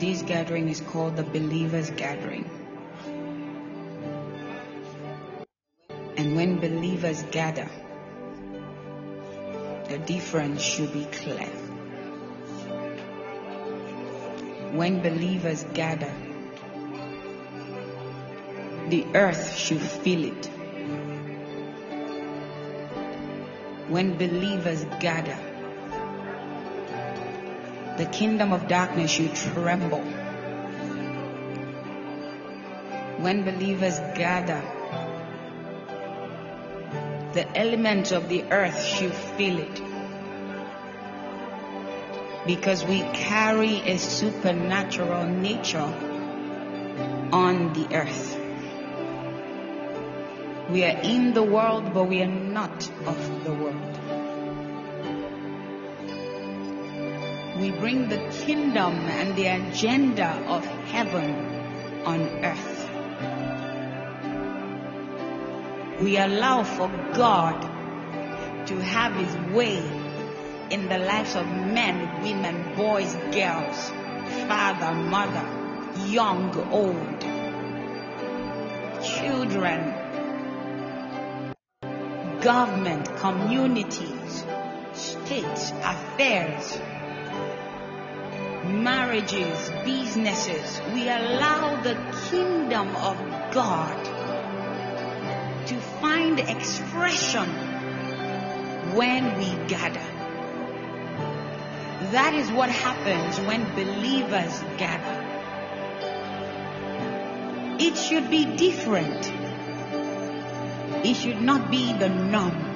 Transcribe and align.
This 0.00 0.22
gathering 0.22 0.68
is 0.68 0.80
called 0.80 1.16
the 1.16 1.24
Believers 1.24 1.90
Gathering. 1.90 2.48
And 6.16 6.36
when 6.36 6.60
believers 6.60 7.24
gather, 7.32 7.68
the 9.88 9.98
difference 9.98 10.62
should 10.62 10.92
be 10.92 11.04
clear. 11.06 11.48
When 14.72 15.02
believers 15.02 15.64
gather, 15.74 16.14
the 18.90 19.04
earth 19.16 19.56
should 19.56 19.82
feel 19.82 20.26
it. 20.26 20.46
When 23.88 24.16
believers 24.16 24.84
gather, 25.00 25.47
the 27.98 28.06
kingdom 28.06 28.52
of 28.52 28.68
darkness 28.68 29.18
you 29.18 29.28
tremble. 29.28 30.02
When 33.18 33.42
believers 33.44 33.98
gather, 34.14 34.62
the 37.32 37.44
elements 37.58 38.12
of 38.12 38.28
the 38.28 38.44
earth 38.52 39.02
you 39.02 39.10
feel 39.10 39.58
it. 39.58 39.82
Because 42.46 42.84
we 42.84 43.00
carry 43.12 43.80
a 43.80 43.98
supernatural 43.98 45.24
nature 45.26 45.92
on 47.32 47.72
the 47.72 47.96
earth. 47.96 48.40
We 50.70 50.84
are 50.84 51.00
in 51.02 51.34
the 51.34 51.42
world, 51.42 51.92
but 51.92 52.04
we 52.04 52.22
are 52.22 52.26
not 52.26 52.88
of 53.06 53.44
the 53.44 53.52
world. 53.52 54.17
We 57.68 57.78
bring 57.78 58.08
the 58.08 58.16
kingdom 58.46 58.94
and 58.94 59.36
the 59.36 59.48
agenda 59.48 60.42
of 60.46 60.64
heaven 60.64 61.34
on 62.06 62.20
earth. 62.42 62.88
We 66.00 66.16
allow 66.16 66.62
for 66.62 66.88
God 67.12 67.60
to 68.68 68.82
have 68.82 69.12
His 69.16 69.54
way 69.54 69.82
in 70.70 70.88
the 70.88 70.96
lives 70.96 71.36
of 71.36 71.46
men, 71.46 72.22
women, 72.22 72.74
boys, 72.74 73.14
girls, 73.36 73.90
father, 74.48 74.94
mother, 74.94 75.44
young, 76.06 76.56
old, 76.72 77.20
children, 79.04 79.92
government, 82.40 83.14
communities, 83.16 84.44
states, 84.94 85.72
affairs, 85.82 86.80
marriages, 88.82 89.70
businesses. 89.84 90.80
We 90.94 91.08
allow 91.08 91.80
the 91.82 91.94
kingdom 92.30 92.94
of 92.96 93.16
God 93.52 94.04
to 95.66 95.80
find 96.00 96.40
expression 96.40 97.48
when 98.94 99.36
we 99.38 99.66
gather. 99.66 100.08
That 102.12 102.32
is 102.34 102.50
what 102.50 102.70
happens 102.70 103.38
when 103.46 103.64
believers 103.74 104.62
gather. 104.78 105.28
It 107.78 107.96
should 107.96 108.30
be 108.30 108.44
different. 108.56 109.30
It 111.04 111.14
should 111.14 111.42
not 111.42 111.70
be 111.70 111.92
the 111.92 112.08
norm. 112.08 112.68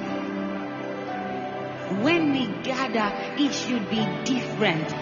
When 2.02 2.32
we 2.32 2.46
gather, 2.62 3.10
it 3.38 3.52
should 3.52 3.88
be 3.90 4.04
different. 4.24 5.01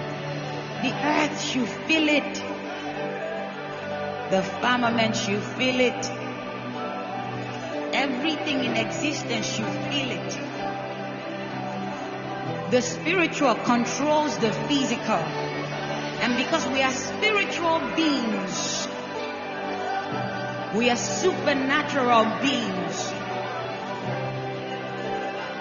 The 0.83 0.93
earth 0.93 1.55
you 1.55 1.67
feel 1.67 2.09
it. 2.09 2.35
The 4.31 4.43
firmament 4.63 5.29
you 5.29 5.39
feel 5.39 5.79
it. 5.79 6.11
Everything 7.93 8.65
in 8.65 8.77
existence 8.77 9.59
you 9.59 9.67
feel 9.67 10.11
it. 10.11 10.39
The 12.71 12.81
spiritual 12.81 13.57
controls 13.57 14.39
the 14.39 14.53
physical. 14.53 15.23
And 16.23 16.37
because 16.37 16.67
we 16.69 16.83
are 16.83 16.93
spiritual 16.93 17.81
beings, 17.95 18.89
we 20.75 20.89
are 20.89 20.97
supernatural 20.97 22.25
beings. 22.41 23.13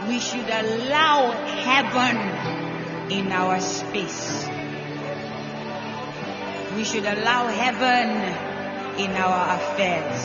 We 0.07 0.19
should 0.19 0.50
allow 0.50 1.31
heaven 1.31 3.12
in 3.12 3.31
our 3.34 3.59
space. 3.59 4.59
We 6.80 6.86
should 6.86 7.04
allow 7.06 7.48
heaven 7.48 8.10
in 9.04 9.12
our 9.12 9.56
affairs. 9.58 10.20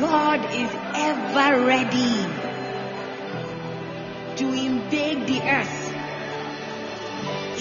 God 0.00 0.40
is 0.52 0.70
ever 1.06 1.64
ready 1.64 2.26
to 4.38 4.44
invade 4.52 5.28
the 5.28 5.40
earth. 5.40 5.94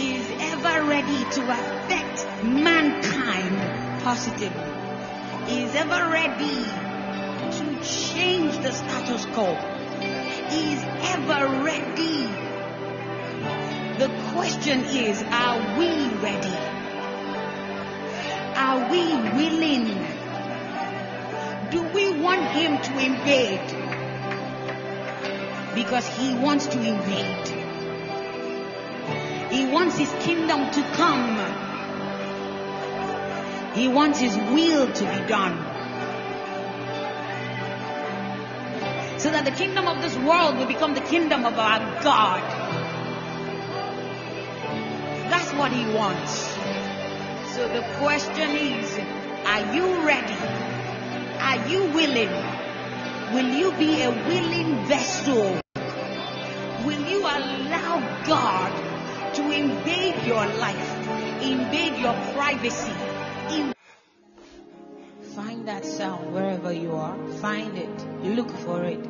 Is 0.02 0.26
ever 0.40 0.84
ready 0.86 1.24
to 1.36 1.42
affect 1.44 2.44
mankind 2.44 4.02
positively. 4.02 4.72
Is 5.47 5.76
ever 5.76 6.09
ready 6.09 6.66
to 7.58 7.84
change 7.84 8.58
the 8.58 8.72
status 8.72 9.28
quo. 9.28 9.56
Is 10.50 10.84
ever 11.14 11.64
ready. 11.64 12.25
Question 14.35 14.84
is, 14.84 15.23
are 15.31 15.79
we 15.79 15.88
ready? 16.19 16.57
Are 18.57 18.91
we 18.91 19.16
willing? 19.31 19.85
Do 21.72 21.81
we 21.94 22.19
want 22.19 22.41
him 22.51 22.78
to 22.81 23.00
invade? 23.00 23.66
Because 25.73 26.06
he 26.18 26.35
wants 26.35 26.66
to 26.66 26.78
invade. 26.78 27.47
He 29.53 29.66
wants 29.72 29.97
his 29.97 30.12
kingdom 30.25 30.69
to 30.69 30.81
come. 30.97 31.38
He 33.73 33.88
wants 33.88 34.19
his 34.19 34.35
will 34.35 34.91
to 34.91 35.03
be 35.06 35.28
done. 35.29 35.56
So 39.17 39.31
that 39.31 39.46
the 39.46 39.52
kingdom 39.52 39.88
of 39.88 40.02
this 40.02 40.17
world 40.17 40.57
will 40.57 40.67
become 40.67 40.94
the 40.94 41.00
kingdom 41.00 41.46
of 41.46 41.57
our 41.57 41.79
God. 42.03 42.84
What 45.66 45.74
he 45.74 45.86
wants. 45.96 46.31
So 47.56 47.68
the 47.68 47.81
question 47.98 48.52
is, 48.52 49.00
are 49.48 49.74
you 49.74 50.06
ready? 50.06 50.38
Are 51.42 51.68
you 51.68 51.86
willing? 51.86 52.30
Will 53.34 53.50
you 53.52 53.72
be 53.72 54.03
a 54.03 54.12
willing 54.12 54.86
vessel? 54.86 55.59
Will 56.86 57.03
you 57.09 57.22
allow 57.22 57.98
God 58.28 59.34
to 59.34 59.42
invade 59.52 60.28
your 60.28 60.46
life, 60.46 60.92
invade 61.42 61.97
your 62.00 62.14
privacy? 62.36 62.94
In- 63.50 63.74
Find 65.34 65.68
that 65.68 65.84
sound 65.84 66.32
wherever 66.32 66.72
you 66.72 66.92
are. 66.92 67.18
Find 67.42 67.76
it. 67.76 68.06
Look 68.36 68.52
for 68.52 68.84
it. 68.84 69.03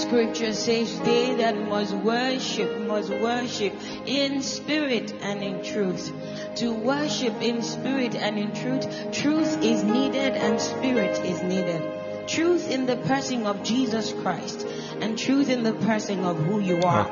Scripture 0.00 0.52
says 0.54 0.98
they 1.00 1.34
that 1.36 1.56
must 1.56 1.94
worship 1.94 2.80
must 2.80 3.10
worship 3.10 3.74
in 4.06 4.42
spirit 4.42 5.12
and 5.20 5.42
in 5.42 5.62
truth. 5.62 6.12
To 6.56 6.72
worship 6.72 7.42
in 7.42 7.62
spirit 7.62 8.14
and 8.14 8.38
in 8.38 8.52
truth, 8.54 9.12
truth 9.12 9.62
is 9.62 9.84
needed 9.84 10.34
and 10.34 10.60
spirit 10.60 11.18
is 11.24 11.42
needed. 11.42 11.82
Truth 12.26 12.70
in 12.70 12.86
the 12.86 12.96
person 12.96 13.46
of 13.46 13.62
Jesus 13.62 14.12
Christ 14.12 14.66
and 15.00 15.18
truth 15.18 15.50
in 15.50 15.62
the 15.62 15.74
person 15.74 16.24
of 16.24 16.38
who 16.38 16.60
you 16.60 16.80
are. 16.82 17.06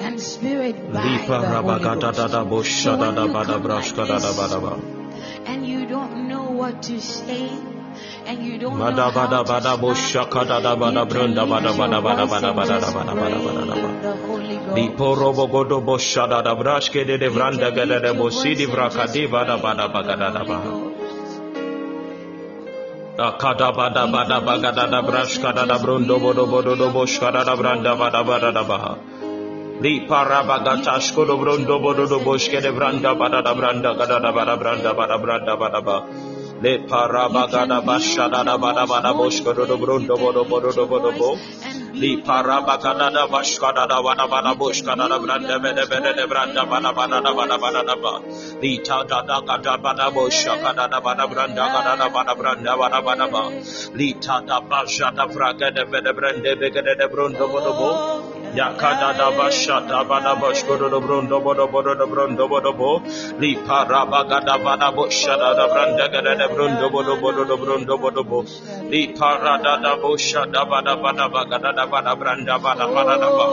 And 0.00 0.20
spirit 0.20 0.92
by 0.92 1.26
the 1.26 1.60
Holy 1.62 1.80
Ghost. 1.82 2.82
So 2.82 2.96
when 2.96 3.16
you 3.16 3.32
come 3.44 5.01
and 5.46 5.66
you 5.66 5.86
don't 5.86 6.28
know 6.28 6.50
what 6.50 6.82
to 6.84 7.00
say, 7.00 7.48
and 8.26 8.44
you 8.46 8.58
don't 8.58 8.78
know 8.78 9.10
how 9.10 9.10
to 9.10 9.44
bada 9.44 9.72
start, 9.72 9.80
boshaka 9.80 10.46
da 10.48 10.60
da 10.60 10.74
you 10.74 10.80
bada 10.82 11.08
can 11.08 11.08
brunda 11.08 11.44
lift 11.46 11.52
bada 11.52 11.76
your 11.76 11.78
bada 11.78 12.00
bada 12.02 12.26
voice 12.26 12.32
bada 12.32 12.52
and 12.52 12.58
bada 12.58 12.80
just 12.80 12.96
bada 12.96 13.12
bada 13.14 13.14
pray 13.14 13.32
bada 13.44 13.62
bada 13.66 13.74
bada. 13.82 13.88
in 13.88 14.02
the 14.02 14.16
Holy 14.26 14.58
Di 14.74 14.88
porobo 14.96 15.46
godo 15.50 15.80
boshada 15.84 16.42
da 16.44 16.54
brashke 16.54 17.06
de 17.06 17.18
de 17.18 17.28
vranda 17.28 17.70
gada 17.74 18.00
de 18.00 18.12
bosidi 18.14 18.64
and 18.64 18.72
vraka 18.72 19.04
just 19.04 19.14
di 19.14 19.26
pray 19.26 19.36
bada 19.36 19.58
bada 19.60 19.86
in 19.86 19.92
the 19.92 19.98
bagada 19.98 20.32
da 20.32 20.44
baha. 20.44 20.72
Akada 23.18 23.72
bada 23.76 24.06
bada 24.10 24.40
bagada 24.40 24.90
da 24.90 25.02
brashka 25.02 25.54
da 25.54 25.66
da 25.66 25.78
just 25.78 25.84
brundo 25.84 26.18
bodo 26.20 26.46
bodo 26.46 26.76
do 26.76 26.88
boshka 26.90 27.32
da 27.32 27.44
most 27.44 27.62
branda 27.62 27.96
holy 27.96 28.00
bada 28.04 28.24
bada 28.24 28.52
da 28.54 28.62
baha. 28.64 28.98
Liparabagata 29.82 30.94
Shkodobrondo 31.02 31.80
Bododo 31.82 32.22
Boshkede 32.22 32.70
Branda 32.70 33.18
Badada 33.18 33.52
Branda 33.52 33.90
Gadada 33.98 34.30
Bada 34.32 34.56
Branda 34.56 34.94
Bada 34.94 35.18
Branda 35.20 35.58
Bada 35.58 35.82
Ba 35.84 36.06
Le 36.62 36.86
Parabagada 36.86 37.82
Bashada 37.82 38.44
Bada 38.62 38.86
Bada 38.86 39.12
Boshkodo 39.12 39.66
Brondo 39.76 40.16
Bodo 40.16 40.44
Bodo 40.44 40.86
Bodo 40.86 41.10
Bo 41.18 41.34
Li 41.94 42.22
Parabagada 42.22 43.26
Bashkada 43.26 43.88
Bada 43.88 44.28
Bada 44.30 44.54
Boshkada 44.54 45.18
Branda 45.18 45.60
Bede 45.60 45.84
Bede 45.90 46.28
Branda 46.30 46.62
Bada 46.62 46.94
Bada 46.94 47.20
Bada 47.20 47.58
Bada 47.58 48.00
Ba 48.00 48.22
Li 48.62 48.78
Tada 48.78 49.26
Gada 49.26 49.78
Bada 49.82 50.12
Bada 51.02 51.26
Branda 51.26 51.64
Gada 51.74 52.08
Bada 52.08 52.34
Branda 52.38 52.78
Bada 52.78 53.02
Bada 53.02 53.26
Ba 53.32 53.50
Li 53.98 54.14
Tada 54.14 54.62
Bashada 54.62 55.26
Fragade 55.26 55.90
Bede 55.90 57.08
Brondo 57.10 57.50
Bodo 57.50 57.72
Bo 57.72 58.41
yakada 58.54 59.16
da 59.16 59.30
bashata 59.32 60.04
bana 60.08 60.34
boshkodo 60.36 60.90
do 60.90 61.00
brondo 61.00 61.40
dobo 61.40 61.54
dobo 61.54 61.82
do 61.82 62.06
brondo 62.06 62.44
bodo 62.48 62.72
bo 62.76 63.00
ripara 63.40 64.04
bagada 64.04 64.56
bana 64.62 64.92
boshada 64.92 65.56
da 65.56 65.66
branda 65.72 66.08
gada 66.12 66.34
da 66.36 66.48
brondo 66.48 66.90
dobo 66.92 67.02
dobo 67.02 67.32
do 67.32 67.56
brondo 67.56 67.96
bodo 67.98 68.22
bo 68.24 68.42
ripara 68.92 69.56
da 69.64 69.76
da 69.80 69.96
boshada 69.96 70.68
bana 70.68 70.96
bana 71.00 71.28
bagada 71.32 71.72
da 71.74 71.86
bana 71.86 72.12
branda 72.14 72.58
bana 72.62 72.86
bana 72.92 73.16
da 73.22 73.30
ba 73.36 73.46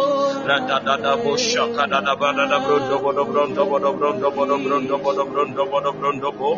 rada 0.50 0.78
da 0.86 0.96
da 0.98 1.16
boshaka 1.16 1.88
da 1.88 2.02
da 2.02 2.16
bana 2.16 2.46
da 2.52 2.60
brondo 2.60 3.00
bodo 3.00 3.24
brondo 3.32 3.64
bodo 3.72 3.94
brondo 3.94 4.32
bodo 4.36 4.58
brondo 4.60 4.98
bodo 5.00 5.24
brondo 5.32 5.64
bodo 5.72 5.92
brondo 5.94 6.32
bo 6.38 6.50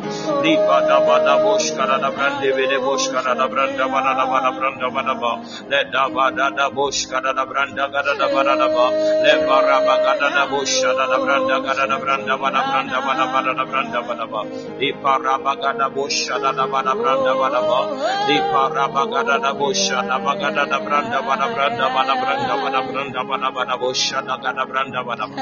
ripara 0.41 0.97
bana 1.05 1.37
boshkara 1.45 2.01
da 2.01 2.09
brande 2.09 2.49
bele 2.57 2.77
boshkara 2.81 3.35
da 3.37 3.45
branda 3.47 3.85
bana 3.93 4.11
da 4.17 4.25
bana 4.25 4.49
branda 4.57 4.89
bana 4.89 5.13
ba 5.13 5.31
da 5.69 5.83
da 5.93 6.09
bana 6.09 6.49
da 6.57 6.69
boshkara 6.73 7.33
da 7.35 7.45
branda 7.45 7.85
gada 7.93 8.17
da 8.17 8.30
bada 8.33 8.55
da 8.55 8.67
ba. 8.75 8.85
Le 9.23 9.33
bara 9.47 9.77
bagada 9.87 10.27
da 10.35 10.43
bosha 10.51 10.89
da 10.97 11.05
da 11.11 11.17
branda 11.23 11.55
kada 11.65 11.85
da 11.91 11.97
branda 12.03 12.33
bada 12.41 12.61
branda 12.69 12.97
bada 13.05 13.25
bada 13.33 13.51
da 13.59 13.65
branda 13.69 13.99
bada 14.07 14.25
ba. 14.31 14.41
Li 14.79 14.89
para 15.03 15.35
bagada 15.45 15.87
bosha 15.95 16.35
da 16.43 16.51
da 16.51 16.65
bada 16.67 16.93
branda 16.99 17.31
bada 17.41 17.61
ba. 17.69 17.79
Li 18.27 18.37
para 18.51 18.85
bagada 18.95 19.35
da 19.43 19.51
bosha 19.53 19.99
da 20.09 20.17
bagada 20.25 20.63
da 20.71 20.79
branda 20.85 21.19
bada 21.27 21.47
branda 21.53 21.85
bada 21.95 22.13
branda 22.21 22.53
bada 22.63 22.81
branda 22.89 23.21
bada 23.29 23.49
bada 23.55 23.75
bosha 23.81 24.19
da 24.27 24.35
gada 24.43 24.63
branda 24.65 24.99
bada 25.07 25.25
ba. 25.27 25.35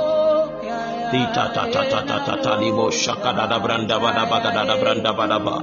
Li 1.12 1.26
ta 1.34 1.52
ta 1.54 1.64
ta 1.72 1.82
ta 1.90 2.18
ta 2.26 2.36
ta 2.42 2.56
li 2.60 2.72
bosha 2.72 3.16
kada 3.22 3.48
da 3.48 3.58
da 3.58 3.60
branda 3.60 4.00
bada 4.00 4.26
bada 4.26 4.52
da 4.54 4.64
da 4.66 4.76
branda 4.82 5.12
bada 5.14 5.40
ba. 5.40 5.56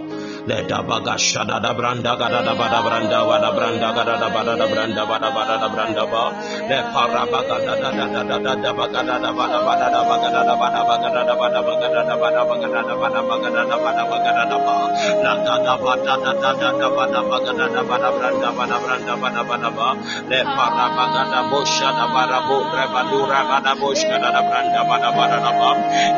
Le 0.47 0.59
da 0.69 0.83
baga 0.83 1.15
shada 1.19 1.61
da 1.62 1.73
branda 1.73 2.17
gada 2.19 2.43
da 2.43 2.53
bada 2.59 2.81
branda 2.83 3.19
bada 3.29 3.50
branda 3.55 3.89
gada 3.94 4.15
da 4.19 4.29
bada 4.35 4.56
da 4.59 4.67
branda 4.67 5.03
bada 5.06 5.31
bada 5.31 5.55
da 5.62 5.69
branda 5.71 6.05
ba. 6.11 6.23
Le 6.69 6.79
para 6.93 7.23
baga 7.31 7.56
da 7.67 7.75
da 7.83 7.91
da 7.94 8.06
da 8.11 8.23
da 8.27 8.39
da 8.43 8.55
da 8.62 8.73
baga 8.75 9.03
da 9.06 9.17
da 9.23 9.31
bada 9.39 9.59
bada 9.67 9.87
da 9.94 10.00
baga 10.03 10.29
da 10.35 10.43
da 10.43 10.55
bada 10.59 10.81
baga 10.89 11.09
da 11.15 11.23
da 11.29 11.35
bada 11.39 11.61
baga 11.62 11.89
da 11.94 12.03
da 12.03 12.15
bada 12.19 12.43
baga 12.43 12.69
da 12.75 12.83
da 12.83 12.94
bada 12.99 13.23
baga 13.23 13.50
da 13.55 13.62
da 13.71 13.77
bada 13.85 14.03
baga 14.11 14.31
da 14.37 14.44
da 14.50 14.59
ba. 14.67 14.75
La 15.23 15.33
da 15.47 15.55
da 15.67 15.75
bada 15.85 16.15
da 16.25 16.33
da 16.43 16.50
da 16.61 16.71
da 16.81 16.89
bada 16.97 17.21
baga 17.31 17.53
da 17.59 17.67
da 17.75 17.83
bada 17.91 18.11
branda 18.19 18.49
bada 18.59 18.77
branda 18.85 19.15
bada 19.23 19.43
bada 19.49 19.71
ba. 19.79 19.89
Le 20.31 20.41
para 20.56 20.87
baga 20.99 21.23
da 21.33 21.41
bosha 21.50 21.89
da 21.99 22.06
bada 22.15 22.39
bo 22.49 22.56
reba 22.75 23.03
du 23.11 23.21
reba 23.31 23.59
da 23.62 23.73
boshka 23.81 24.17
da 24.23 24.29
da 24.37 24.43
branda 24.49 24.83
bada 24.91 25.11
bada 25.17 25.39
da 25.47 25.53
ba. 25.61 25.71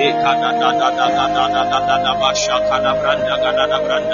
Eka 0.09 0.33
da 0.43 0.51
da 0.61 0.71
da 0.81 0.89
da 0.97 1.07
da 1.13 1.27
da 1.37 1.45
da 1.55 1.63
da 1.71 1.79
da 1.89 1.97
da 2.05 2.13
ba 2.21 2.31
shaka 2.35 2.77
da 2.85 2.93
branda 3.01 3.35
gada 3.45 3.67
da 3.73 3.79
branda 3.85 4.14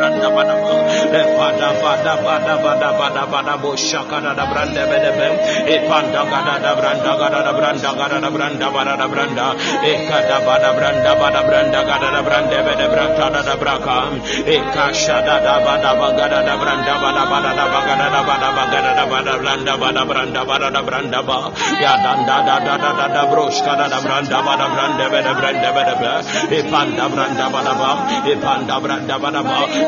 branda 0.00 0.28
bada 0.32 0.56
ba. 0.64 0.72
Le 1.12 1.22
bada 1.36 1.68
bada 1.82 2.14
bada 2.24 2.54
bada 2.64 2.88
bada 2.98 3.22
bada 3.32 3.54
bosha 3.62 4.00
gada 4.08 4.32
da 4.38 4.44
branda 4.50 4.82
bada 4.90 5.10
ba. 5.18 5.26
E 5.74 5.76
panda 5.88 6.22
gada 6.32 6.54
da 6.64 6.72
branda 6.78 7.12
gada 7.20 7.40
da 7.46 7.52
branda 7.58 7.90
gada 8.00 8.18
da 8.24 8.30
branda 8.34 8.68
bada 8.74 8.94
da 9.00 9.06
branda. 9.12 9.46
E 9.84 9.92
kada 10.08 10.38
bada 10.46 10.70
branda 10.78 11.12
bada 11.20 11.40
branda 11.48 11.80
gada 11.88 12.08
da 12.16 12.20
branda 12.28 12.58
bada 12.66 12.86
branda 12.92 13.26
da 13.34 13.40
da 13.48 13.54
braka. 13.62 13.98
E 14.54 14.56
kasha 14.74 15.16
da 15.26 15.36
da 15.46 15.54
bada 15.66 15.92
bagada 16.00 16.40
da 16.48 16.54
branda 16.62 16.94
bada 17.04 17.24
bada 17.32 17.50
da 17.58 17.64
bagada 17.74 18.06
da 18.14 18.20
bada 18.28 18.48
bagada 18.56 18.92
da 18.98 19.04
bada 19.12 19.34
branda 19.42 19.74
bada 19.82 20.02
branda 20.10 20.42
bada 20.50 20.68
da 20.76 20.82
branda 20.88 21.20
ba. 21.28 21.38
Ya 21.84 21.94
da 22.04 22.12
da 22.28 22.36
da 22.48 22.56
da 22.66 22.74
da 22.84 22.90
da 22.98 23.06
da 23.16 23.22
broshka 23.32 23.72
da 23.80 23.86
da 23.92 24.00
branda 24.06 24.38
bada 24.48 24.66
branda 24.74 25.06
bada 25.12 25.32
branda 25.40 25.70
bada 25.76 25.94
ba. 26.02 26.12
E 26.56 26.62
panda 26.72 27.04
branda 27.14 27.46
bada 27.54 27.74
ba. 27.80 27.90
E 28.32 28.34
panda 28.44 28.76
branda 28.84 29.16
bada 29.24 29.42
ba. 29.48 29.58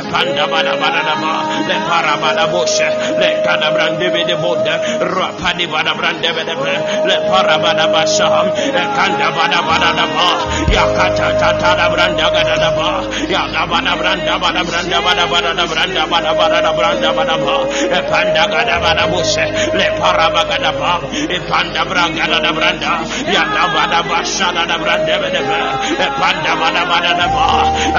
E 0.00 0.02
panda 0.10 0.46
bada 0.48 0.72
bada 0.80 1.02
da 1.04 1.14
ba. 1.20 1.32
Le 1.68 1.76
para 1.84 2.16
bada 2.22 2.46
bo 2.50 2.64
sha. 2.64 2.88
Le 3.20 3.28
kada 3.44 3.68
brande 3.74 4.08
bide 4.14 4.36
bo 4.40 4.56
da. 4.64 4.74
Rapadi 5.12 5.66
bada 5.68 5.92
brande 5.92 6.30
bide 6.36 6.54
be. 6.56 6.72
Le 7.08 7.16
para 7.28 7.56
bada 7.60 7.86
ba 7.92 8.02
sha. 8.08 8.28
E 8.80 8.82
kanda 8.96 9.28
bada 9.36 9.60
bada 9.68 9.90
da 9.98 10.06
ba. 10.14 10.28
Ya 10.72 10.84
kata 10.96 11.28
tata 11.40 11.70
da 11.76 11.86
branda 11.92 12.26
gada 12.32 12.56
da 12.64 12.70
ba. 12.76 12.88
Ya 13.28 13.44
da 13.52 13.66
bada 13.68 13.92
branda 14.00 14.34
bada 14.40 14.62
branda 14.64 14.98
bada 15.04 15.24
bada 15.32 15.52
da 15.58 15.64
branda 15.68 16.02
bada 16.12 16.32
bada 16.38 16.58
da 16.64 16.72
branda 16.72 17.10
bada 17.18 17.36
ba. 17.44 17.54
E 17.96 18.00
panda 18.08 18.44
gada 18.52 18.76
bada 18.84 19.04
bo. 19.12 19.20
Le 19.76 19.86
para 20.00 20.26
bagada 20.34 20.72
ba. 20.80 20.92
E 21.12 21.38
panda 21.44 21.82
branga 21.84 22.24
da 22.40 22.50
branda. 22.56 22.92
Ya 23.28 23.44
da 23.52 23.64
bada 23.74 24.00
ba 24.08 24.24
sha 24.24 24.48
da 24.56 24.64
da 24.64 24.76
brande 24.80 25.14
bide 25.22 25.40
be. 25.48 25.60
E 25.92 26.06
panda 26.20 26.52
bada 26.62 26.82
bada 26.88 27.12
da 27.20 27.26
ba. 27.36 27.46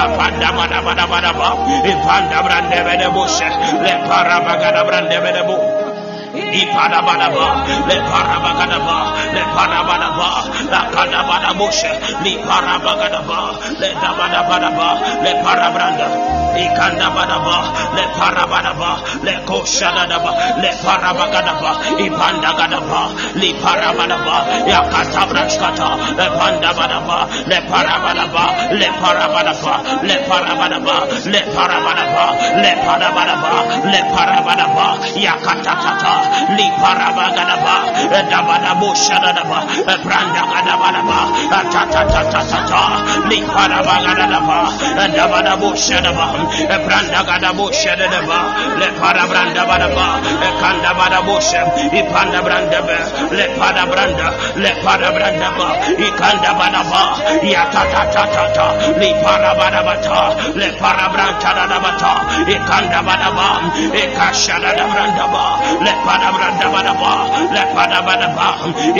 E 0.02 0.04
panda 0.18 0.50
bada 0.58 0.80
bada 0.82 1.06
bada 1.14 1.32
ba. 1.38 1.50
Ipanda 1.92 2.40
brandebedebushe. 2.46 3.48
Lepara 3.84 4.38
bagadabrandebedebu. 4.48 5.91
Ipadabadaba, 6.32 7.48
le 7.88 7.98
parabagadaba, 8.08 8.98
le 9.36 9.44
parabadaba, 9.52 10.30
la 10.72 10.82
kadabadabusha, 10.92 11.92
li 12.24 12.38
parabagadaba, 12.48 13.40
le 13.80 13.90
dabadabadaba, 14.00 14.88
le 15.24 15.32
parabranda, 15.44 16.08
ikandabadaba, 16.56 17.58
le 17.96 18.06
parabadaba, 18.16 18.92
le 19.24 19.34
koshadadaba, 19.44 20.32
le 20.62 20.72
parabagadaba, 20.84 21.72
ipandagadaba, 22.00 23.02
li 23.36 23.52
parabadaba, 23.60 24.36
yakatabrashkata, 24.72 25.90
le 26.16 26.28
pandabadaba, 26.32 27.28
le 27.48 27.60
parabadaba, 27.68 28.44
le 28.80 28.88
parabadaba, 29.02 29.74
le 30.08 30.16
parabadaba, 30.28 30.96
le 31.28 31.42
parabadaba, 31.52 32.26
le 32.64 32.72
parabadaba, 32.86 33.52
le 33.92 34.02
parabadaba, 34.16 34.88
yakatatata, 35.16 36.21
liparaba 36.58 37.26
gadaba 37.38 37.76
dabadabo 38.32 38.90
shadadaba 39.06 39.60
branda 40.04 40.44
gadabadaba 40.52 41.20
tatatatatata 41.50 42.82
liparaba 43.30 43.96
gadadaba 44.06 44.60
dabadabo 45.18 45.70
shadaba 45.86 46.26
branda 46.86 47.20
gadabo 47.30 47.66
shadadaba 47.82 48.40
lepara 48.82 49.24
branda 49.32 49.64
badaba 49.70 50.08
kanda 50.62 50.92
badabo 51.00 51.36
shem 51.50 51.68
ipanda 52.00 52.40
branda 52.46 52.80
be 52.88 52.98
lepada 53.38 53.84
branda 53.92 54.28
lepada 54.64 55.10
branda 55.16 55.50
ba 55.58 55.68
ikanda 56.08 56.52
badaba 56.60 57.02
yatatatatata 57.54 58.68
lipara 59.02 59.52
badabata 59.60 60.22
lepara 60.62 61.06
branda 61.14 61.50
dadabata 61.58 62.14
ikanda 62.56 63.00
badaba 63.08 63.48
ikashadadabranda 64.04 65.26
ba 65.34 65.44
lepara 65.86 66.11
Epadabranda 66.12 66.68
Badaba, 66.68 67.32
Lepadabadaba, 67.56 68.48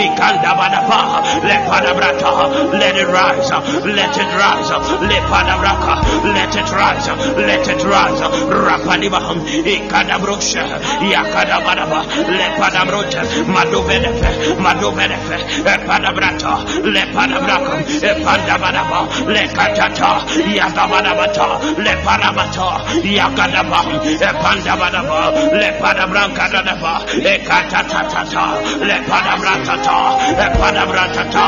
Ikandabadaba, 0.00 1.20
Lepadabrata, 1.44 2.72
let 2.72 2.96
it 2.96 3.06
rise, 3.06 3.50
let 3.84 4.16
it 4.16 4.32
rise, 4.32 4.70
Lepadabraka, 5.04 6.00
let 6.32 6.56
it 6.56 6.72
rise, 6.72 7.08
let 7.36 7.68
it 7.68 7.84
rise, 7.84 8.20
Rapaniba, 8.48 9.20
Ikadabrosha, 9.62 10.64
Yakadabadaba, 11.04 12.00
Lepadabrocha, 12.32 13.22
Madovenefe, 13.44 14.56
Madovenefe, 14.56 15.36
Epadabrata, 15.68 16.64
Lepadabraka, 16.80 17.76
Epandabadaba, 18.08 19.06
Lekatata, 19.28 20.24
Yadabadabata, 20.56 21.60
Leparabata, 21.76 22.80
Yakadaba, 23.04 23.82
Epandabadaba, 24.16 25.52
Lepadabranka, 25.60 26.62
Ekatatata, 27.10 28.46
Lepadabratata, 28.82 29.96
Epadabratata, 30.38 31.44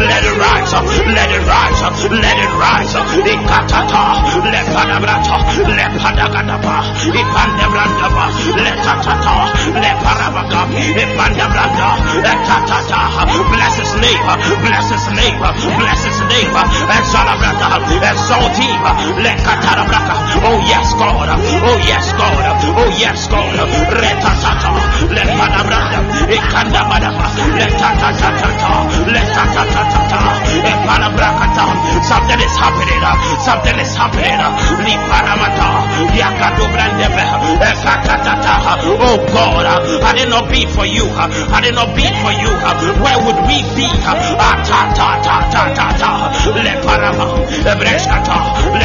Let 0.08 0.24
it 0.24 0.38
rise. 0.38 0.74
Let 1.08 1.32
it 1.32 1.44
rise. 1.48 1.82
Let 2.12 2.38
it 2.38 2.54
rise. 2.60 2.94
Ikatata. 3.32 4.04
Let 4.52 4.66
palabrata. 4.76 5.36
Let. 5.78 5.92
Ipandebrandaba. 7.18 8.26
Let 8.64 8.78
tatata. 8.86 9.36
Let 9.82 9.98
parabaka. 10.04 10.62
Ipandebranda. 11.04 11.90
Let 12.24 12.40
tatata. 12.48 13.00
Bless 13.52 13.76
his 13.80 13.94
name. 14.04 14.28
Bless 14.62 14.88
his 14.92 15.06
name. 15.16 15.38
Bless 15.80 16.02
his 16.06 16.20
name. 16.32 16.52
Exalt 18.04 18.56
him. 18.58 18.82
Oh 20.48 20.60
yes, 20.70 20.94
God. 20.98 21.30
Oh 21.30 21.78
yes, 21.86 22.08
God. 22.18 22.46
Oh 22.78 22.90
yes, 22.98 23.28
God. 23.28 23.56
Retatata. 23.94 24.72
Lepadabranda. 25.14 26.00
Ikandabadaba. 26.34 27.26
Letatatata. 27.58 28.72
Letatatata. 29.14 30.20
Epalabrakata. 30.72 31.66
Something 32.04 32.42
is 32.42 32.56
happening. 32.58 33.02
Something 33.46 33.78
is 33.80 33.94
happening. 33.96 34.40
Liparamata. 34.86 35.70
Yakadobrandebe. 36.18 37.24
Ekatatata. 37.62 38.56
Oh 39.02 39.18
God. 39.34 39.66
Had 40.02 40.18
it 40.18 40.30
not 40.30 40.50
be 40.50 40.66
for 40.66 40.86
you, 40.86 41.06
had 41.52 41.66
it 41.66 41.74
not 41.76 41.94
be 41.96 42.06
for 42.24 42.32
you, 42.32 42.52
where 43.04 43.20
would 43.26 43.40
we 43.48 43.60
be? 43.76 43.88
Ah, 44.08 44.58
Atatatata. 44.58 46.12
Leparama. 46.56 47.28
Ebreskata. 47.68 48.38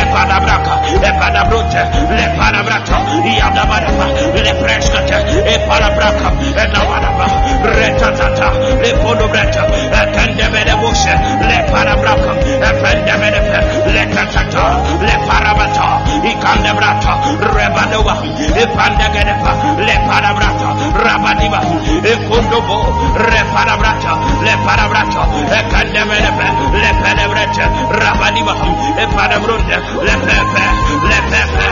Epanabraka, 0.02 0.74
Epanabrute, 1.08 1.82
Lepanabrato, 2.16 2.96
Yadabaraba, 3.38 4.06
Lepreskate, 4.34 5.18
Epanabraka, 5.54 6.28
Enabaraba, 6.62 7.26
Retatata, 7.62 8.48
Leponobreta, 8.82 9.62
Ependemenebushe, 10.00 11.14
Lepanabraka, 11.48 12.32
Ependemenepe, 12.68 13.58
Letatata, 13.94 14.64
Leparabata, 15.06 16.02
Ikandebrata, 16.26 17.12
Rebanova, 17.54 18.14
Epandagenepa, 18.58 19.52
Lepanabrata, 19.86 20.68
Rabadiba, 20.98 21.60
Epundobo, 22.02 22.76
Repanabrata, 23.16 24.12
Lepanabrata, 24.42 25.22
Ekandemenepe, 25.58 26.46
Lepenebrete, 26.82 27.64
Rabadiba, 28.02 28.54
Epanabronte, 28.98 29.76
lepepe 30.00 30.64
lepepe 31.08 31.66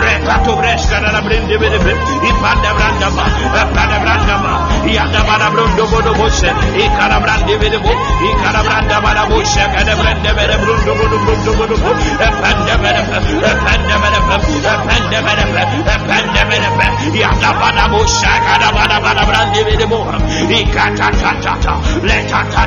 repato 0.00 0.56
bresca 0.56 1.00
na 1.00 1.20
brinde 1.20 1.58
bebe 1.58 1.92
I 2.26 2.32
panda 2.40 2.70
branda 2.74 3.08
ma 3.10 3.24
e 3.26 3.64
panda 3.74 3.98
branda 3.98 4.36
ma 4.38 4.52
I 4.86 4.96
anda 4.96 5.22
bara 5.24 5.50
brundo 5.50 5.86
bodo 5.86 6.12
bosse 6.14 6.48
e 6.48 6.88
cara 6.96 7.20
brande 7.20 7.56
bebe 7.58 7.78
bo 7.78 7.90
e 7.90 8.30
cara 8.42 8.62
branda 8.62 9.00
bara 9.00 9.26
bosse 9.26 9.62
cara 9.74 9.94
brande 9.96 10.32
bebe 10.32 10.56
brundo 10.62 10.94
bodo 10.94 11.16
brundo 11.24 11.52
bodo 11.58 11.76
bo 11.76 11.90
e 11.90 12.28
panda 12.40 12.74
bebe 12.82 13.02
e 13.44 13.52
panda 13.64 13.96
bebe 14.02 14.18
e 14.20 14.72
panda 14.86 15.18
bebe 15.22 15.64
e 15.76 15.98
panda 16.08 16.42
bebe 16.48 17.18
I 17.18 17.22
anda 17.22 17.52
bara 17.60 17.88
bosse 17.88 18.32
cara 18.46 18.72
bara 18.72 19.00
bara 19.00 19.24
brande 19.26 19.64
bebe 19.64 19.86
bo 19.86 20.00
e 20.48 20.64
kata 20.74 21.10
kata 21.10 21.52
ta 21.62 21.74
le 22.02 22.24
ta 22.30 22.42
ta 22.50 22.66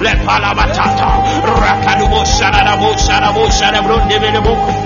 le 0.00 0.12
pala 0.24 0.54
rakadu 1.60 2.08
bossa 2.08 2.50
na 2.50 2.76
bossa 2.76 3.20
na 3.20 3.32
bossa 3.32 3.70
na 3.70 3.80
brunde 3.82 4.15
de 4.18 4.30
verbo 4.30 4.85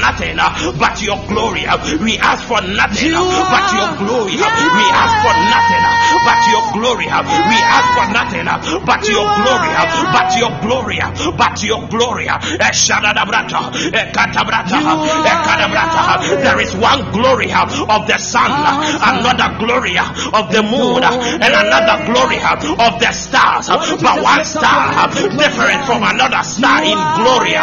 nothing 0.01 0.37
uh, 0.39 0.49
but 0.79 1.01
your 1.01 1.17
glory. 1.27 1.65
uh, 1.67 1.77
We 2.01 2.17
ask 2.17 2.43
for 2.47 2.61
nothing 2.61 3.13
uh, 3.15 3.23
but 3.53 3.65
your 3.73 3.89
glory. 4.01 4.33
uh, 4.35 4.49
We 4.75 4.85
ask 4.91 5.13
for 5.23 5.35
nothing 5.53 5.83
uh, 5.85 5.95
but 6.25 6.41
your 6.51 6.61
glory. 6.73 6.81
glory. 6.81 7.05
We 7.05 7.57
ask 7.61 7.87
for 7.93 8.07
nothing 8.11 8.45
but 8.85 9.07
your 9.07 9.25
glory, 9.37 9.69
but 10.11 10.29
your 10.37 10.51
glory, 10.61 10.99
but 11.37 11.63
your 11.63 11.81
glory. 11.87 12.27
There 16.41 16.59
is 16.59 16.75
one 16.75 17.11
glory 17.11 17.51
of 17.53 18.07
the 18.07 18.17
sun, 18.17 18.51
another 18.51 19.57
glory 19.59 19.97
of 19.97 20.51
the 20.51 20.63
moon, 20.63 21.03
and 21.03 21.53
another 21.53 22.05
glory 22.11 22.37
of 22.41 22.99
the 22.99 23.11
stars. 23.11 23.67
But 23.69 24.21
one 24.21 24.45
star 24.45 25.07
different 25.37 25.85
from 25.85 26.03
another 26.03 26.43
star 26.43 26.83
in 26.83 26.97
glory. 27.21 27.53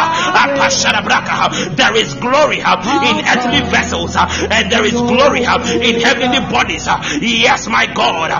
There 1.75 1.95
is 1.95 2.13
glory 2.15 2.28
in 3.09 3.17
earthly 3.27 3.61
vessels, 3.69 4.15
uh, 4.15 4.25
and 4.51 4.71
there 4.71 4.85
is 4.85 4.93
glory 4.93 5.43
in 5.81 5.99
heavenly 6.01 6.39
bodies. 6.51 6.87
Uh, 6.87 7.01
yes, 7.21 7.67
my 7.67 7.85
God. 7.87 8.31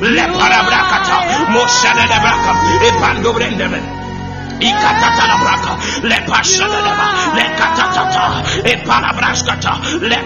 Leparabrakata. 0.00 1.16
Brendeben. 3.36 3.95
Ikatata 4.58 5.24
la 5.26 5.36
braka, 5.36 5.72
le 6.02 6.18
leba, 6.80 7.08
le 7.34 7.44
e 8.64 8.76
le 10.00 10.16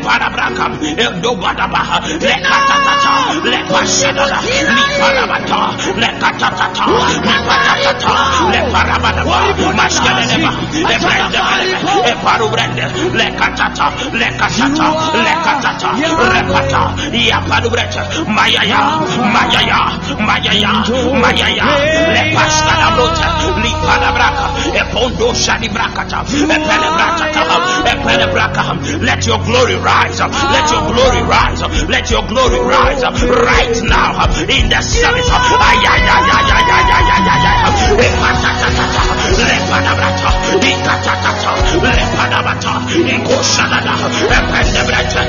e 0.96 1.10
dobadabaha, 1.20 1.98
le 2.20 2.34
le 3.42 3.58
pashada 3.68 4.26
la, 4.26 4.38
le 5.96 6.10
le 8.46 8.60
le 10.14 10.24
leba, 10.30 10.52
e 10.72 10.98
brende 10.98 11.38
leba, 11.66 11.90
e 12.04 12.14
parubrende, 12.22 12.84
le 13.12 13.34
katata, 13.34 13.92
le 14.12 14.28
katata, 14.36 14.86
le 15.14 15.34
katata, 15.42 15.90
ya 17.26 17.40
mayaya, 20.20 20.84
mayaya, 21.20 21.66
le 22.14 22.22
parabra 23.86 24.19
let 29.00 29.26
your 29.26 29.38
glory 29.44 29.74
rise. 29.76 30.20
Up. 30.20 30.30
Let 30.30 30.70
your 30.70 30.82
glory 30.92 31.22
rise. 31.24 31.62
Up. 31.62 31.72
Let 31.88 32.10
your 32.10 32.22
glory 32.26 32.60
rise 32.60 33.02
up 33.02 33.14
right 33.14 33.76
now 33.84 34.24
in 34.44 34.68
the 34.68 34.80
service. 34.82 35.30
Lekata, 40.60 41.10
Ikoshanada, 42.90 43.94
Ependebrata, 44.28 45.20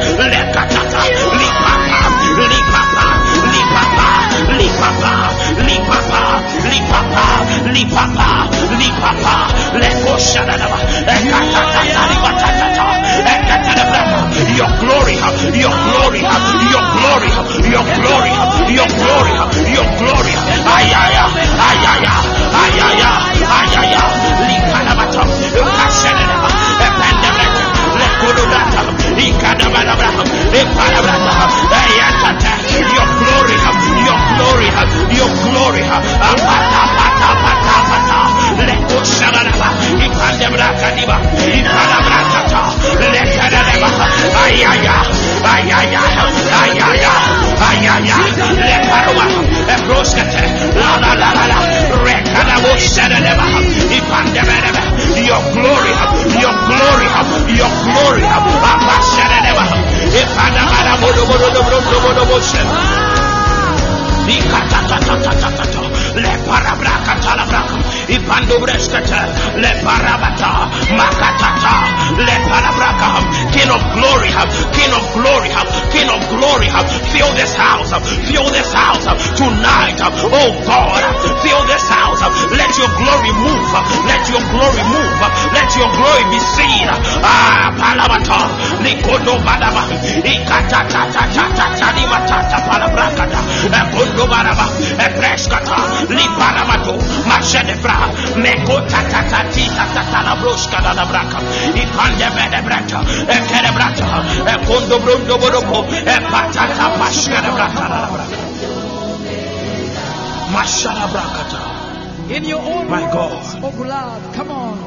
In 112.31 112.45
your 112.45 112.61
own 112.61 112.89
My 112.89 113.01
words, 113.01 113.13
God. 113.13 113.63
Oh, 113.63 113.83
love, 113.83 114.33
come 114.33 114.51
on. 114.51 114.77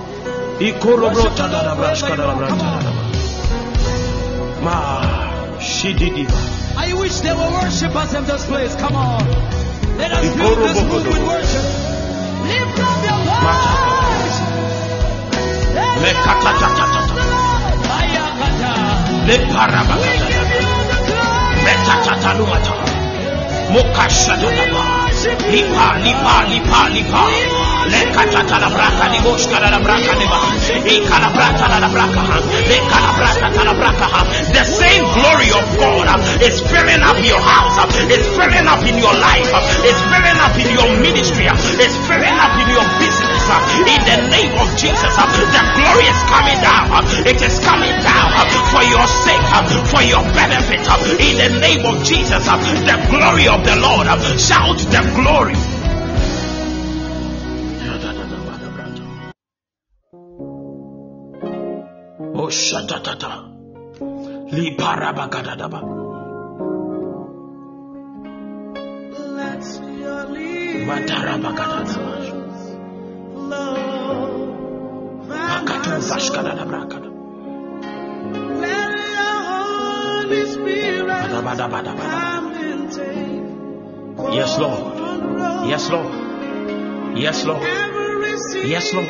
I 6.77 6.95
wish 6.95 7.21
there 7.21 7.37
were 7.37 7.51
worshippers 7.61 8.15
in 8.15 8.25
this 8.25 8.47
place. 8.47 8.75
Come 8.77 8.97
on. 8.97 9.21
Let 9.99 10.13
us 10.13 10.25
build 10.35 10.59
this 10.65 10.81
mood 10.81 11.07
with 11.07 11.27
worship. 11.29 11.65
Lift 12.49 12.79
up 12.81 13.05
your 13.05 13.21
voice. 13.29 14.41
Let 15.77 16.17
us 16.17 16.25
the 17.13 17.25
Lord. 17.31 17.55
Le 19.27 20.34
the 34.55 34.65
same 34.65 35.05
glory 35.17 35.51
of 35.53 35.67
God 35.77 36.07
uh, 36.09 36.47
is 36.47 36.61
filling 36.63 37.03
up 37.03 37.19
your 37.25 37.41
house. 37.41 37.77
Uh, 37.79 38.13
it's 38.15 38.29
filling 38.37 38.67
up 38.67 38.83
in 38.87 38.97
your 38.99 39.15
life. 39.15 39.51
Uh, 39.53 39.89
it's 39.89 40.01
filling 40.07 40.39
up 40.39 40.55
in 40.55 40.69
your 40.73 40.91
ministry. 41.01 41.47
It's 41.83 41.97
filling 42.07 42.37
up 42.39 42.55
in 42.61 42.69
your 42.71 42.87
business. 43.03 43.34
In 43.87 44.01
the 44.05 44.19
name 44.31 44.55
of 44.59 44.69
Jesus, 44.77 45.13
uh, 45.19 45.27
the 45.31 45.63
glory 45.79 46.07
is 46.11 46.21
coming 46.31 46.59
down. 46.61 46.85
uh, 46.91 47.03
It 47.31 47.41
is 47.43 47.59
coming 47.61 47.95
down 48.03 48.29
uh, 48.35 48.45
for 48.73 48.83
your 48.83 49.07
sake, 49.07 49.45
for 49.93 50.03
your 50.03 50.23
benefit. 50.35 50.83
In 51.21 51.35
the 51.39 51.51
name 51.61 51.85
of 51.87 52.03
Jesus, 52.05 52.45
the 52.45 52.97
glory 53.11 53.47
of 53.49 53.63
the 53.65 53.77
Lord. 53.77 54.07
Shout 54.41 54.79
the 54.79 55.03
glory. 55.15 55.55
Oh, 62.37 62.51
shatatata. 62.51 63.33
Li 64.53 64.77
parabagadadaba. 64.77 65.81
Let 65.81 65.94
Yes, 84.35 84.59
Lord. 84.59 84.99
Yes, 85.69 85.89
Lord. 85.91 86.13
Yes, 87.17 87.45
Lord. 87.45 87.63
Yes, 88.67 88.93
Lord. 88.93 89.09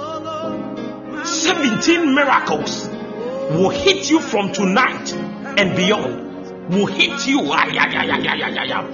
over 0.00 0.50
my 1.10 1.24
17 1.24 2.14
miracles 2.14 2.86
will 3.50 3.70
hit 3.70 4.10
you 4.10 4.20
from 4.20 4.52
tonight 4.52 5.12
and 5.56 5.74
beyond 5.74 6.68
will 6.68 6.84
hit 6.86 7.26
you. 7.26 7.50
Ay, 7.52 7.70
ay, 7.78 7.96
ay, 7.96 8.10
ay, 8.10 8.28
ay, 8.28 8.42
ay, 8.58 8.72
ay. 8.72 8.84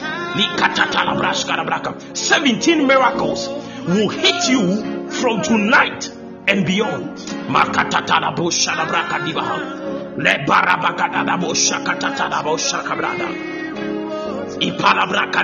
17 2.14 2.86
miracles 2.86 3.48
will 3.88 4.08
hit 4.08 4.48
you 4.48 5.10
from 5.10 5.42
tonight 5.42 6.08
and 6.46 6.64
beyond. 6.64 7.18
Makatatalabroshadabrakadibaha. 7.50 9.56
Lebarabakadadaboshakatatadaboshakabrada. 9.56 9.75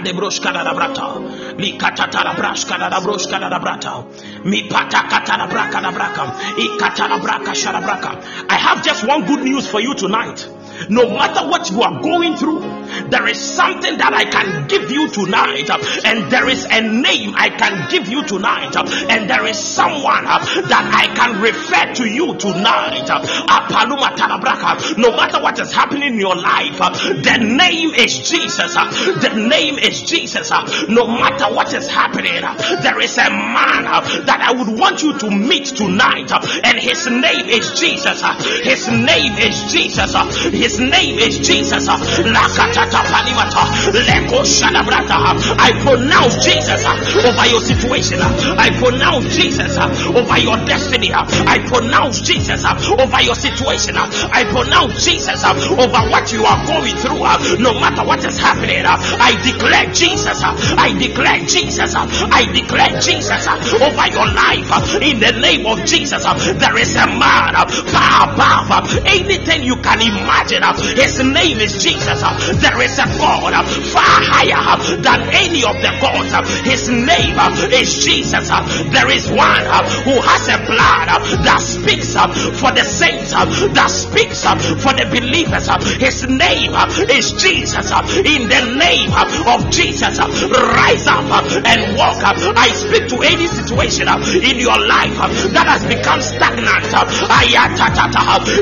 De 0.04 0.12
broshka 0.14 0.52
da 0.52 0.72
brata. 0.72 1.06
Li 1.58 1.76
katatara 1.78 2.32
brashka 2.34 2.78
da 2.78 3.00
broshka 3.00 3.38
da 3.38 3.58
brata. 3.58 4.04
Mi 4.44 4.68
da 5.36 5.46
braka 5.46 5.80
da 5.82 5.90
braka. 5.92 6.24
Ikatara 6.56 7.18
braka 7.20 7.52
sharabraka. 7.54 8.16
I 8.48 8.54
have 8.56 8.82
just 8.82 9.06
one 9.06 9.26
good 9.26 9.42
news 9.44 9.66
for 9.68 9.80
you 9.80 9.94
tonight. 9.94 10.48
No 10.88 11.08
matter 11.08 11.46
what 11.48 11.70
you 11.70 11.82
are 11.82 12.00
going 12.00 12.36
through, 12.36 12.60
there 13.08 13.26
is 13.26 13.40
something 13.40 13.98
that 13.98 14.12
I 14.12 14.24
can 14.24 14.68
give 14.68 14.90
you 14.90 15.08
tonight, 15.08 15.70
and 16.04 16.30
there 16.30 16.48
is 16.48 16.64
a 16.64 16.80
name 16.80 17.34
I 17.36 17.48
can 17.50 17.90
give 17.90 18.08
you 18.08 18.24
tonight, 18.24 18.76
and 18.76 19.28
there 19.28 19.46
is 19.46 19.58
someone 19.58 20.24
that 20.24 20.84
I 20.92 21.06
can 21.14 21.40
refer 21.40 21.94
to 21.94 22.08
you 22.08 22.36
tonight. 22.36 23.08
No 24.98 25.16
matter 25.16 25.42
what 25.42 25.58
is 25.58 25.72
happening 25.72 26.14
in 26.14 26.20
your 26.20 26.36
life, 26.36 26.78
the 26.78 27.38
name 27.38 27.94
is 27.94 28.18
Jesus. 28.18 28.74
The 28.74 29.32
name 29.48 29.78
is 29.78 30.02
Jesus. 30.02 30.50
No 30.88 31.06
matter 31.06 31.52
what 31.54 31.72
is 31.74 31.86
happening, 31.88 32.42
there 32.82 33.00
is 33.00 33.16
a 33.18 33.30
man 33.30 33.84
that 34.26 34.40
I 34.42 34.52
would 34.52 34.78
want 34.78 35.02
you 35.02 35.18
to 35.18 35.30
meet 35.30 35.66
tonight, 35.66 36.30
and 36.64 36.78
his 36.78 37.06
name 37.06 37.48
is 37.48 37.70
Jesus. 37.78 38.22
His 38.62 38.88
name 38.88 39.38
is 39.38 39.72
Jesus. 39.72 40.12
His 40.52 40.71
name 40.78 41.18
is 41.18 41.38
Jesus. 41.38 41.88
I 41.88 41.96
pronounce 45.82 46.44
Jesus 46.44 46.84
over 47.24 47.46
your 47.46 47.60
situation. 47.60 48.20
I 48.20 48.70
pronounce 48.78 49.34
Jesus 49.36 49.76
over 49.78 50.38
your 50.38 50.56
destiny. 50.64 51.12
I 51.12 51.58
pronounce 51.66 52.20
Jesus 52.20 52.64
over 52.64 53.22
your 53.22 53.34
situation. 53.34 53.96
I 53.96 54.44
pronounce 54.44 55.04
Jesus 55.04 55.44
over 55.44 56.02
what 56.10 56.32
you 56.32 56.44
are 56.44 56.66
going 56.66 56.96
through. 56.96 57.22
No 57.58 57.74
matter 57.80 58.04
what 58.06 58.24
is 58.24 58.38
happening, 58.38 58.84
I 58.86 59.34
declare 59.42 59.92
Jesus. 59.92 60.42
I 60.42 60.92
declare 60.98 61.44
Jesus. 61.46 61.94
I 61.96 62.44
declare 62.52 63.00
Jesus 63.00 63.46
over 63.48 64.06
your 64.10 64.26
life. 64.32 64.70
In 65.02 65.20
the 65.20 65.32
name 65.40 65.66
of 65.66 65.84
Jesus, 65.84 66.22
there 66.24 66.78
is 66.78 66.94
a 66.96 67.06
man 67.06 67.54
far 67.88 68.32
above 68.32 68.96
anything 69.06 69.62
you 69.62 69.76
can 69.76 70.00
imagine. 70.00 70.51
Uh, 70.60 70.76
his 70.96 71.22
name 71.22 71.58
is 71.58 71.82
Jesus. 71.82 72.20
Uh, 72.20 72.36
there 72.60 72.80
is 72.82 72.98
a 72.98 73.06
God 73.16 73.52
uh, 73.54 73.62
far 73.64 74.20
higher 74.20 74.76
than 75.00 75.20
any 75.32 75.64
of 75.64 75.76
the 75.80 75.92
gods. 76.02 76.34
His 76.66 76.88
name 76.88 77.38
is 77.72 78.04
Jesus. 78.04 78.48
There 78.92 79.10
is 79.10 79.28
one 79.30 79.64
who 80.04 80.20
has 80.20 80.44
a 80.52 80.58
blood 80.68 81.08
that 81.46 81.60
speaks 81.62 82.12
for 82.12 82.72
the 82.74 82.84
saints, 82.84 83.32
that 83.32 83.88
speaks 83.88 84.42
for 84.44 84.92
the 84.92 85.06
believers. 85.08 85.68
His 85.96 86.26
name 86.28 86.74
is 87.08 87.32
Jesus. 87.40 87.90
In 88.18 88.48
the 88.48 88.62
name 88.76 89.12
of 89.46 89.70
Jesus, 89.70 90.18
rise 90.18 91.06
up 91.06 91.24
and 91.64 91.96
walk. 91.96 92.22
Up. 92.22 92.36
I 92.56 92.70
speak 92.72 93.08
to 93.08 93.22
any 93.22 93.46
situation 93.46 94.08
in 94.08 94.58
your 94.58 94.78
life 94.78 95.16
that 95.52 95.66
has 95.66 95.82
become 95.86 96.20
stagnant. 96.20 96.90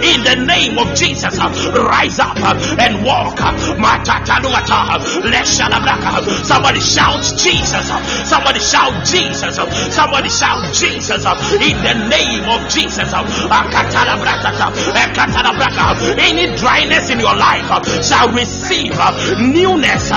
In 0.05 0.24
the 0.24 0.44
name 0.46 0.79
of 0.79 0.94
Jesus, 0.94 1.38
rise 1.80 2.18
up 2.18 2.36
and 2.78 3.04
walk. 3.04 3.38
Somebody 6.44 6.80
shout 6.80 7.22
Jesus. 7.36 7.86
Somebody 8.28 8.60
shout 8.60 9.04
Jesus. 9.06 9.56
Somebody 9.94 10.28
shout 10.28 10.72
Jesus. 10.74 11.24
In 11.60 11.76
the 11.82 11.94
name 12.08 12.44
of 12.48 12.68
Jesus. 12.68 13.12
Any 16.18 16.56
dryness 16.56 17.10
in 17.10 17.20
your 17.20 17.34
life 17.36 17.68
shall 18.04 18.28
receive 18.32 18.92
newness, 19.38 20.08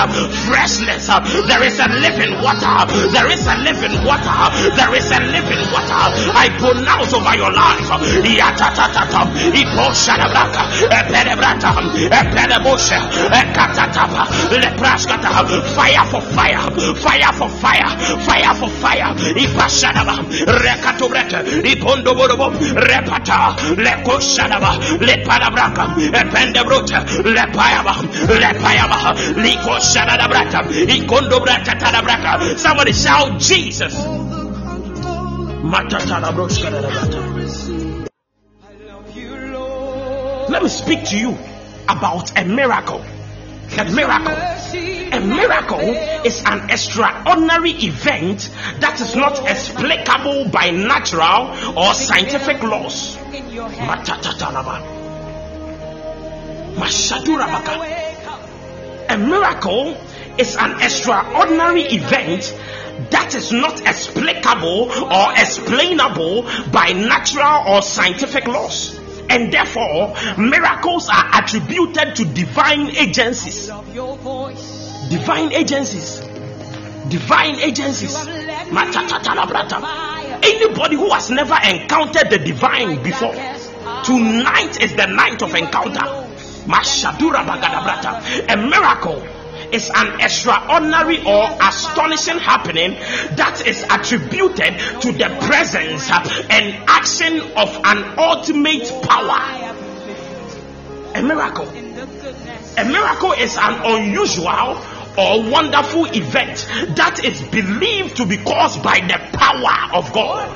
freshness. 0.46 1.06
There 1.46 1.62
is 1.62 1.78
a 1.80 1.88
living 1.88 2.40
water. 2.42 2.86
There 3.12 3.30
is 3.30 3.46
a 3.46 3.56
living 3.58 4.04
water. 4.04 4.50
There 4.76 4.94
is 4.94 5.10
a 5.10 5.20
living 5.20 5.62
water. 5.72 6.02
I 6.34 6.48
pronounce 6.58 7.12
over 7.14 7.34
your 7.36 7.52
life. 7.52 7.88
Fire 15.74 16.04
for 16.10 16.20
fire, 16.20 16.60
fire 16.96 17.32
for 17.32 17.48
fire, 17.48 17.88
fire 18.26 18.54
for 18.54 18.68
fire. 18.68 19.14
Ipashadaba, 19.34 20.14
rekatobreka, 20.46 21.42
ipondoborobo, 21.64 22.50
repata, 22.74 23.54
leko 23.76 24.20
shadaba, 24.20 24.78
lepadabraka, 25.00 25.84
ependebrota, 26.12 27.04
lepayaba, 27.24 27.94
lepayaba, 28.40 29.14
liko 29.42 29.78
shadabraka, 29.80 30.60
ikondobraka 30.88 31.74
tadabraka. 31.78 32.58
Somebody 32.58 32.92
shout 32.92 33.38
Jesus. 33.40 33.94
Matatadabroshka 35.64 36.70
tadabraka. 36.70 38.03
Let 40.48 40.62
me 40.62 40.68
speak 40.68 41.04
to 41.06 41.18
you 41.18 41.38
about 41.88 42.38
a 42.38 42.44
miracle. 42.44 43.02
A 43.78 43.84
miracle. 43.90 44.36
A 45.12 45.20
miracle 45.20 45.80
is 46.26 46.42
an 46.44 46.68
extraordinary 46.68 47.70
event 47.70 48.50
that 48.80 49.00
is 49.00 49.16
not 49.16 49.48
explicable 49.48 50.48
by 50.50 50.70
natural 50.70 51.48
or 51.78 51.94
scientific 51.94 52.62
laws. 52.62 53.16
A 59.08 59.16
miracle 59.16 59.96
is 60.36 60.56
an 60.56 60.82
extraordinary 60.82 61.84
event 61.84 62.54
that 63.10 63.34
is 63.34 63.50
not 63.50 63.80
explicable 63.80 64.90
or 64.92 65.32
explainable 65.32 66.42
by 66.70 66.92
natural 66.92 67.74
or 67.74 67.80
scientific 67.80 68.46
laws 68.46 68.93
and 69.30 69.52
therefore 69.52 70.14
miracles 70.38 71.08
are 71.08 71.42
attributed 71.42 72.16
to 72.16 72.24
divine 72.24 72.90
agencies. 72.96 73.66
Divine 75.10 75.52
agencies. 75.52 76.20
Divine 77.08 77.60
agencies. 77.60 78.16
Anybody 80.42 80.96
who 80.96 81.10
has 81.10 81.30
never 81.30 81.58
encountered 81.68 82.30
the 82.30 82.38
divine 82.38 83.02
before 83.02 83.34
tonight 84.04 84.82
is 84.82 84.94
the 84.94 85.06
night 85.06 85.42
of 85.42 85.54
encounter. 85.54 86.24
A 88.48 88.56
miracle 88.56 89.22
is 89.74 89.90
an 89.92 90.20
extraordinary 90.20 91.18
or 91.26 91.48
astonishing 91.60 92.38
happening 92.38 92.92
that 93.34 93.66
is 93.66 93.82
attributed 93.82 94.78
to 95.02 95.10
the 95.10 95.28
presence 95.42 96.08
and 96.48 96.84
action 96.86 97.40
of 97.56 97.74
an 97.84 98.18
ultimate 98.18 98.86
power. 99.02 99.74
A 101.16 101.22
miracle. 101.22 101.68
A 102.76 102.84
miracle 102.84 103.32
is 103.32 103.56
an 103.56 103.80
unusual 103.84 104.78
or 105.18 105.50
wonderful 105.50 106.06
event 106.06 106.66
that 106.96 107.20
is 107.24 107.40
believed 107.48 108.16
to 108.16 108.26
be 108.26 108.36
caused 108.36 108.82
by 108.82 109.00
the 109.00 109.18
power 109.36 109.94
of 109.98 110.12
God. 110.12 110.48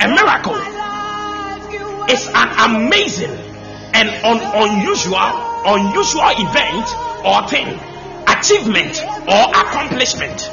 A 0.00 0.08
miracle 0.08 0.77
is 2.08 2.26
an 2.34 2.48
amazing 2.70 3.36
and 3.94 4.08
un- 4.24 4.40
unusual 4.54 5.30
unusual 5.66 6.30
event 6.38 6.86
or 7.24 7.46
thing 7.48 7.68
achievement 8.28 9.02
or 9.26 9.44
accomplishment. 9.50 10.50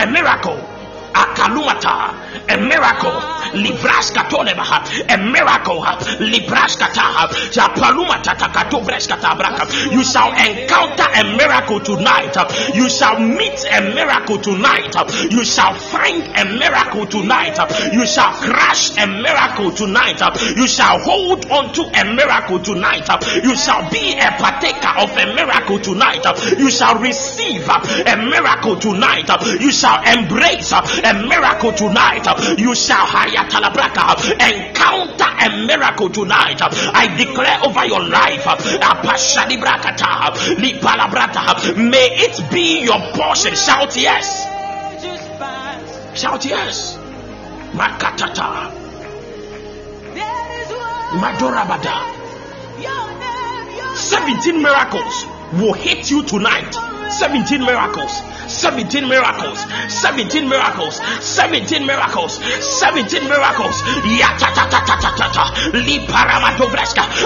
A 0.00 0.06
miracle 0.06 0.77
Makalumata, 1.18 2.14
a 2.48 2.56
miracle. 2.56 3.38
Libraska 3.54 4.28
tolebaha, 4.28 4.78
a 5.08 5.16
miracle. 5.18 5.80
Libraska 6.20 6.86
taha, 6.94 7.26
Japalumata 7.50 8.36
takato 8.36 8.84
breskata 8.84 9.34
braka. 9.34 9.66
You 9.90 10.04
shall 10.04 10.30
encounter 10.30 11.08
a 11.14 11.36
miracle 11.36 11.80
tonight. 11.80 12.36
You 12.74 12.88
shall 12.88 13.18
meet 13.18 13.64
a 13.72 13.94
miracle 13.94 14.38
tonight. 14.38 14.94
You 15.30 15.44
shall 15.44 15.74
find 15.74 16.22
a 16.36 16.44
miracle 16.58 17.06
tonight. 17.06 17.58
You 17.92 18.06
shall 18.06 18.32
crush 18.34 18.96
a 18.98 19.06
miracle 19.06 19.72
tonight. 19.72 20.20
You 20.56 20.68
shall 20.68 20.98
hold 21.00 21.50
on 21.50 21.72
to 21.72 21.82
a 21.82 22.04
miracle 22.14 22.60
tonight. 22.60 23.08
You 23.42 23.56
shall 23.56 23.90
be 23.90 24.14
a 24.18 24.30
partaker 24.38 24.92
of 24.98 25.10
a 25.16 25.34
miracle 25.34 25.78
tonight. 25.80 26.24
You 26.58 26.70
shall 26.70 26.98
receive 27.00 27.66
a 27.66 28.16
miracle 28.16 28.76
tonight. 28.76 29.28
You 29.58 29.72
shall 29.72 29.98
embrace 30.04 30.72
a 30.72 31.07
miracle 31.14 31.72
tonight. 31.72 32.26
You 32.58 32.74
shall 32.74 33.06
encounter 34.40 35.28
a 35.40 35.66
miracle 35.66 36.10
tonight. 36.10 36.60
I 36.62 37.14
declare 37.16 37.58
over 37.64 37.84
your 37.86 38.02
life. 38.08 38.44
May 41.76 42.08
it 42.12 42.50
be 42.50 42.84
your 42.84 43.00
portion. 43.12 43.54
Shout 43.54 43.96
yes. 43.96 44.44
Shout 46.18 46.44
yes. 46.44 46.96
Makatata. 47.72 48.72
Madorabada. 51.20 52.18
17 53.96 54.62
miracles 54.62 55.24
will 55.54 55.72
hit 55.72 56.10
you 56.10 56.22
tonight. 56.22 56.97
17 57.10 57.64
miracles. 57.64 58.22
17 58.48 59.08
miracles, 59.08 59.60
17 59.92 60.48
miracles, 60.48 60.96
17 61.20 61.86
miracles, 61.86 62.40
17 62.80 63.28
miracles. 63.28 63.82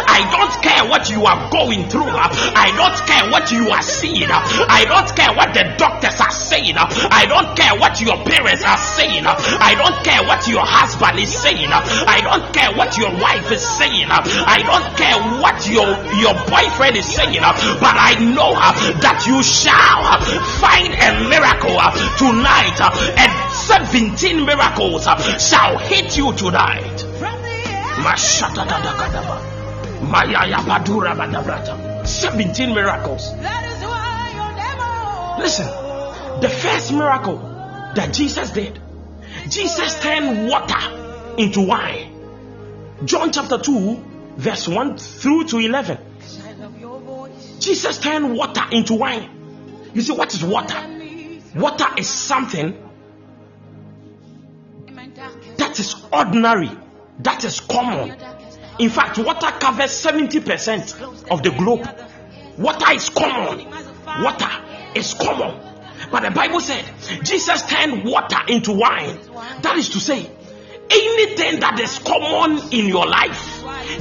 I 0.03 0.29
don't 0.31 0.63
care 0.63 0.85
what 0.89 1.11
you 1.11 1.25
are 1.25 1.51
going 1.51 1.89
through. 1.89 2.11
I 2.11 2.73
don't 2.75 2.99
care 3.07 3.31
what 3.31 3.53
you 3.53 3.71
are 3.71 3.83
seeing. 3.83 4.31
I 4.31 4.85
don't 4.85 5.15
care 5.15 5.33
what 5.35 5.55
the 5.55 5.75
doctors 5.79 6.21
are 6.21 6.31
saying. 6.31 6.75
I 6.77 7.27
don't 7.27 7.57
care 7.57 7.79
what 7.79 8.01
your 8.01 8.17
parents 8.25 8.65
are 8.65 8.79
saying. 8.79 9.25
I 9.27 9.75
don't 9.79 10.05
care 10.05 10.27
what 10.27 10.49
your 10.49 10.67
husband 10.67 11.21
is 11.21 11.33
saying. 11.33 11.71
I 11.71 12.21
don't 12.21 12.53
care 12.53 12.75
what 12.75 12.99
your 12.99 13.15
wife 13.15 13.51
is 13.53 13.63
saying. 13.63 14.11
I 14.11 14.59
don't 14.67 14.97
care 14.99 15.23
what 15.39 15.67
your, 15.71 15.87
your 16.19 16.35
boyfriend 16.51 16.97
is 16.97 17.07
saying. 17.07 17.43
But 17.43 17.95
I 17.95 18.19
know 18.19 18.55
that 18.99 19.25
you 19.27 19.43
shall 19.43 19.72
find 20.61 20.95
a 20.95 21.29
miracle 21.29 21.77
uh, 21.79 21.91
tonight, 22.19 22.79
uh, 22.81 22.91
and 23.17 23.33
17 23.53 24.45
miracles 24.45 25.07
uh, 25.07 25.17
shall 25.39 25.79
hit 25.79 26.17
you 26.17 26.33
tonight. 26.35 27.05
17 32.05 32.75
miracles. 32.75 33.31
Listen, 35.39 35.67
the 36.41 36.49
first 36.49 36.93
miracle 36.93 37.39
that 37.95 38.13
Jesus 38.13 38.51
did, 38.51 38.81
Jesus 39.49 40.01
turned 40.01 40.49
water 40.49 41.35
into 41.37 41.61
wine. 41.67 42.09
John 43.05 43.33
chapter 43.33 43.59
2, 43.59 44.05
verse 44.37 44.69
1 44.69 44.99
through 44.99 45.45
to 45.49 45.59
11. 45.59 45.99
Jesus 47.59 47.99
turned 47.99 48.37
water 48.37 48.63
into 48.71 48.95
wine. 48.95 49.42
You 49.95 50.03
see, 50.03 50.13
what 50.13 50.35
is 50.35 50.43
water? 50.43 50.81
Water 51.55 51.87
is 51.97 52.09
something 52.09 52.77
that 55.57 55.79
is 55.79 55.97
ordinary, 56.13 56.71
that 57.21 57.45
is 57.45 57.61
common. 57.61 58.17
In 58.79 58.89
fact, 58.89 59.19
water 59.19 59.49
covers 59.61 59.91
70% 59.91 61.31
of 61.31 61.43
the 61.43 61.51
globe. 61.51 61.87
Water 62.59 62.93
is 62.93 63.09
common. 63.11 63.67
Water 64.23 64.51
is 64.95 65.15
common. 65.15 65.61
But 66.11 66.23
the 66.23 66.31
Bible 66.31 66.61
said 66.61 66.85
Jesus 67.23 67.63
turned 67.63 68.05
water 68.05 68.39
into 68.49 68.73
wine. 68.73 69.19
That 69.63 69.77
is 69.77 69.91
to 69.91 70.01
say, 70.01 70.31
anything 70.91 71.61
that 71.61 71.79
is 71.81 71.99
common 71.99 72.73
in 72.73 72.87
your 72.87 73.07
life 73.07 73.52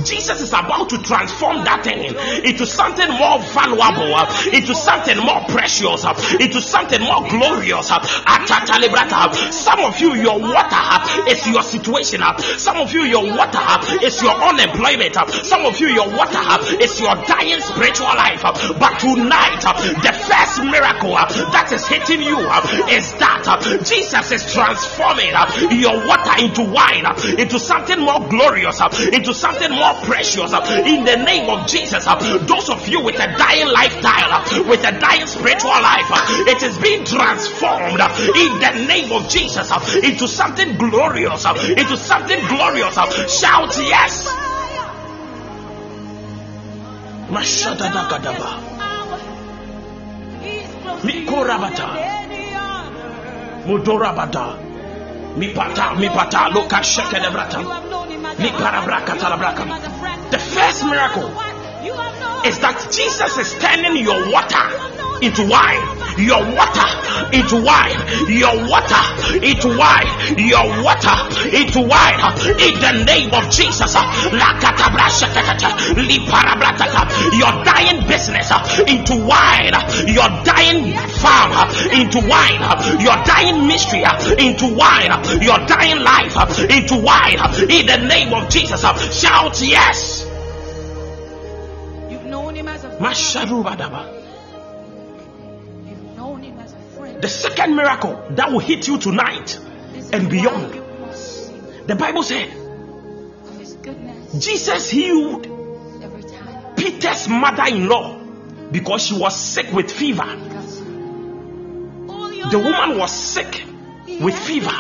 Jesus 0.04 0.42
is 0.42 0.50
about 0.50 0.90
to 0.90 0.98
transform 1.02 1.64
that 1.64 1.84
thing 1.84 2.14
into 2.46 2.66
something 2.66 3.10
more 3.10 3.40
valuable, 3.54 4.16
into 4.54 4.76
something 4.76 5.18
more 5.18 5.42
precious, 5.48 6.06
into 6.40 6.62
something 6.62 7.02
more 7.02 7.28
glorious. 7.28 7.88
Some 7.88 9.80
of 9.82 10.00
you, 10.00 10.16
your 10.16 10.40
water 10.40 10.86
is 11.30 11.48
your 11.48 11.64
situation. 11.64 12.22
Some 12.58 12.78
of 12.78 12.94
you, 12.94 13.04
your 13.04 13.26
water 13.36 13.60
is 14.06 14.22
your 14.22 14.34
unemployment. 14.34 15.16
Some 15.46 15.66
of 15.66 15.80
you, 15.80 15.88
your 15.88 16.10
water 16.10 16.42
is 16.82 17.00
your 17.00 17.16
dying 17.26 17.62
spiritual 17.62 18.14
life. 18.14 18.42
But 18.44 19.00
tonight, 19.00 19.62
the 20.02 20.14
first 20.14 20.64
miracle 20.64 21.14
that 21.16 21.70
is 21.72 21.88
hitting 21.88 22.22
you 22.22 22.40
is 22.90 23.14
that 23.20 23.46
Jesus 23.86 24.32
is 24.32 24.54
transforming 24.54 25.34
your 25.80 26.06
water 26.06 26.36
into 26.44 26.64
wine, 26.72 27.06
into 27.40 27.60
something 27.60 28.00
more 28.00 28.28
glorious, 28.28 28.80
into 29.12 29.34
something 29.34 29.71
more 29.72 29.94
precious 30.06 30.54
uh, 30.54 30.84
in 30.86 31.04
the 31.04 31.18
name 31.18 31.50
of 31.50 31.68
Jesus. 31.68 32.06
Uh, 32.06 32.16
those 32.46 32.70
of 32.70 32.88
you 32.88 33.02
with 33.02 33.16
a 33.16 33.28
dying 33.38 33.68
lifestyle, 33.68 34.32
uh, 34.32 34.70
with 34.70 34.84
a 34.86 34.92
dying 35.00 35.28
spiritual 35.28 35.72
life, 35.72 36.08
it 36.48 36.64
is 36.64 36.78
being 36.78 37.04
transformed 37.06 38.00
in 38.36 38.52
the 38.60 38.86
name 38.88 39.12
of 39.12 39.28
Jesus 39.30 39.72
into 39.96 40.28
something 40.28 40.78
glorious, 40.78 41.46
into 41.46 41.98
something 41.98 42.40
glorious. 42.48 42.96
Shout 43.32 43.78
yes. 43.78 44.28
Mikorabata. 51.04 51.90
Mudorabata. 53.66 54.71
Mipata, 55.38 55.96
mipata, 55.96 56.50
loka 56.50 56.84
shekedebrata. 56.84 57.60
The 60.32 60.40
first 60.40 60.84
miracle 60.86 61.30
is 62.46 62.60
that 62.60 62.88
Jesus 62.92 63.38
is 63.38 63.54
turning 63.60 64.04
your 64.04 64.32
water 64.32 64.66
into 65.22 65.48
wine, 65.48 66.01
your 66.18 66.44
water 66.56 66.88
into 67.32 67.62
wine, 67.64 68.00
your 68.28 68.56
water 68.68 69.04
into 69.40 69.70
wine, 69.78 70.08
your 70.38 70.66
water 70.84 71.16
into 71.52 71.82
wine. 71.82 72.20
In 72.60 72.76
the 72.80 73.04
name 73.06 73.34
of 73.34 73.50
Jesus, 73.52 73.96
uh, 73.96 74.04
your 77.34 77.64
dying 77.64 78.08
business 78.08 78.52
uh, 78.52 78.86
into 78.88 79.16
wine, 79.26 79.74
uh, 79.74 80.04
your 80.08 80.30
dying 80.44 80.94
farm 81.22 81.52
into 81.92 82.20
wine, 82.28 82.62
your 83.02 83.16
dying 83.24 83.68
mystery 83.68 84.04
into 84.38 84.76
wine, 84.76 85.12
your 85.42 85.58
dying 85.66 86.00
life 86.04 86.36
into 86.70 86.96
wine. 87.02 87.40
In 87.70 87.86
the 87.86 87.98
name 88.08 88.34
of 88.34 88.50
Jesus, 88.50 88.82
shout 89.20 89.62
yes. 89.62 90.26
You've 92.10 92.26
known 92.26 92.56
him 92.56 92.68
as 92.68 92.84
a 92.84 92.90
The 97.22 97.30
second 97.30 97.76
miracle 97.76 98.26
that 98.32 98.52
will 98.52 98.60
hit 98.60 98.88
you 98.88 98.98
tonight 98.98 99.60
and 100.12 100.30
beyond. 100.30 100.74
you 100.74 100.84
must 101.00 101.48
sing 101.48 101.86
The 101.88 101.96
Bible 101.96 102.24
said 102.24 102.50
of 102.50 103.58
his 103.60 103.74
goodness 103.76 104.44
Jesus 104.44 104.90
healed. 104.90 105.48
Peter's 106.76 107.28
mother 107.28 107.66
in 107.68 107.88
law 107.88 108.18
because 108.72 109.04
she 109.04 109.14
was 109.14 109.36
sick 109.36 109.72
with 109.72 109.92
fever. 109.92 110.26
Because 110.26 110.82
all 112.10 112.34
your 112.34 112.50
The 112.50 112.58
woman 112.58 112.98
was 112.98 113.12
sick 113.12 113.64
with 114.20 114.38
fever. 114.38 114.74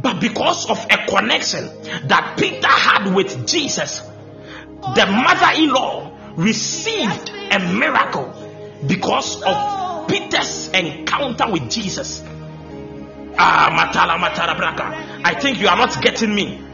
But 0.00 0.20
because 0.20 0.70
of 0.70 0.86
a 0.88 1.06
connection 1.06 1.64
that 2.06 2.36
Peter 2.38 2.68
had 2.68 3.12
with 3.12 3.44
Jesus, 3.46 4.00
the 4.00 5.06
mother 5.06 5.60
in 5.60 5.70
law 5.70 6.16
received 6.36 7.30
a 7.30 7.58
miracle 7.74 8.32
because 8.86 9.42
of 9.42 9.77
Peter's 10.08 10.68
encounter 10.68 11.50
with 11.50 11.70
Jesus. 11.70 12.22
Ah, 13.38 13.68
matala 13.70 14.18
matala 14.18 14.56
braka. 14.56 15.20
I 15.24 15.34
think 15.34 15.60
you 15.60 15.68
are 15.68 15.76
not 15.76 16.00
getting 16.02 16.34
me. 16.34 16.67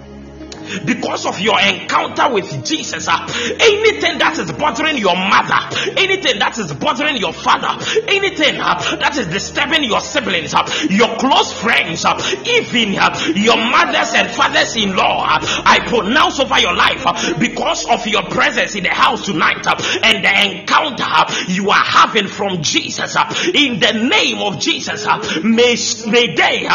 Because 0.85 1.27
of 1.27 1.41
your 1.41 1.61
encounter 1.61 2.33
with 2.33 2.65
Jesus, 2.65 3.09
uh, 3.09 3.19
anything 3.61 4.19
that 4.19 4.39
is 4.39 4.51
bothering 4.53 4.99
your 4.99 5.17
mother, 5.17 5.61
anything 5.97 6.39
that 6.39 6.57
is 6.59 6.73
bothering 6.75 7.17
your 7.17 7.33
father, 7.33 7.79
anything 8.09 8.61
uh, 8.61 8.75
that 8.97 9.17
is 9.17 9.27
disturbing 9.29 9.85
your 9.85 10.01
siblings, 10.01 10.55
uh, 10.55 10.65
your 10.91 11.17
close 11.17 11.53
friends, 11.53 12.05
uh, 12.05 12.17
even 12.47 12.97
uh, 12.99 13.15
your 13.35 13.57
mothers 13.57 14.15
and 14.15 14.31
fathers 14.31 14.77
in 14.77 14.97
law, 14.97 15.25
uh, 15.25 15.39
I 15.65 15.81
pronounce 15.87 16.41
over 16.41 16.59
your 16.61 16.75
life 16.75 17.05
because 17.39 17.87
of 17.89 18.07
your 18.07 18.23
presence 18.25 18.75
in 18.75 18.85
the 18.85 18.95
house 18.95 19.27
tonight 19.27 19.67
and 20.03 20.25
the 20.25 20.61
encounter 20.61 21.53
you 21.53 21.71
are 21.71 21.85
having 21.85 22.29
from 22.29 22.63
Jesus. 22.63 23.17
in 23.55 23.81
the 23.81 23.93
name 24.09 24.39
of 24.39 24.61
Jesus, 24.61 25.07
may, 25.43 25.77
may 26.11 26.35
they 26.35 26.69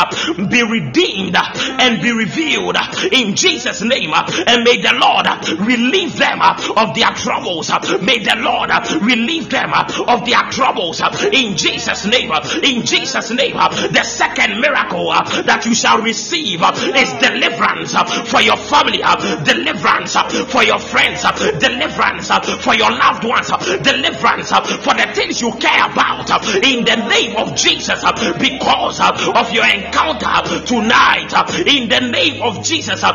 be 0.50 0.64
redeemed 0.64 1.36
and 1.36 2.02
be 2.02 2.12
revealed 2.12 2.78
in 3.12 3.36
Jesus' 3.36 3.79
name. 3.82 4.12
uh, 4.14 4.24
and 4.48 4.64
may 4.64 4.78
the 4.82 4.94
Lord 4.94 5.28
uh, 5.28 5.40
relieve 5.60 6.18
them 6.18 6.40
uh, 6.42 6.56
of 6.78 6.96
their 6.96 7.12
troubles. 7.12 7.70
Uh, 7.70 7.80
may 8.02 8.20
the 8.20 8.36
Lord 8.38 8.70
uh, 8.72 8.82
relieve 9.02 9.50
them 9.50 9.72
uh, 9.74 9.86
of 10.08 10.26
their 10.26 10.44
troubles 10.52 11.02
in 11.32 11.56
Jesus' 11.58 12.06
name. 12.06 12.32
in 12.64 12.86
Jesus' 12.86 13.32
name, 13.32 13.56
the 13.56 14.04
second 14.04 14.60
miracle 14.62 15.10
that 15.46 15.66
you 15.66 15.74
shall 15.76 16.02
receive 16.02 16.62
is 16.96 17.10
deliverance 17.20 17.94
for 18.30 18.42
your 18.42 18.58
family, 18.58 19.02
deliverance 19.44 20.16
for 20.52 20.64
your 20.64 20.80
friends, 20.80 21.22
deliverance 21.60 22.30
for 22.64 22.76
your 22.76 22.92
loved 22.92 23.24
ones, 23.24 23.50
deliverance 23.82 24.50
for 24.50 24.94
the 24.94 25.10
things 25.14 25.42
you 25.42 25.52
care 25.60 25.86
about 25.92 26.30
in 26.64 26.86
the 26.86 26.96
name 27.10 27.36
of 27.38 27.56
Jesus 27.56 28.04
because 28.40 29.00
of 29.00 29.52
your 29.54 29.66
encounter 29.66 30.66
tonight. 30.66 31.32
in 31.68 31.90
the 31.90 32.00
name 32.12 32.42
of 32.42 32.64
Jesus, 32.64 33.04
uh, 33.04 33.14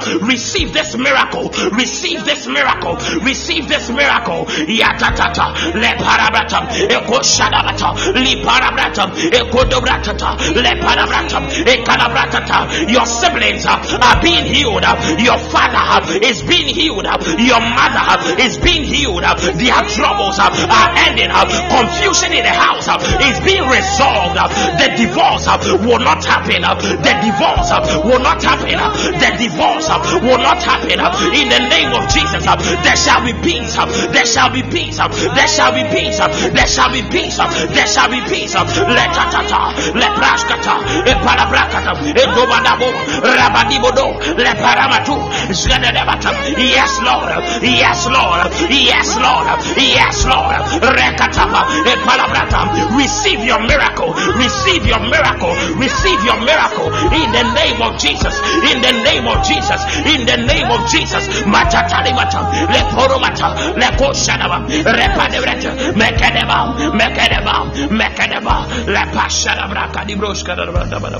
receive 0.55 0.73
this 0.73 0.97
miracle, 0.97 1.51
receive 1.75 2.25
this 2.25 2.47
miracle, 2.47 2.95
receive 3.27 3.67
this 3.67 3.91
miracle. 3.91 4.47
Yatatata, 4.71 5.51
le 5.75 5.91
parabratam, 5.99 6.71
eko 6.87 7.19
shadabata, 7.27 7.91
li 8.15 8.39
parabratam, 8.39 9.11
eko 9.35 9.65
dobratata, 9.67 10.39
le 10.55 10.79
parabratam, 10.79 11.51
ekalabratata. 11.67 12.89
Your 12.89 13.05
siblings 13.05 13.67
are 13.67 14.23
being 14.23 14.47
healed, 14.47 14.85
your 15.19 15.39
father 15.51 16.23
is 16.23 16.41
being 16.43 16.71
healed, 16.73 17.03
your 17.03 17.61
mother 17.75 18.39
is 18.39 18.57
being 18.59 18.85
healed, 18.85 19.25
their 19.25 19.83
troubles 19.91 20.39
are 20.39 20.55
ending, 21.03 21.35
confusion 21.67 22.31
in 22.31 22.45
the 22.47 22.55
house 22.55 22.87
is 23.27 23.43
being 23.43 23.67
resolved, 23.67 24.39
the 24.79 24.89
divorce 25.03 25.51
will 25.83 25.99
not 25.99 26.23
happen, 26.25 26.63
the 26.63 27.15
divorce 27.27 27.75
will 28.07 28.23
not 28.23 28.39
happen, 28.39 28.79
the 29.19 29.31
divorce 29.35 29.91
will 30.23 30.44
not 30.45 30.61
happen 30.63 31.01
uh, 31.01 31.09
in 31.33 31.49
the 31.49 31.61
name 31.73 31.91
of 31.97 32.05
Jesus. 32.13 32.45
uh, 32.47 32.57
There 32.85 32.97
shall 33.01 33.25
be 33.25 33.33
peace, 33.41 33.73
uh, 33.81 33.87
there 34.13 34.27
shall 34.29 34.53
be 34.53 34.61
peace, 34.69 34.99
there 35.01 35.49
shall 35.49 35.73
be 35.73 35.83
peace, 35.89 36.19
there 36.21 36.69
shall 36.69 36.93
be 36.93 37.01
peace, 37.09 37.37
there 37.41 37.89
shall 37.89 38.11
be 38.13 38.21
peace. 38.29 38.53
Let 38.55 39.11
tata, 39.17 39.73
let 39.97 40.13
praskata, 40.21 40.75
e 41.09 41.13
palabrakata, 41.25 41.93
e 42.13 42.25
dobadabo, 42.37 42.89
rabadibodo, 43.25 44.07
le 44.37 44.53
paramatu, 44.61 45.17
zgadadabata. 45.51 46.31
Yes, 46.59 46.93
Lord, 47.01 47.33
yes, 47.65 48.07
Lord, 48.07 48.53
yes, 48.71 49.17
Lord, 49.17 49.47
yes, 49.81 50.25
Lord, 50.29 50.61
rekatapa, 50.95 51.61
e 51.89 51.95
palabrata. 52.05 52.61
Receive 52.97 53.41
your 53.45 53.61
miracle, 53.67 54.13
receive 54.37 54.85
your 54.87 55.01
miracle, 55.01 55.55
receive 55.81 56.21
your 56.25 56.39
miracle 56.45 56.89
in 57.15 57.29
the 57.33 57.45
name 57.55 57.81
of 57.83 57.97
Jesus, 57.99 58.35
in 58.71 58.81
the 58.83 58.93
name 59.05 59.27
of 59.27 59.43
Jesus, 59.47 59.81
in 60.07 60.27
the 60.27 60.34
the 60.37 60.47
name 60.47 60.71
of 60.71 60.89
Jesus. 60.89 61.43
Machatalimata, 61.43 62.41
Leporomata, 62.67 63.75
Leposhanava, 63.75 64.67
Repanevreta, 64.83 65.93
Mekaneva, 65.95 66.59
Mekaneva, 66.99 67.55
Mekaneva, 67.89 68.57
Lepashanavaka, 68.87 70.05
Dibroska, 70.07 70.55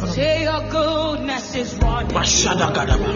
Say 0.09 0.43
your 0.43 0.61
goodness 0.71 1.55
is 1.55 1.75
running. 1.77 2.11
Mashadakanava. 2.11 3.09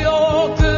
Your 0.00 0.56
goodness. 0.56 0.77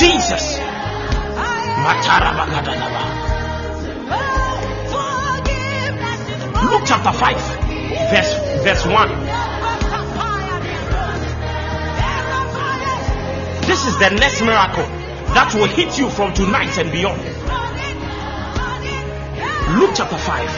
Jesus. 0.00 0.56
Aye, 0.56 1.76
Matarabakadadaba. 1.84 3.02
forgiveness 4.88 6.20
is 6.24 6.40
running. 6.40 6.70
Luke 6.70 6.84
chapter 6.86 7.12
5, 7.12 7.36
verse, 8.08 8.32
verse 8.64 8.84
1. 8.86 9.08
This 13.68 13.84
is 13.84 13.98
the 13.98 14.08
next 14.16 14.40
miracle 14.40 14.88
that 15.36 15.52
will 15.54 15.68
hit 15.68 15.98
you 15.98 16.08
from 16.08 16.32
tonight 16.32 16.78
and 16.78 16.90
beyond. 16.90 17.20
Luke 19.78 19.92
chapter 19.94 20.16
5. 20.16 20.48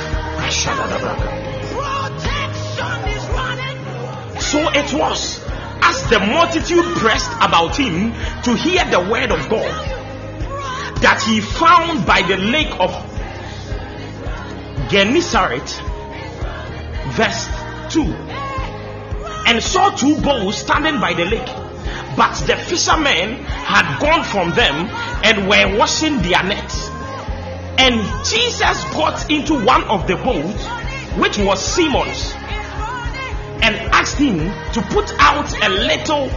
Ashadadabraka. 0.47 1.29
Protection 1.75 3.09
is 3.11 3.25
running. 3.35 3.79
So 4.41 4.59
it 4.71 4.93
was 4.95 5.42
as 5.83 6.09
the 6.11 6.21
multitude 6.21 6.85
pressed 6.97 7.31
about 7.41 7.77
him 7.77 8.13
to 8.43 8.55
hear 8.55 8.85
the 8.91 9.01
word 9.01 9.31
of 9.31 9.49
God 9.49 9.93
that 11.03 11.21
he 11.21 11.41
found 11.41 12.07
by 12.07 12.23
the 12.23 12.37
lake 12.37 12.73
of 12.79 12.91
Gennesaret, 14.89 15.69
verse 17.17 17.49
2, 17.93 18.03
and 19.49 19.63
saw 19.63 19.91
two 19.91 20.21
boats 20.21 20.59
standing 20.59 21.01
by 21.01 21.13
the 21.15 21.25
lake. 21.25 21.51
But 22.17 22.35
the 22.47 22.57
fishermen 22.57 23.43
had 23.43 23.99
gone 23.99 24.23
from 24.23 24.51
them 24.51 24.87
and 25.25 25.49
were 25.49 25.79
washing 25.79 26.19
their 26.23 26.43
nets. 26.45 26.89
And 27.79 27.95
Jesus 28.25 28.85
got 28.95 29.29
into 29.31 29.65
one 29.65 29.83
of 29.85 30.07
the 30.07 30.17
boats, 30.17 30.67
which 31.19 31.39
was 31.39 31.61
Simon's, 31.65 32.33
and 33.63 33.77
asked 33.93 34.19
him 34.19 34.39
to 34.73 34.83
put 34.93 35.13
out 35.19 35.51
a 35.63 35.69
little 35.69 36.29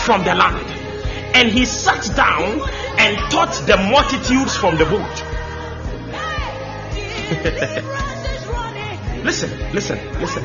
from 0.00 0.24
the 0.24 0.34
land. 0.34 0.66
And 1.36 1.48
he 1.48 1.64
sat 1.66 2.16
down 2.16 2.60
and 2.98 3.30
taught 3.30 3.52
the 3.66 3.76
multitudes 3.76 4.56
from 4.56 4.78
the 4.78 4.86
boat. 4.86 5.22
Listen, 9.26 9.50
listen, 9.72 9.98
listen. 10.20 10.44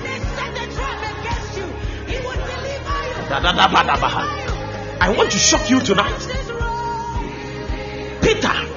I 5.00 5.14
want 5.16 5.32
to 5.32 5.38
shock 5.38 5.70
you 5.70 5.80
tonight. 5.82 6.20
Peter 8.24 8.72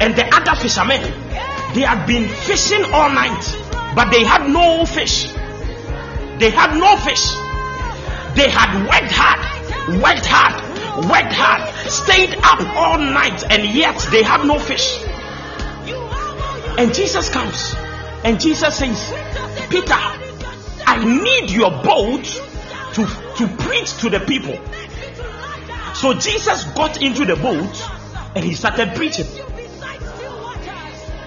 and 0.00 0.14
the 0.16 0.24
other 0.34 0.56
fishermen, 0.60 1.25
they 1.76 1.82
had 1.82 2.06
been 2.06 2.26
fishing 2.26 2.82
all 2.86 3.10
night, 3.10 3.44
but 3.94 4.10
they 4.10 4.24
had 4.24 4.48
no 4.48 4.86
fish. 4.86 5.24
They 6.40 6.48
had 6.48 6.74
no 6.74 6.96
fish. 6.96 7.28
They 8.34 8.48
had 8.48 8.80
worked 8.88 9.12
hard, 9.12 10.00
worked 10.00 10.24
hard, 10.24 10.54
worked 11.04 11.34
hard, 11.34 11.68
stayed 11.90 12.34
up 12.42 12.60
all 12.78 12.96
night, 12.96 13.44
and 13.50 13.76
yet 13.76 13.94
they 14.10 14.22
had 14.22 14.46
no 14.46 14.58
fish. 14.58 15.02
And 16.78 16.94
Jesus 16.94 17.28
comes, 17.28 17.74
and 18.24 18.40
Jesus 18.40 18.78
says, 18.78 19.12
Peter, 19.68 19.92
I 20.86 21.04
need 21.04 21.50
your 21.50 21.72
boat 21.82 22.24
to, 22.94 23.04
to 23.36 23.48
preach 23.64 23.94
to 23.98 24.08
the 24.08 24.20
people. 24.20 24.58
So 25.94 26.14
Jesus 26.14 26.64
got 26.72 27.02
into 27.02 27.26
the 27.26 27.36
boat 27.36 27.82
and 28.34 28.42
he 28.42 28.54
started 28.54 28.94
preaching. 28.94 29.26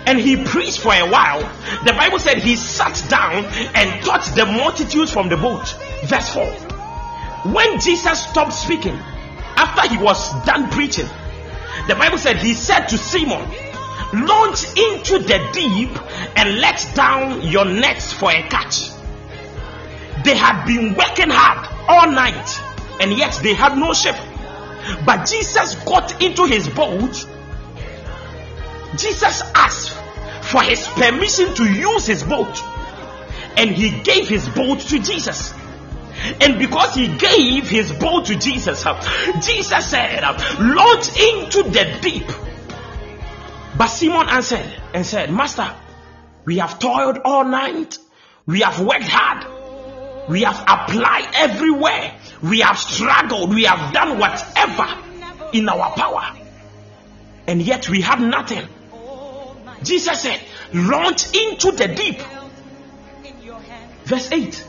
And 0.10 0.20
he 0.20 0.44
preached 0.44 0.80
for 0.80 0.92
a 0.92 1.08
while. 1.08 1.42
The 1.86 1.94
Bible 1.94 2.18
said 2.18 2.40
he 2.40 2.56
sat 2.56 3.08
down 3.10 3.46
and 3.46 4.04
taught 4.04 4.26
the 4.36 4.44
multitudes 4.48 5.12
from 5.12 5.30
the 5.30 5.38
boat. 5.38 5.72
Verse 6.06 6.34
4. 6.34 6.48
When 7.54 7.80
Jesus 7.80 8.26
stopped 8.28 8.54
speaking, 8.54 8.98
after 9.56 9.88
he 9.88 10.02
was 10.02 10.34
done 10.46 10.72
preaching, 10.72 11.06
the 11.88 11.94
Bible 11.94 12.18
said 12.18 12.38
he 12.38 12.56
said 12.56 12.88
to 12.88 12.98
Simon, 12.98 13.48
Launch 14.12 14.64
into 14.76 15.20
the 15.20 15.48
deep 15.54 15.92
and 16.36 16.60
let 16.60 16.90
down 16.96 17.44
your 17.44 17.66
nets 17.66 18.12
for 18.12 18.32
a 18.32 18.42
catch. 18.50 18.90
They 20.24 20.36
had 20.36 20.66
been 20.66 20.96
working 20.96 21.30
hard 21.30 21.70
all 21.88 22.12
night 22.12 22.60
and 23.00 23.16
yet 23.16 23.40
they 23.44 23.54
had 23.54 23.78
no 23.78 23.94
ship. 23.94 24.16
But 25.06 25.28
Jesus 25.28 25.76
got 25.86 26.20
into 26.24 26.46
his 26.46 26.68
boat. 26.68 27.28
Jesus 28.98 29.44
asked 29.54 30.00
for 30.50 30.64
his 30.64 30.86
permission 30.88 31.54
to 31.56 31.64
use 31.64 32.06
his 32.06 32.24
boat 32.24 32.62
and 33.56 33.72
he 33.72 34.02
gave 34.02 34.28
his 34.28 34.48
boat 34.50 34.80
to 34.80 35.00
Jesus. 35.00 35.54
And 36.42 36.58
because 36.60 36.96
he 36.96 37.08
gave 37.18 37.70
his 37.70 37.92
boat 37.92 38.26
to 38.26 38.36
Jesus, 38.36 38.86
Jesus 39.42 39.90
said, 39.90 40.22
Launch 40.60 41.10
into 41.20 41.64
the 41.64 42.00
deep. 42.02 42.28
But 43.78 43.88
Simon 43.88 44.28
answered 44.28 44.66
and 44.94 45.06
said, 45.06 45.32
Master, 45.32 45.74
we 46.46 46.58
have 46.58 46.80
toiled 46.80 47.20
all 47.24 47.46
night, 47.46 47.98
we 48.46 48.62
have 48.62 48.80
worked 48.82 49.08
hard, 49.08 50.30
we 50.30 50.42
have 50.42 50.60
applied 50.62 51.30
everywhere, 51.36 52.16
we 52.42 52.60
have 52.62 52.78
struggled, 52.78 53.54
we 53.54 53.64
have 53.64 53.94
done 53.94 54.18
whatever 54.20 54.88
in 55.54 55.70
our 55.70 55.92
power, 55.96 56.36
and 57.48 57.62
yet 57.62 57.88
we 57.90 58.02
have 58.02 58.20
nothing. 58.20 58.68
Jesus 59.84 60.22
said, 60.22 60.42
Launch 60.74 61.26
into 61.36 61.72
the 61.72 61.88
deep. 61.88 62.22
Verse 64.04 64.32
8. 64.32 64.66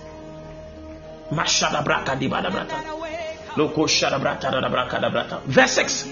Verse 5.47 5.73
6. 5.73 6.09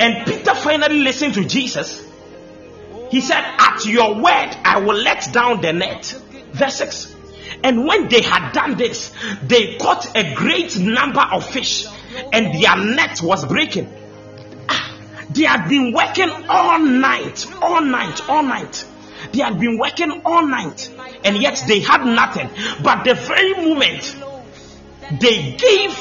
And 0.00 0.26
Peter 0.26 0.54
finally 0.54 1.00
listened 1.00 1.34
to 1.34 1.44
Jesus. 1.44 2.04
He 3.10 3.20
said, 3.20 3.44
At 3.58 3.84
your 3.84 4.14
word, 4.14 4.56
I 4.64 4.80
will 4.84 4.96
let 4.96 5.32
down 5.32 5.60
the 5.60 5.72
net. 5.72 6.06
Verse 6.52 6.76
6. 6.76 7.14
And 7.62 7.86
when 7.86 8.08
they 8.08 8.20
had 8.22 8.52
done 8.52 8.76
this, 8.76 9.12
they 9.42 9.76
caught 9.76 10.16
a 10.16 10.34
great 10.34 10.76
number 10.78 11.20
of 11.20 11.48
fish, 11.48 11.86
and 12.32 12.60
their 12.60 12.76
net 12.76 13.20
was 13.22 13.44
breaking. 13.46 13.88
They 15.34 15.44
had 15.44 15.68
been 15.68 15.92
working 15.92 16.30
all 16.48 16.78
night, 16.78 17.46
all 17.60 17.80
night, 17.80 18.28
all 18.28 18.42
night. 18.42 18.84
They 19.32 19.40
had 19.40 19.58
been 19.58 19.78
working 19.78 20.22
all 20.24 20.46
night, 20.46 20.90
and 21.24 21.36
yet 21.42 21.62
they 21.66 21.80
had 21.80 22.04
nothing. 22.04 22.48
But 22.82 23.04
the 23.04 23.14
very 23.14 23.54
moment 23.54 24.16
they 25.20 25.56
gave 25.56 25.98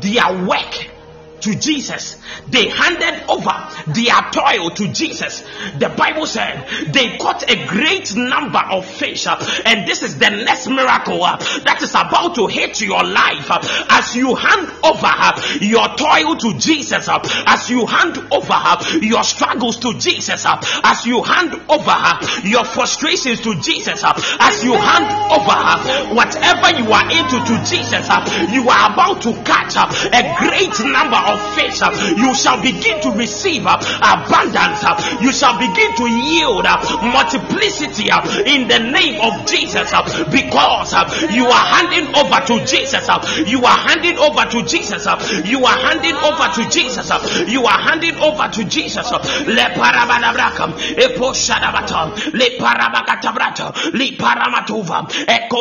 their 0.00 0.46
work 0.46 0.89
to 1.42 1.54
Jesus. 1.54 2.16
They 2.48 2.68
handed 2.68 3.28
over 3.28 3.52
their 3.92 4.20
toil 4.30 4.70
to 4.70 4.92
Jesus. 4.92 5.42
The 5.78 5.88
Bible 5.88 6.26
said 6.26 6.66
they 6.92 7.16
caught 7.18 7.48
a 7.50 7.66
great 7.66 8.14
number 8.14 8.58
of 8.58 8.84
fish, 8.84 9.26
uh, 9.26 9.36
and 9.64 9.86
this 9.86 10.02
is 10.02 10.18
the 10.18 10.30
next 10.30 10.68
miracle 10.68 11.22
uh, 11.22 11.36
that 11.64 11.80
is 11.82 11.90
about 11.90 12.34
to 12.36 12.46
hit 12.46 12.80
your 12.80 13.02
life 13.04 13.50
uh, 13.50 13.60
as 13.90 14.14
you 14.16 14.34
hand 14.34 14.68
over 14.84 15.06
uh, 15.06 15.40
your 15.60 15.88
toil 15.96 16.36
to 16.36 16.58
Jesus, 16.58 17.08
uh, 17.08 17.18
as 17.46 17.70
you 17.70 17.86
hand 17.86 18.18
over 18.32 18.52
uh, 18.52 18.98
your 19.02 19.24
struggles 19.24 19.78
to 19.78 19.94
Jesus, 19.98 20.44
as 20.46 21.06
you 21.06 21.22
hand 21.22 21.54
over 21.68 21.96
your 22.46 22.64
frustrations 22.64 23.40
to 23.40 23.54
Jesus, 23.60 24.02
as 24.04 24.64
you 24.64 24.72
hand 24.72 25.08
over 25.30 26.14
whatever 26.14 26.70
you 26.78 26.90
are 26.92 27.06
into 27.10 27.38
to 27.46 27.56
Jesus, 27.64 28.06
you 28.52 28.68
are 28.68 28.92
about 28.92 29.22
to 29.22 29.32
catch 29.44 29.76
a 29.76 30.22
great 30.38 30.74
number 30.84 31.20
of 31.30 31.54
faith, 31.54 31.82
uh, 31.82 31.90
you 32.16 32.34
shall 32.34 32.60
begin 32.60 33.00
to 33.02 33.10
receive 33.12 33.66
uh, 33.66 33.78
abundance. 34.02 34.82
Uh, 34.82 35.18
you 35.22 35.32
shall 35.32 35.58
begin 35.58 35.94
to 35.96 36.06
yield 36.06 36.66
uh, 36.66 36.78
multiplicity 37.14 38.10
uh, 38.10 38.20
in 38.44 38.68
the 38.68 38.78
name 38.78 39.20
of 39.20 39.46
Jesus 39.46 39.92
uh, 39.92 40.02
because 40.30 40.92
you 41.32 41.46
are 41.46 41.66
handing 41.78 42.10
over 42.14 42.38
to 42.46 42.64
Jesus. 42.66 43.06
You 43.46 43.64
are 43.64 43.78
handing 43.78 44.18
over 44.18 44.44
to 44.50 44.62
Jesus. 44.66 45.06
You 45.46 45.64
are 45.64 45.78
handing 45.78 46.16
over 46.16 46.46
to 46.58 46.68
Jesus. 46.68 47.08
You 47.48 47.64
are 47.64 47.80
handing 47.80 48.16
over 48.16 48.48
to 48.48 48.64
Jesus. 48.64 49.10
Le 49.10 49.66
parabadabrakam, 49.74 50.74
epo 50.98 51.32
shadabatam, 51.32 52.14
le 52.34 52.58
parabakatabrata, 52.58 53.92
le 53.94 54.16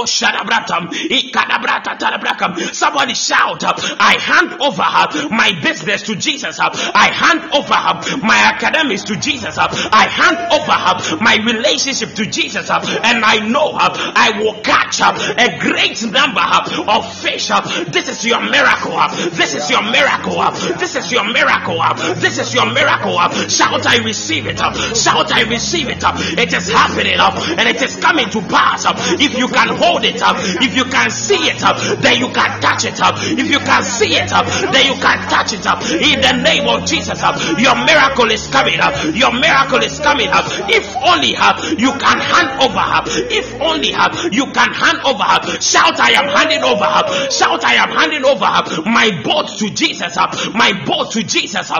shadabratam, 0.05 0.89
ikadabrata. 0.89 2.73
Somebody 2.73 3.13
shout, 3.13 3.63
I 3.63 4.15
hand 4.19 4.61
over 4.61 5.29
my 5.29 5.51
business 5.61 6.03
to 6.03 6.15
Jesus. 6.15 6.59
I 6.59 7.09
hand 7.13 7.53
over 7.53 8.19
my 8.25 8.37
academics 8.53 9.03
to 9.05 9.15
Jesus. 9.15 9.57
I 9.57 10.07
hand 10.07 10.37
over 10.51 11.23
my 11.23 11.37
relationship 11.45 12.15
to 12.15 12.25
Jesus. 12.25 12.69
And 12.69 13.23
I 13.23 13.47
know 13.47 13.71
I 13.75 14.39
will 14.41 14.61
catch 14.61 15.01
up 15.01 15.15
a 15.17 15.59
great 15.59 16.01
number 16.03 16.41
of 16.87 17.13
fish. 17.21 17.49
This 17.91 18.09
is 18.09 18.25
your 18.25 18.41
miracle. 18.41 18.97
This 19.31 19.55
is 19.55 19.69
your 19.69 19.83
miracle. 19.83 20.39
This 20.79 20.95
is 20.95 21.11
your 21.11 21.23
miracle. 21.31 21.79
This 22.15 22.37
is 22.37 22.53
your 22.53 22.71
miracle. 22.71 23.17
Shout, 23.49 23.85
I 23.85 24.03
receive 24.03 24.47
it. 24.47 24.59
Shout, 24.59 25.31
I 25.31 25.43
receive 25.49 25.89
it. 25.89 26.03
It 26.03 26.53
is 26.53 26.69
happening 26.69 27.19
and 27.19 27.67
it 27.67 27.81
is 27.81 27.95
coming 27.97 28.29
to 28.29 28.41
pass. 28.41 28.85
If 29.19 29.37
you 29.37 29.47
can 29.47 29.69
hold 29.75 30.05
it, 30.05 30.21
up, 30.21 30.35
if 30.39 30.75
you 30.75 30.85
can 30.85 31.09
see 31.11 31.49
it, 31.49 31.63
up, 31.63 31.77
then 31.99 32.17
you 32.17 32.29
can 32.29 32.61
touch 32.61 32.85
it. 32.85 32.99
Up. 33.01 33.15
If 33.17 33.49
you 33.49 33.59
can 33.59 33.83
see 33.83 34.15
it, 34.15 34.31
up, 34.31 34.45
then 34.45 34.85
you 34.85 34.95
can 34.99 35.17
touch 35.29 35.48
it. 35.53 35.65
In 35.65 36.21
the 36.21 36.33
name 36.43 36.67
of 36.67 36.85
Jesus, 36.85 37.21
uh, 37.21 37.33
your 37.57 37.75
miracle 37.85 38.29
is 38.31 38.47
coming 38.47 38.79
up. 38.79 38.93
Your 39.15 39.31
miracle 39.33 39.79
is 39.83 39.99
coming 39.99 40.29
up. 40.29 40.45
If 40.69 40.95
only 41.03 41.35
uh, 41.35 41.75
you 41.77 41.91
can 41.97 42.19
hand 42.19 42.61
over. 42.61 42.79
Uh, 42.79 43.03
if 43.05 43.59
only 43.61 43.89
you 44.31 44.45
can 44.51 44.71
hand 44.73 44.99
over. 45.05 45.59
Shout, 45.61 45.99
I 45.99 46.11
am 46.17 46.29
handing 46.29 46.63
over. 46.63 47.29
Shout, 47.31 47.63
I 47.63 47.75
am 47.75 47.89
handing 47.89 48.25
over 48.25 48.49
my 48.89 49.11
boat 49.23 49.49
to 49.59 49.69
Jesus. 49.69 50.15
My 50.53 50.73
boat 50.85 51.11
to 51.11 51.23
Jesus. 51.23 51.71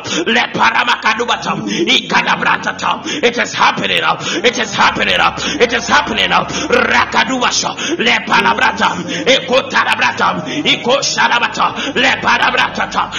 It 3.22 3.38
is 3.38 3.53
happening 3.53 4.01
up. 4.03 4.22
It 4.26 4.57
is 4.57 4.74
happening 4.74 5.20
up. 5.20 5.38
It 5.39 5.74
is 5.74 5.88
happening 5.88 6.32
up. 6.32 6.47
Rakadubasha. 6.49 7.97
Le 7.97 8.20
palabrata. 8.26 8.89
Eko 9.26 9.70
tarabrata. 9.70 10.41
Eko 10.63 10.99
sharabata. 11.01 11.95
Le 11.95 12.17
palabrata. 12.22 13.09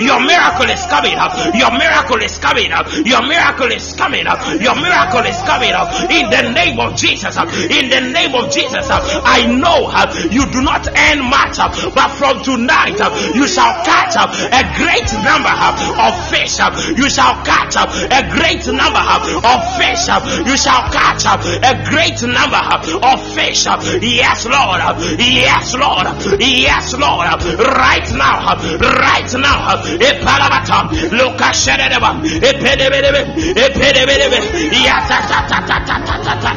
Your 0.00 0.20
miracle 0.20 0.70
is 0.70 0.82
coming 0.86 1.14
up. 1.18 1.32
Your 1.54 1.70
miracle 1.72 2.20
is 2.22 2.38
coming 2.38 2.72
up. 2.72 2.86
Your 3.06 3.22
miracle 3.22 3.70
is 3.70 3.92
coming 3.94 4.26
up. 4.26 4.38
Your 4.60 4.74
miracle 4.74 5.24
is 5.26 5.36
coming 5.46 5.72
up. 5.72 5.88
In 6.10 6.30
the 6.30 6.50
name 6.52 6.80
of 6.80 6.96
Jesus. 6.96 7.36
In 7.36 7.88
the 7.90 8.00
name 8.10 8.34
of 8.34 8.50
Jesus. 8.52 8.86
I 8.90 9.46
know 9.46 9.86
uh, 9.90 10.10
you 10.30 10.46
do 10.50 10.60
not 10.62 10.86
earn 10.88 11.20
much, 11.30 11.58
uh, 11.58 11.68
but 11.94 12.08
from 12.18 12.42
tonight 12.42 12.98
uh, 13.00 13.10
you 13.34 13.46
shall 13.46 13.72
catch 13.84 14.16
up 14.16 14.30
a 14.34 14.62
great 14.76 15.08
number 15.22 15.52
of 16.00 16.12
fish. 16.30 16.58
You 16.98 17.08
shall 17.08 17.38
catch 17.44 17.76
up 17.76 17.90
a 17.94 18.20
great 18.34 18.66
number 18.66 19.02
of 19.46 19.58
fish. 19.78 20.08
You 20.46 20.56
shall 20.56 20.82
catch 20.90 21.26
up 21.26 21.40
a 21.44 21.72
great 21.88 22.20
number 22.22 22.60
of 23.06 23.18
fish. 23.34 23.66
Yes, 24.02 24.46
Lord. 24.46 24.80
Yes, 25.20 25.74
Lord. 25.74 25.89
Yes, 26.38 26.94
Lord. 26.94 27.26
Right 27.58 28.08
now. 28.12 28.54
Right 28.78 29.32
now. 29.34 29.76
Epalabata. 29.98 30.88
Lokashedeba. 31.10 32.10
Epedebedebe. 32.42 33.20
Epedebedebe. 33.56 34.38
Yatatatatatatata. 34.86 36.52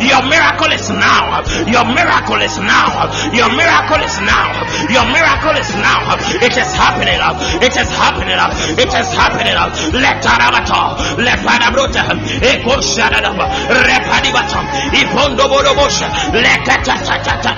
Your 0.00 0.22
miracle 0.28 0.72
is 0.72 0.88
now. 0.90 1.42
Your 1.66 1.84
miracle 1.84 2.42
is 2.42 2.58
now. 2.58 3.10
Your 3.32 3.50
miracle 3.50 4.02
is 4.02 4.20
now. 4.20 4.52
Your 4.90 5.06
miracle 5.06 5.56
is 5.56 5.70
now. 5.76 6.16
It 6.42 6.56
is 6.56 6.70
happening. 6.76 7.18
It 7.62 7.76
is 7.76 7.88
happening. 7.90 8.38
It 8.78 8.92
is 8.94 9.08
happening. 9.14 9.54
Up. 9.56 9.72
Le 9.92 10.12
tarabato, 10.20 10.96
le 11.18 11.36
padabrota, 11.44 12.02
eko 12.40 12.80
shadadaba, 12.80 13.46
le 13.68 13.98
padibatam, 14.08 14.66
ipondo 14.92 15.48
borobosha, 15.48 16.08
le 16.32 16.54
katatata, 16.64 17.52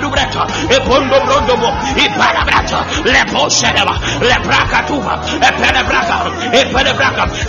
Adubreta, 0.00 0.48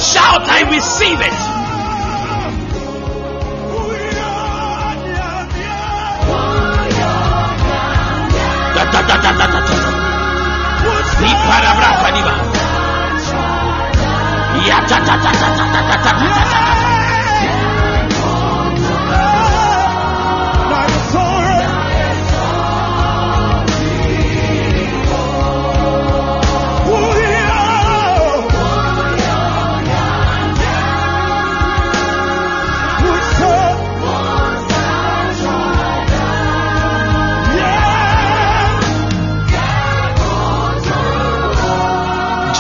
Shout, 0.02 0.44
I 0.52 0.68
receive 0.70 1.22
it. 1.22 1.62
Ya 8.68 8.86
ta 8.90 9.00
ta 9.00 9.16
ta 9.22 9.32
ta 9.32 9.48
ta 9.48 9.60
ta 15.58 15.82
ta 15.82 15.82
ta 15.88 15.96
ta 15.96 16.12
ta 16.12 16.60
ta 16.76 16.81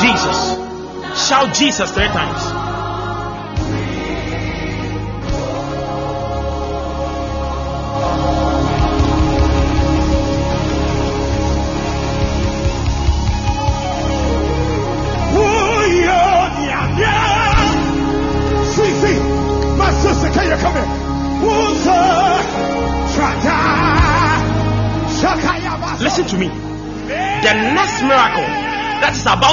Jesus. 0.02 1.28
Shout 1.28 1.54
Jesus 1.54 1.91
three 1.91 2.08
times. 2.08 2.61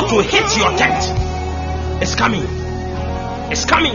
To 0.08 0.22
hit 0.22 0.56
your 0.56 0.72
tent 0.76 1.04
It's 2.02 2.14
coming. 2.14 2.44
It's 3.50 3.64
coming. 3.64 3.92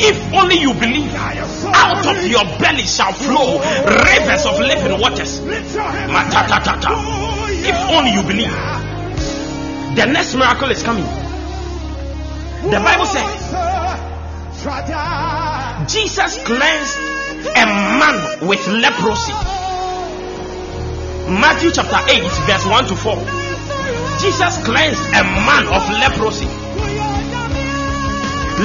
If 0.00 0.32
only 0.32 0.56
you 0.56 0.72
believe, 0.74 1.12
out 1.14 2.06
of 2.06 2.26
your 2.26 2.44
belly 2.58 2.82
shall 2.84 3.12
flow 3.12 3.58
rivers 3.58 4.46
of 4.46 4.58
living 4.60 5.00
waters. 5.00 5.40
If 7.60 7.76
only 7.90 8.12
you 8.12 8.22
believe, 8.22 8.52
the 9.96 10.06
next 10.06 10.34
miracle 10.34 10.70
is 10.70 10.82
coming. 10.82 11.04
The 12.70 12.80
Bible 12.80 13.06
says 13.06 13.28
Jesus 15.92 16.38
cleansed 16.44 16.98
a 17.56 17.66
man 17.98 18.48
with 18.48 18.66
leprosy. 18.68 19.32
Matthew 21.30 21.70
chapter 21.72 21.98
8, 22.10 22.22
verse 22.46 22.66
1 22.66 22.86
to 22.86 22.96
4. 22.96 23.47
Jesus 24.18 24.58
cleansed 24.66 24.98
a 25.14 25.22
man 25.46 25.64
of 25.70 25.82
leprosy. 26.02 26.50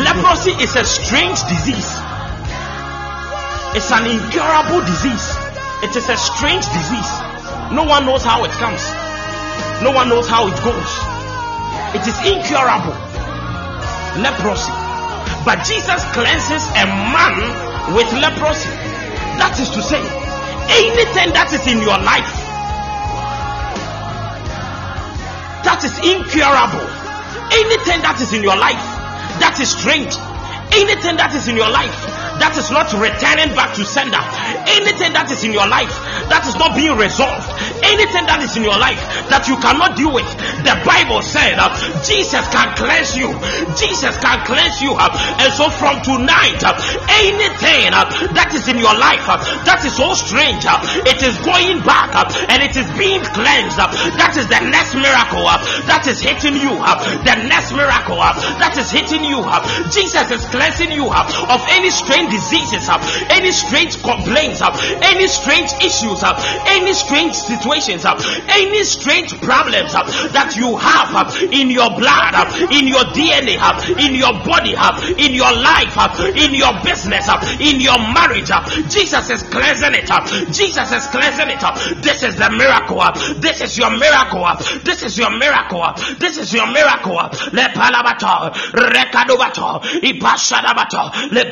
Leprosy 0.01 0.51
is 0.57 0.75
a 0.75 0.83
strange 0.83 1.37
disease. 1.45 1.93
It's 3.77 3.91
an 3.93 4.09
incurable 4.09 4.81
disease. 4.81 5.27
It 5.85 5.95
is 5.95 6.09
a 6.09 6.17
strange 6.17 6.65
disease. 6.73 7.11
No 7.71 7.85
one 7.85 8.05
knows 8.05 8.23
how 8.23 8.43
it 8.45 8.51
comes. 8.57 8.81
No 9.83 9.91
one 9.91 10.09
knows 10.09 10.27
how 10.27 10.47
it 10.47 10.57
goes. 10.65 10.91
It 11.93 12.01
is 12.09 12.17
incurable. 12.25 12.97
Leprosy. 14.25 14.73
But 15.45 15.61
Jesus 15.69 16.01
cleanses 16.17 16.65
a 16.81 16.85
man 17.13 17.93
with 17.93 18.09
leprosy. 18.17 18.73
That 19.37 19.53
is 19.61 19.69
to 19.69 19.81
say, 19.83 20.01
anything 20.81 21.33
that 21.33 21.53
is 21.53 21.61
in 21.67 21.77
your 21.81 21.99
life 22.01 22.42
that 25.83 25.91
is 25.91 26.15
incurable, 26.15 26.87
anything 27.51 27.99
that 28.07 28.15
is 28.21 28.31
in 28.31 28.41
your 28.41 28.55
life 28.55 28.79
that 29.39 29.59
is 29.59 29.71
strange, 29.71 30.15
anything 30.71 31.17
that 31.17 31.33
is 31.35 31.47
in 31.47 31.55
your 31.57 31.69
life 31.69 31.91
that 32.41 32.57
is 32.57 32.69
not 32.71 32.89
returning 32.97 33.53
back 33.55 33.75
to 33.77 33.85
sender, 33.85 34.21
anything 34.65 35.13
that 35.13 35.29
is 35.29 35.43
in 35.43 35.53
your 35.53 35.67
life 35.69 35.93
that 36.33 36.43
is 36.49 36.55
not 36.57 36.73
being 36.75 36.95
resolved, 36.97 37.45
anything 37.85 38.25
that 38.25 38.41
is 38.41 38.57
in 38.57 38.65
your 38.65 38.77
life 38.77 38.99
that 39.29 39.45
you 39.45 39.55
cannot 39.61 39.93
deal 39.93 40.11
with, 40.11 40.27
the 40.65 40.75
Bible 40.81 41.21
said 41.21 41.61
uh, 41.61 41.69
Jesus 42.01 42.43
can 42.49 42.73
cleanse 42.73 43.13
you, 43.13 43.29
Jesus 43.77 44.17
can 44.17 44.41
cleanse 44.43 44.81
you, 44.81 44.97
uh, 44.97 45.13
and 45.39 45.51
so 45.53 45.69
from 45.69 46.01
tonight, 46.01 46.59
uh, 46.65 46.73
anything 47.21 47.93
uh, 47.93 48.09
that 48.33 48.49
is 48.55 48.65
in 48.67 48.81
your 48.81 48.95
life 48.97 49.23
uh, 49.29 49.37
that 49.67 49.85
is 49.85 49.93
so 49.93 50.13
strange, 50.17 50.65
uh, 50.65 50.81
it 51.05 51.21
is 51.21 51.37
going 51.45 51.79
back 51.85 52.11
and 52.49 52.59
it 52.65 52.73
is 52.73 52.87
being 52.97 53.21
cleansed. 53.21 53.77
that 53.77 54.33
is 54.35 54.49
the 54.49 54.61
next 54.73 54.97
miracle 54.97 55.45
that 55.85 56.05
is 56.09 56.17
hitting 56.17 56.57
you. 56.57 56.73
the 57.23 57.37
next 57.45 57.73
miracle 57.73 58.17
that 58.17 58.73
is 58.77 58.89
hitting 58.89 59.23
you. 59.23 59.43
Jesus 59.93 60.29
is 60.33 60.43
cleansing 60.49 60.91
you 60.91 61.07
of 61.07 61.61
any 61.69 61.89
strange 61.93 62.32
diseases, 62.33 62.89
uh, 62.89 62.97
any 63.29 63.51
strange 63.51 64.01
complaints, 64.01 64.61
uh, 64.61 64.73
any 65.05 65.27
strange 65.27 65.69
issues, 65.85 66.25
uh, 66.25 66.33
any 66.65 66.93
strange 66.93 67.35
situations, 67.37 68.05
uh, 68.05 68.17
any 68.49 68.83
strange 68.83 69.29
problems 69.41 69.93
uh, 69.93 70.01
that 70.33 70.57
you 70.57 70.73
have 70.77 71.13
uh, 71.13 71.29
in 71.53 71.69
your 71.69 71.93
blood, 71.93 72.33
in 72.73 72.89
your 72.89 73.05
DNA, 73.13 73.61
in 74.01 74.17
your 74.17 74.33
body, 74.41 74.73
in 75.21 75.33
your 75.37 75.53
life, 75.53 75.93
in 76.33 76.57
your 76.57 76.73
business, 76.81 77.29
in 77.61 77.77
your 77.79 77.97
marriage. 78.17 78.49
Jesus 78.89 79.29
is 79.29 79.43
cleansing 79.43 79.93
it. 79.93 80.09
Jesus 80.51 80.89
is 80.91 81.05
cleansing 81.13 81.53
it. 81.53 81.61
This 82.01 82.23
is 82.23 82.35
the 82.37 82.49
miracle. 82.49 83.03
This 83.37 83.61
is 83.61 83.77
your 83.77 83.91
miracle. 83.91 84.47
This 84.83 85.03
is 85.03 85.17
your 85.17 85.29
miracle. 85.29 85.85
This 86.17 86.37
is 86.37 86.53
your 86.53 86.67
miracle. 86.67 87.21
Le 87.53 87.69
palabato, 87.69 88.49
rekadobato, 88.73 89.81
ipashadabato, 90.01 91.31
le 91.31 91.51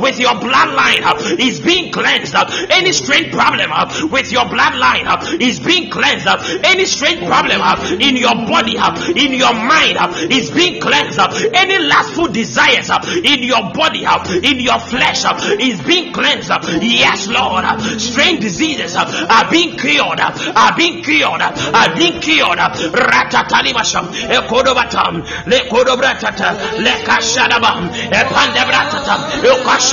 with 0.01 0.19
your 0.19 0.33
bloodline 0.35 1.01
uh, 1.03 1.15
is 1.39 1.59
being 1.59 1.91
cleansed 1.91 2.35
up. 2.35 2.49
Any 2.69 2.91
strange 2.91 3.31
problem 3.31 3.71
uh, 3.71 4.07
with 4.11 4.31
your 4.31 4.45
bloodline 4.45 5.05
uh, 5.07 5.37
is 5.39 5.59
being 5.59 5.89
cleansed. 5.89 6.27
Any 6.63 6.85
strange 6.85 7.25
problem 7.25 7.61
uh, 7.61 7.97
in 7.99 8.17
your 8.17 8.35
body, 8.47 8.77
uh, 8.77 8.91
in 9.15 9.33
your 9.33 9.53
mind 9.53 9.97
uh, 9.97 10.11
is 10.29 10.51
being 10.51 10.81
cleansed 10.81 11.19
up. 11.19 11.31
Any 11.53 11.77
lustful 11.79 12.27
desires 12.27 12.89
uh, 12.89 12.99
in 13.23 13.43
your 13.43 13.71
body, 13.73 14.05
uh, 14.05 14.23
in 14.43 14.59
your 14.59 14.79
flesh 14.79 15.23
uh, 15.25 15.37
is 15.59 15.81
being 15.83 16.13
cleansed 16.13 16.49
up. 16.51 16.63
Yes, 16.81 17.27
Lord. 17.27 17.63
uh, 17.65 17.77
Strange 17.99 18.41
diseases 18.41 18.95
uh, 18.95 19.05
are 19.29 19.49
being 19.51 19.77
cured, 19.77 20.19
uh, 20.19 20.53
are 20.55 20.75
being 20.75 21.03
cured, 21.03 21.41
uh, 21.41 21.71
are 21.73 21.95
being 21.95 22.19
cured. 22.19 22.57
uh, 22.59 22.69
Ratatalibasham, 22.71 24.05
Ekodobatam, 24.27 25.21
Lekodobratata, 25.45 26.57
Lekashadabam, 26.81 27.89
Epandebratata, 28.11 29.15
Rekatabratam. 29.41 29.90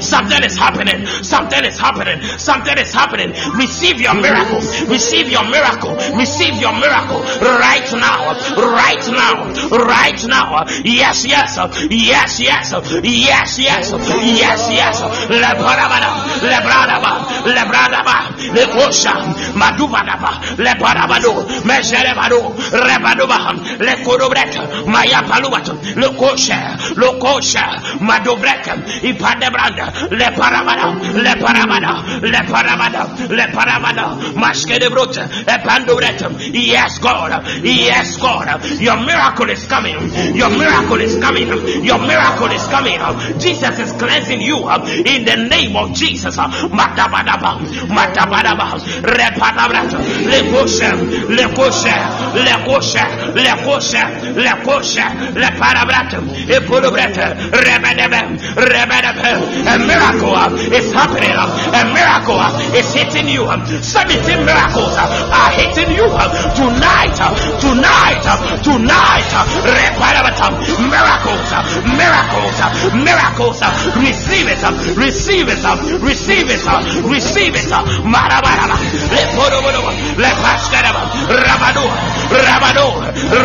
Something 0.00 0.44
is 0.44 0.56
happening. 0.56 1.06
Something 1.06 1.64
is 1.64 1.78
happening. 1.78 2.20
Something 2.38 2.78
is 2.78 2.92
happening. 2.92 3.30
Receive 3.58 4.00
your 4.00 4.14
miracle. 4.14 4.60
Receive 4.86 5.28
your 5.28 5.44
miracle. 5.50 5.94
Receive 6.16 6.54
your 6.60 6.72
miracle 6.72 7.20
right 7.42 7.90
now. 7.92 8.32
Right 8.56 9.04
now. 9.10 9.34
Right 9.70 10.26
now. 10.26 10.64
Yes, 10.84 11.26
yes. 11.26 11.58
Yes, 11.90 12.40
yes. 12.40 12.72
Yes, 13.02 13.58
yes. 13.58 13.90
Yes, 13.90 14.70
yes. 14.70 15.00
Lebarabada. 15.28 16.10
Lebradaba. 16.46 17.12
Lebradaba. 17.44 18.16
Lekosha. 18.54 19.14
Madubadaba. 19.54 20.30
Lebarabado. 20.56 21.32
Mejerebado. 21.64 22.54
Rebadoba. 22.70 23.38
Lekodobrek. 23.78 24.86
Maya 24.86 25.22
palubat. 25.22 25.66
Lekosha. 25.96 26.76
Lekosha. 26.96 27.95
Madobrek. 28.00 28.64
Ipadebranda. 29.02 29.86
Leparabada. 30.10 30.94
Leparabada. 31.24 31.92
Leparabada. 32.20 33.02
Leparabada. 33.28 34.06
Maskedebrot. 34.34 35.16
Epandobret. 35.46 36.20
Yes, 36.52 36.98
God. 36.98 37.42
Yes, 37.64 38.16
God. 38.16 38.46
Your 38.80 38.96
miracle 38.96 39.50
is 39.50 39.66
coming. 39.66 39.96
Your 40.34 40.50
miracle 40.50 41.00
is 41.00 41.16
coming. 41.18 41.48
Your 41.84 41.98
miracle 41.98 42.50
is 42.52 42.66
coming. 42.68 42.98
Jesus 43.38 43.78
is 43.78 43.92
cleansing 43.92 44.40
you 44.40 44.58
in 44.68 45.24
the 45.24 45.36
name 45.48 45.76
of 45.76 45.92
Jesus. 45.94 46.36
Matabadaba. 46.36 47.58
Matabadaba. 47.88 48.78
Repadabrat. 49.02 49.92
Lekosha. 50.26 50.92
Lekosha. 51.28 51.96
Lekosha. 52.44 53.04
Lekosha. 53.34 54.04
Lekosha. 54.36 55.06
Leparabrat. 55.34 56.12
Epodobret. 56.48 57.16
Rebedebe. 57.16 57.85
A 57.86 59.78
miracle 59.78 60.34
uh, 60.34 60.50
is 60.74 60.92
happening. 60.92 61.30
Uh, 61.30 61.46
a 61.70 61.82
miracle 61.94 62.34
uh, 62.34 62.50
is 62.74 62.92
hitting 62.92 63.28
you. 63.28 63.44
Um, 63.46 63.62
17 63.66 64.44
miracles 64.44 64.94
are 64.98 65.52
hitting 65.54 65.94
you 65.94 66.04
um, 66.10 66.30
tonight. 66.58 67.14
Tonight. 67.62 68.26
Tonight. 68.62 69.30
Reparabatam. 69.62 70.58
Um, 70.58 70.90
miracles. 70.90 71.46
Miracles. 71.86 72.58
Miracles. 72.94 73.62
Receive 74.02 74.48
it. 74.50 74.62
Receive 74.96 75.46
it. 75.48 75.62
Receive 76.02 76.50
it. 76.50 76.64
Receive 77.06 77.54
it. 77.54 77.70
Marabaraba. 78.02 78.76
Lepodobodobo. 79.14 79.90
Lepashkaraba. 80.18 81.06
Rabado. 81.30 81.86
Rabado. 82.34 82.86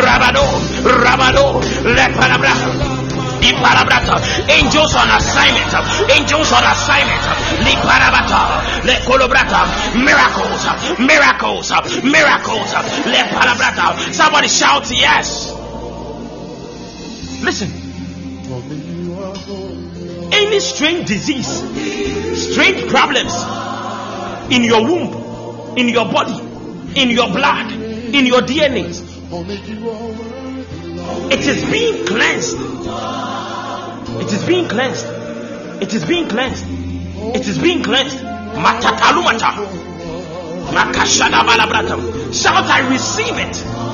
Rabado. 0.02 0.62
Rabado, 0.82 1.60
Le 1.84 3.01
Parabra. 3.50 3.98
Angels 4.48 4.94
on 4.94 5.10
assignment. 5.10 5.72
Angels 6.10 6.52
on 6.52 6.64
assignment. 6.64 7.24
Li 7.64 7.74
parabata. 7.82 8.62
Le 8.84 8.94
colobrata. 9.04 9.66
Miracles. 9.96 10.98
Miracles. 10.98 11.70
Miracles. 12.04 12.72
Le 13.06 13.22
palabrata. 13.34 14.12
Somebody 14.12 14.48
shout 14.48 14.90
yes. 14.90 15.52
Listen. 17.42 17.70
Any 20.32 20.60
strange 20.60 21.08
disease, 21.08 21.48
strange 22.50 22.88
problems 22.90 23.32
in 24.50 24.64
your 24.64 24.82
womb, 24.82 25.76
in 25.78 25.88
your 25.88 26.04
body, 26.06 26.38
in 27.00 27.10
your 27.10 27.28
blood, 27.28 27.72
in 27.72 28.26
your 28.26 28.42
DNA, 28.42 28.92
it 31.30 31.46
is 31.46 31.70
being 31.70 32.06
cleansed 32.06 32.72
it 34.20 34.32
is 34.32 34.44
being 34.44 34.68
cleansed. 34.68 35.06
It 35.82 35.94
is 35.94 36.04
being 36.04 36.28
cleansed. 36.28 36.64
It 37.34 37.48
is 37.48 37.58
being 37.58 37.82
cleansed. 37.82 38.18
Matatalumata. 38.18 39.50
Makashada 40.70 41.40
balabratam. 41.42 42.32
Shout, 42.32 42.64
I 42.66 42.88
receive 42.90 43.36
it. 43.36 43.91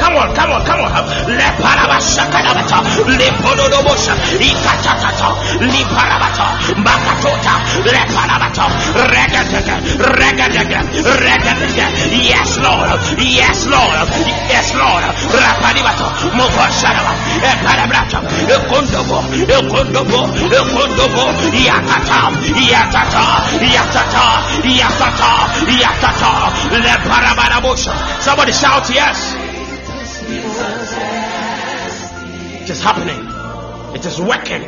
Come 0.00 0.16
on, 0.16 0.34
come 0.34 0.50
on, 0.52 0.64
come 0.64 0.80
on. 0.80 0.90
Leparabashakadabata. 1.30 2.82
Lepododobosha. 3.06 4.14
Ikatatata. 4.40 5.28
Liparabata. 5.60 6.46
Bakatota. 6.82 7.54
Leparabata. 7.86 8.66
Regatata. 9.14 9.76
Regatata. 10.18 10.80
Regatata. 11.22 11.86
Yes, 12.10 12.58
Lord. 12.58 12.98
Yes, 13.18 13.66
Lord. 13.66 14.08
Yes, 14.50 14.74
Lord. 14.74 15.04
Raparibato. 15.30 16.06
Mokosharaba. 16.34 17.12
Eparabrata. 17.46 18.18
Ekondobo. 18.50 19.22
Ekondobo. 19.46 20.20
Ekondobo. 20.58 21.24
Yakata. 21.54 22.20
Yakata. 22.58 23.22
Yakata. 23.62 24.24
Yakata. 24.66 25.30
Yakata. 25.78 26.30
Leparabarabosha. 26.84 27.99
Somebody 28.22 28.52
shout 28.52 28.88
yes. 28.90 29.34
It 32.62 32.70
is 32.70 32.82
happening. 32.82 33.26
It 33.96 34.04
is 34.06 34.20
working. 34.20 34.62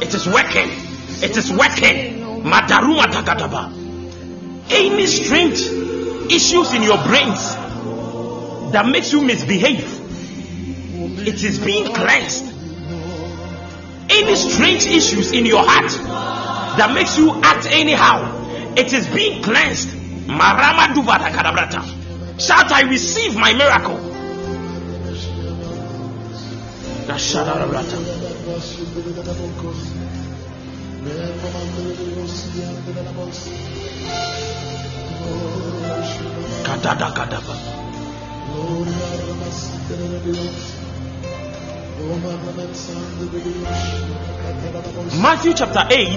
It 0.00 0.14
is 0.14 0.26
working. 0.26 0.68
It 1.22 1.36
is 1.36 1.50
working. 1.50 2.20
Madaruma 2.44 3.04
tagadaba. 3.04 3.72
Any 4.70 5.06
strange 5.06 5.60
issues 6.30 6.72
in 6.74 6.82
your 6.82 7.02
brains 7.04 7.54
that 8.72 8.86
makes 8.90 9.12
you 9.12 9.22
misbehave, 9.22 9.98
it 11.26 11.42
is 11.42 11.58
being 11.58 11.92
cleansed. 11.92 12.44
Any 14.10 14.36
strange 14.36 14.86
issues 14.86 15.32
in 15.32 15.44
your 15.46 15.64
heart 15.66 15.90
that 16.78 16.92
makes 16.94 17.18
you 17.18 17.30
act 17.42 17.66
anyhow, 17.66 18.74
it 18.76 18.92
is 18.92 19.06
being 19.08 19.42
cleansed. 19.42 19.88
Marama 20.28 20.94
duvata 20.94 21.30
kadabrata. 21.30 21.99
Shout, 22.40 22.72
I 22.72 22.88
receive 22.88 23.36
my 23.36 23.52
miracle. 23.52 23.98
Matthew 45.20 45.52
chapter 45.52 45.86
8, 45.90 46.08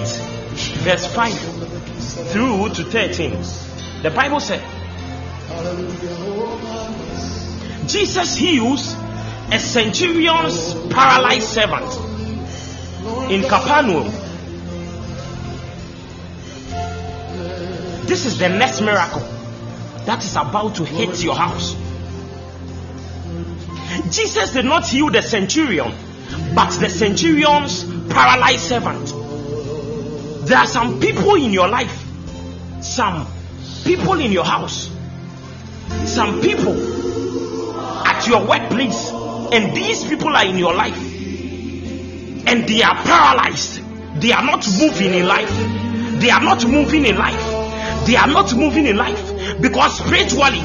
verse 0.84 1.06
5 1.14 1.38
through 2.32 2.68
to 2.70 2.84
13. 2.84 4.02
The 4.02 4.10
Bible 4.10 4.40
said, 4.40 4.62
Jesus 7.86 8.34
heals 8.36 8.94
a 9.52 9.58
centurion's 9.58 10.74
paralyzed 10.90 11.48
servant 11.48 11.84
in 13.30 13.42
Capernaum. 13.42 14.10
This 18.06 18.26
is 18.26 18.38
the 18.38 18.48
next 18.48 18.80
miracle 18.80 19.20
that 20.06 20.24
is 20.24 20.36
about 20.36 20.76
to 20.76 20.84
hit 20.84 21.22
your 21.22 21.34
house. 21.34 21.74
Jesus 24.10 24.52
did 24.52 24.64
not 24.64 24.88
heal 24.88 25.10
the 25.10 25.22
centurion, 25.22 25.92
but 26.54 26.70
the 26.80 26.88
centurion's 26.88 27.84
paralyzed 28.12 28.60
servant. 28.60 29.06
There 30.46 30.58
are 30.58 30.66
some 30.66 31.00
people 31.00 31.34
in 31.36 31.52
your 31.52 31.68
life, 31.68 32.04
some 32.82 33.26
people 33.84 34.14
in 34.14 34.32
your 34.32 34.44
house 34.44 34.93
some 36.06 36.40
people 36.40 36.74
at 38.06 38.26
your 38.26 38.46
workplace, 38.46 39.10
and 39.52 39.76
these 39.76 40.04
people 40.06 40.28
are 40.28 40.44
in 40.44 40.58
your 40.58 40.74
life, 40.74 40.96
and 42.46 42.68
they 42.68 42.82
are 42.82 42.94
paralyzed. 42.96 43.80
They 44.20 44.32
are 44.32 44.44
not 44.44 44.66
moving 44.78 45.14
in 45.14 45.26
life. 45.26 45.50
They 46.20 46.30
are 46.30 46.42
not 46.42 46.66
moving 46.66 47.04
in 47.04 47.16
life. 47.16 48.06
They 48.06 48.16
are 48.16 48.28
not 48.28 48.54
moving 48.54 48.86
in 48.86 48.96
life 48.96 49.33
because 49.60 49.98
spiritually 49.98 50.60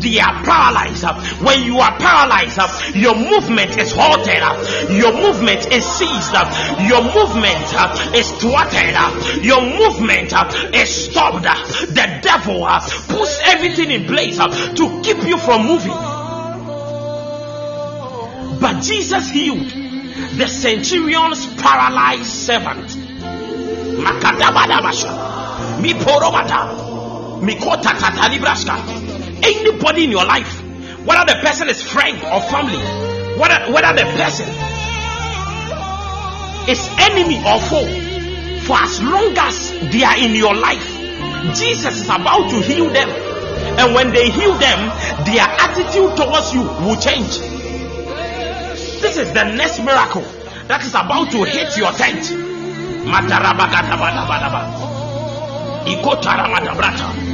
they 0.00 0.20
are 0.20 0.44
paralyzed. 0.44 1.04
When 1.42 1.62
you 1.64 1.78
are 1.78 1.96
paralyzed, 1.98 2.94
your 2.94 3.14
movement 3.14 3.76
is 3.78 3.92
halted, 3.92 4.42
your 4.90 5.12
movement 5.12 5.72
is 5.72 5.84
seized, 5.84 6.34
your 6.88 7.02
movement 7.02 7.68
is 8.14 8.30
thwarted, 8.32 8.94
your 9.44 9.62
movement 9.62 10.32
is 10.74 11.06
stopped. 11.06 11.44
The 11.44 12.20
devil 12.22 12.66
puts 13.08 13.40
everything 13.44 13.90
in 13.90 14.06
place 14.06 14.36
to 14.36 15.00
keep 15.02 15.24
you 15.26 15.38
from 15.38 15.66
moving. 15.66 16.14
But 18.60 18.82
Jesus 18.82 19.28
healed 19.30 19.68
the 20.38 20.46
centurion's 20.46 21.46
paralyzed 21.60 22.26
servant. 22.26 22.88
Makadabadabasha. 23.98 25.80
Mi 25.80 25.92
porobata. 25.94 26.93
Anybody 29.42 30.04
in 30.04 30.10
your 30.10 30.24
life, 30.24 30.62
whether 31.04 31.24
the 31.26 31.38
person 31.42 31.68
is 31.68 31.82
friend 31.82 32.16
or 32.32 32.40
family, 32.40 32.80
whether, 33.38 33.72
whether 33.72 33.92
the 33.92 34.04
person 34.16 34.48
is 36.68 36.80
enemy 36.98 37.38
or 37.44 37.60
foe, 37.60 37.86
for 38.64 38.76
as 38.80 39.02
long 39.02 39.36
as 39.36 39.70
they 39.92 40.02
are 40.02 40.16
in 40.16 40.34
your 40.34 40.54
life, 40.54 40.88
Jesus 41.54 41.96
is 41.98 42.08
about 42.08 42.48
to 42.50 42.60
heal 42.62 42.88
them. 42.88 43.10
And 43.78 43.94
when 43.94 44.12
they 44.12 44.30
heal 44.30 44.54
them, 44.54 44.88
their 45.26 45.44
attitude 45.44 46.16
towards 46.16 46.54
you 46.54 46.62
will 46.62 46.96
change. 46.96 47.38
This 49.02 49.18
is 49.18 49.32
the 49.34 49.44
next 49.44 49.80
miracle 49.80 50.24
that 50.68 50.82
is 50.82 50.94
about 50.94 51.30
to 51.32 51.44
hit 51.44 51.76
your 51.76 51.92
tent. 51.92 52.24
Liko 55.84 56.16
shalabraka 56.16 57.33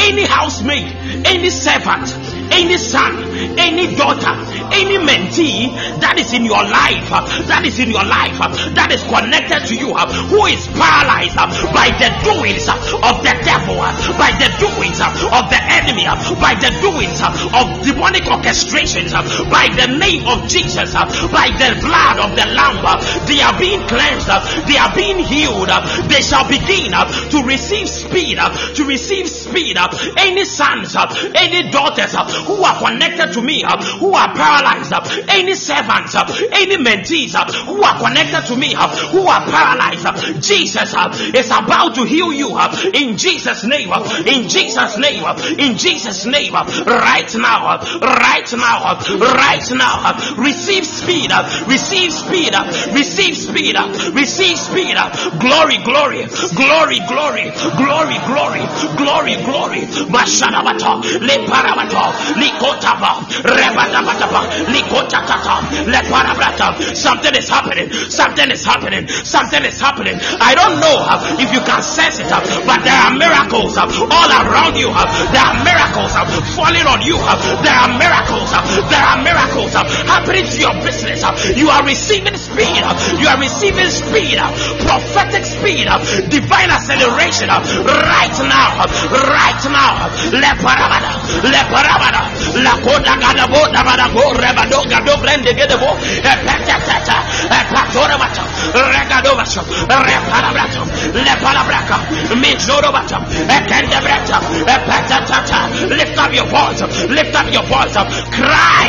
any 0.00 0.24
housemaid, 0.24 0.92
any 1.26 1.50
servant, 1.50 2.08
any 2.50 2.76
son, 2.78 3.16
any 3.58 3.94
daughter, 3.96 4.34
any 4.72 4.98
mentee 4.98 5.72
that 6.00 6.18
is 6.18 6.32
in 6.32 6.44
your 6.44 6.62
life, 6.64 7.08
that 7.48 7.64
is 7.64 7.78
in 7.78 7.90
your 7.90 8.04
life, 8.04 8.38
that 8.74 8.90
is 8.92 9.02
connected 9.04 9.66
to 9.68 9.74
you, 9.74 9.94
who 9.94 10.46
is 10.46 10.66
paralyzed 10.74 11.36
by 11.72 11.90
the 11.98 12.10
doings 12.24 12.66
of 12.68 13.16
the 13.24 13.34
devil, 13.44 13.78
by 14.16 14.32
the 14.38 14.48
doings 14.60 15.00
of 15.00 15.44
the 15.50 15.60
enemy, 15.60 16.06
by 16.40 16.54
the 16.58 16.70
doings 16.80 17.20
of 17.22 17.64
demonic 17.84 18.24
orchestrations, 18.28 19.12
by 19.50 19.68
the 19.74 19.88
name 19.98 20.26
of 20.28 20.48
Jesus, 20.48 20.92
by 21.32 21.50
the 21.56 21.78
blood 21.82 22.16
of 22.22 22.30
the 22.36 22.46
Lamb, 22.54 22.84
they 23.26 23.40
are 23.40 23.56
being 23.58 23.80
cleansed, 23.88 24.30
they 24.66 24.76
are 24.76 24.92
being 24.94 25.18
healed, 25.18 25.70
they 26.08 26.22
shall 26.22 26.46
begin 26.48 26.92
to 26.92 27.38
receive 27.44 27.88
speed, 27.88 28.38
to 28.38 28.84
receive 28.84 29.28
speed, 29.28 29.76
any 30.16 30.44
sons, 30.44 30.96
any 31.34 31.70
daughters 31.70 32.14
who 32.46 32.62
are 32.62 32.78
connected 32.78 33.32
to 33.34 33.42
me, 33.42 33.62
who 33.98 34.12
are 34.14 34.34
paralyzed, 34.34 34.92
any 35.28 35.54
servants, 35.54 36.14
any 36.52 36.76
mentees 36.76 37.34
who 37.66 37.82
are 37.82 37.98
connected 37.98 38.46
to 38.46 38.56
me, 38.56 38.74
who 38.74 39.26
are 39.26 39.44
paralyzed, 39.44 40.42
Jesus 40.42 40.94
is 41.34 41.46
about 41.50 41.94
to 41.94 42.04
heal 42.04 42.32
you 42.32 42.58
in 42.94 43.16
Jesus' 43.16 43.64
name, 43.64 43.90
in 44.26 44.48
Jesus' 44.48 44.98
name, 44.98 45.24
in 45.58 45.76
Jesus' 45.76 46.26
name, 46.26 46.52
right 46.54 47.34
now, 47.36 47.78
right 48.00 48.52
now, 48.52 48.98
right 49.18 49.70
now. 49.72 50.14
Receive 50.38 50.84
speed, 50.86 51.30
receive 51.66 52.12
speed, 52.12 52.54
receive 52.92 53.36
speed, 53.36 53.76
receive 54.14 54.58
speed. 54.58 54.96
Glory, 55.38 55.78
glory, 55.84 56.24
glory, 56.54 56.98
glory, 57.06 57.38
glory, 57.86 58.18
glory, 58.26 58.64
glory, 58.96 59.34
glory. 59.44 59.80
Mashanabata, 60.08 61.00
le 61.20 61.46
parabato, 61.46 62.27
Likotaba, 62.36 63.24
Rebadabadaba, 63.42 64.40
Likotatata, 64.68 65.88
Leparabrata. 65.88 66.94
Something 66.94 67.34
is 67.36 67.48
happening. 67.48 67.90
Something 67.92 68.50
is 68.50 68.64
happening. 68.64 69.06
Something 69.08 69.64
is 69.64 69.80
happening. 69.80 70.16
I 70.40 70.54
don't 70.54 70.80
know 70.80 70.96
uh, 71.08 71.36
if 71.40 71.52
you 71.52 71.60
can 71.60 71.82
sense 71.82 72.18
it, 72.20 72.30
uh, 72.30 72.40
but 72.66 72.84
there 72.84 72.96
are 72.96 73.14
miracles 73.14 73.76
uh, 73.76 73.86
all 73.88 74.30
around 74.30 74.76
you. 74.76 74.90
Uh, 74.92 75.06
there 75.32 75.44
are 75.44 75.56
miracles 75.64 76.12
uh, 76.14 76.24
falling 76.54 76.86
on 76.86 77.00
you. 77.02 77.16
Uh, 77.16 77.36
there 77.62 77.74
are 77.74 77.90
miracles. 77.96 78.50
There 78.90 79.04
are 79.04 79.18
miracles 79.22 79.72
happening 79.72 80.44
to 80.44 80.56
your 80.58 80.74
business. 80.84 81.22
You 81.56 81.68
are 81.70 81.84
receiving 81.84 82.36
speed. 82.36 82.82
You 83.20 83.28
are 83.28 83.40
receiving 83.40 83.88
speed. 83.90 84.38
Prophetic 84.84 85.44
speed. 85.44 85.86
Divine 86.30 86.70
acceleration. 86.70 87.48
Right 87.48 88.36
now. 88.44 88.84
Right 89.12 89.62
now. 89.70 90.08
Leparabada. 90.34 91.12
Leparabada. 91.42 92.17
Lakoda 92.64 93.16
gadabo 93.16 93.60
dabadago 93.72 94.32
rebado 94.34 94.82
gado 94.88 95.16
brende 95.22 95.52
gedebo. 95.54 95.96
Epetata. 96.22 97.16
Epatorabata. 97.48 98.42
Regadovasha. 98.74 99.62
Reparabrata. 99.88 100.82
Leparabraka. 101.14 101.96
Mijorobata. 102.40 103.18
Ekendebrata. 103.56 104.38
Epetata. 104.66 105.60
Lift 105.88 106.18
up 106.18 106.32
your 106.34 106.46
voice. 106.46 106.82
Lift 107.08 107.34
up 107.34 107.52
your 107.52 107.62
voice. 107.64 107.96
Cry 108.32 108.88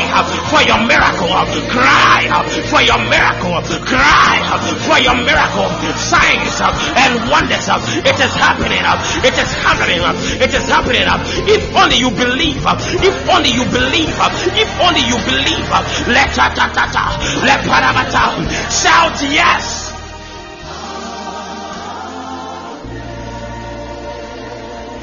for 0.49 0.61
your 0.63 0.79
miracle. 0.85 1.29
Cry 1.69 2.27
for 2.69 2.81
your 2.81 2.99
miracle. 3.09 3.61
Cry 3.85 4.37
for 4.87 4.99
your 4.99 5.15
miracle. 5.15 5.69
Signs 5.97 6.61
and 6.95 7.29
wonders. 7.29 7.67
It 8.05 8.17
is 8.19 8.33
happening. 8.33 8.83
It 9.23 9.35
is 9.37 9.51
happening. 9.61 10.01
It 10.41 10.53
is 10.53 10.65
happening. 10.69 11.07
If 11.47 11.75
only 11.75 11.97
you 11.97 12.11
believe. 12.11 12.63
If 13.01 13.18
only 13.27 13.49
you 13.49 13.65
believe. 13.65 14.13
If 14.55 14.69
only 14.79 15.03
you 15.03 15.17
believe. 15.27 15.67
Let 16.07 16.31
ta 16.33 16.53
ta 16.55 16.71
ta 16.71 16.85
ta. 16.87 17.05
Let 17.43 17.61
paramata. 17.65 18.23
Shout 18.71 19.19
yes. 19.31 19.91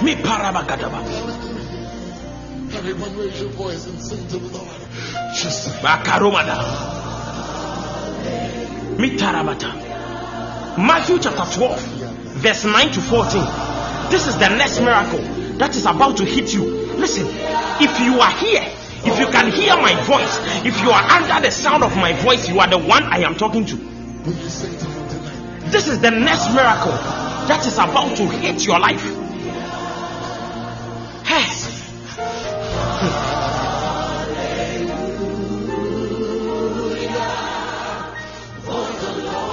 Me 0.03 0.15
parabagadaba. 0.17 1.01
Everyone 2.75 3.17
raise 3.17 3.41
your 3.41 3.51
voice 3.51 3.87
and 3.87 4.01
sing 4.01 4.29
to 4.29 4.39
the 4.39 4.59
Lord. 4.59 4.69
Just 5.35 5.69
Bakaromada. 5.83 6.57
Mitarabata. 8.97 9.73
Matthew 10.79 11.19
chapter 11.19 11.59
12, 11.59 11.81
verse 12.43 12.65
9 12.65 12.91
to 12.93 13.01
14. 13.01 14.11
This 14.11 14.27
is 14.27 14.37
the 14.39 14.49
next 14.51 14.81
miracle 14.81 15.36
that 15.59 15.75
is 15.77 15.87
about 15.87 16.17
to 16.19 16.25
hit 16.25 16.53
you. 16.53 16.65
Listen, 16.97 17.27
if 17.81 18.01
you 18.01 18.21
are 18.21 18.31
here, 18.33 18.63
if 19.05 19.19
you 19.19 19.27
can 19.27 19.51
hear 19.53 19.77
my 19.77 19.95
voice, 20.05 20.39
if 20.65 20.81
you 20.83 20.91
are 20.91 21.03
under 21.03 21.41
the 21.47 21.51
sound 21.51 21.85
of 21.85 21.95
my 21.97 22.13
voice, 22.13 22.49
you 22.49 22.59
are 22.61 22.69
the 22.69 22.79
one 22.79 23.05
I 23.05 23.19
am 23.19 23.35
talking 23.37 23.65
to. 23.67 23.77
This 25.71 25.89
is 25.89 26.01
the 26.01 26.11
next 26.11 26.53
miracle 26.53 26.93
that 27.49 27.65
is 27.67 27.75
about 27.75 28.17
to 28.17 28.27
hit 28.27 28.65
your 28.67 28.79
life. 28.79 29.03
Hey. 31.25 31.47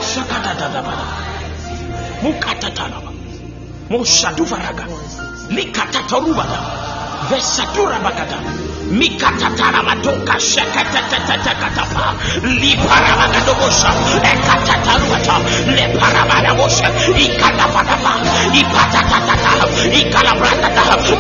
Shakatadadabada. 0.02 1.06
Mukatatalaba. 2.22 3.14
likatatorubada. 5.50 6.60
Vesatura 7.30 8.00
bakata 8.00 8.73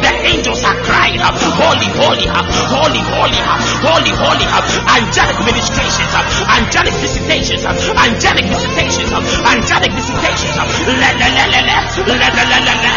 The 0.03 0.11
angels 0.27 0.63
are 0.63 0.75
crying 0.83 1.19
Holy, 1.23 1.87
holy, 1.95 2.27
holy, 2.27 2.99
holy, 2.99 3.39
holy, 3.79 4.11
holy, 4.11 4.45
angelic 4.91 5.39
ministrations, 5.45 6.13
angelic 6.49 6.93
visitations, 6.99 7.63
angelic 7.63 8.45
visitations, 8.45 9.11
angelic 9.13 9.91
visitations. 9.93 10.57
Le 10.83 10.93
le 10.99 11.27
le 11.31 11.45
le 11.47 11.61
le 11.63 12.15
le 12.17 12.27
le 12.33 12.59
le 12.59 12.75
le 12.83 12.91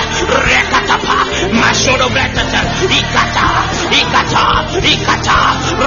rekatapa 0.47 1.17
mashodo 1.61 2.09
bretata 2.11 2.61
ikata 2.91 3.47
ikata 3.91 4.55
ikata 4.92 5.36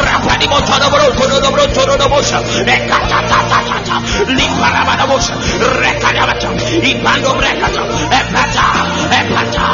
rapani 0.06 0.48
todo 0.48 0.88
bro 1.52 1.66
todo 1.74 2.06
bosha 2.10 2.40
ekata 2.76 3.20
ta 3.30 3.40
ta 3.50 3.60
ta 3.70 3.78
ta 3.88 3.96
liparabada 4.38 5.06
bosha 5.10 5.34
rekadabata 5.82 6.50
ibando 6.90 7.32
brekata 7.40 7.84
epata 8.20 8.66
epata 9.20 9.66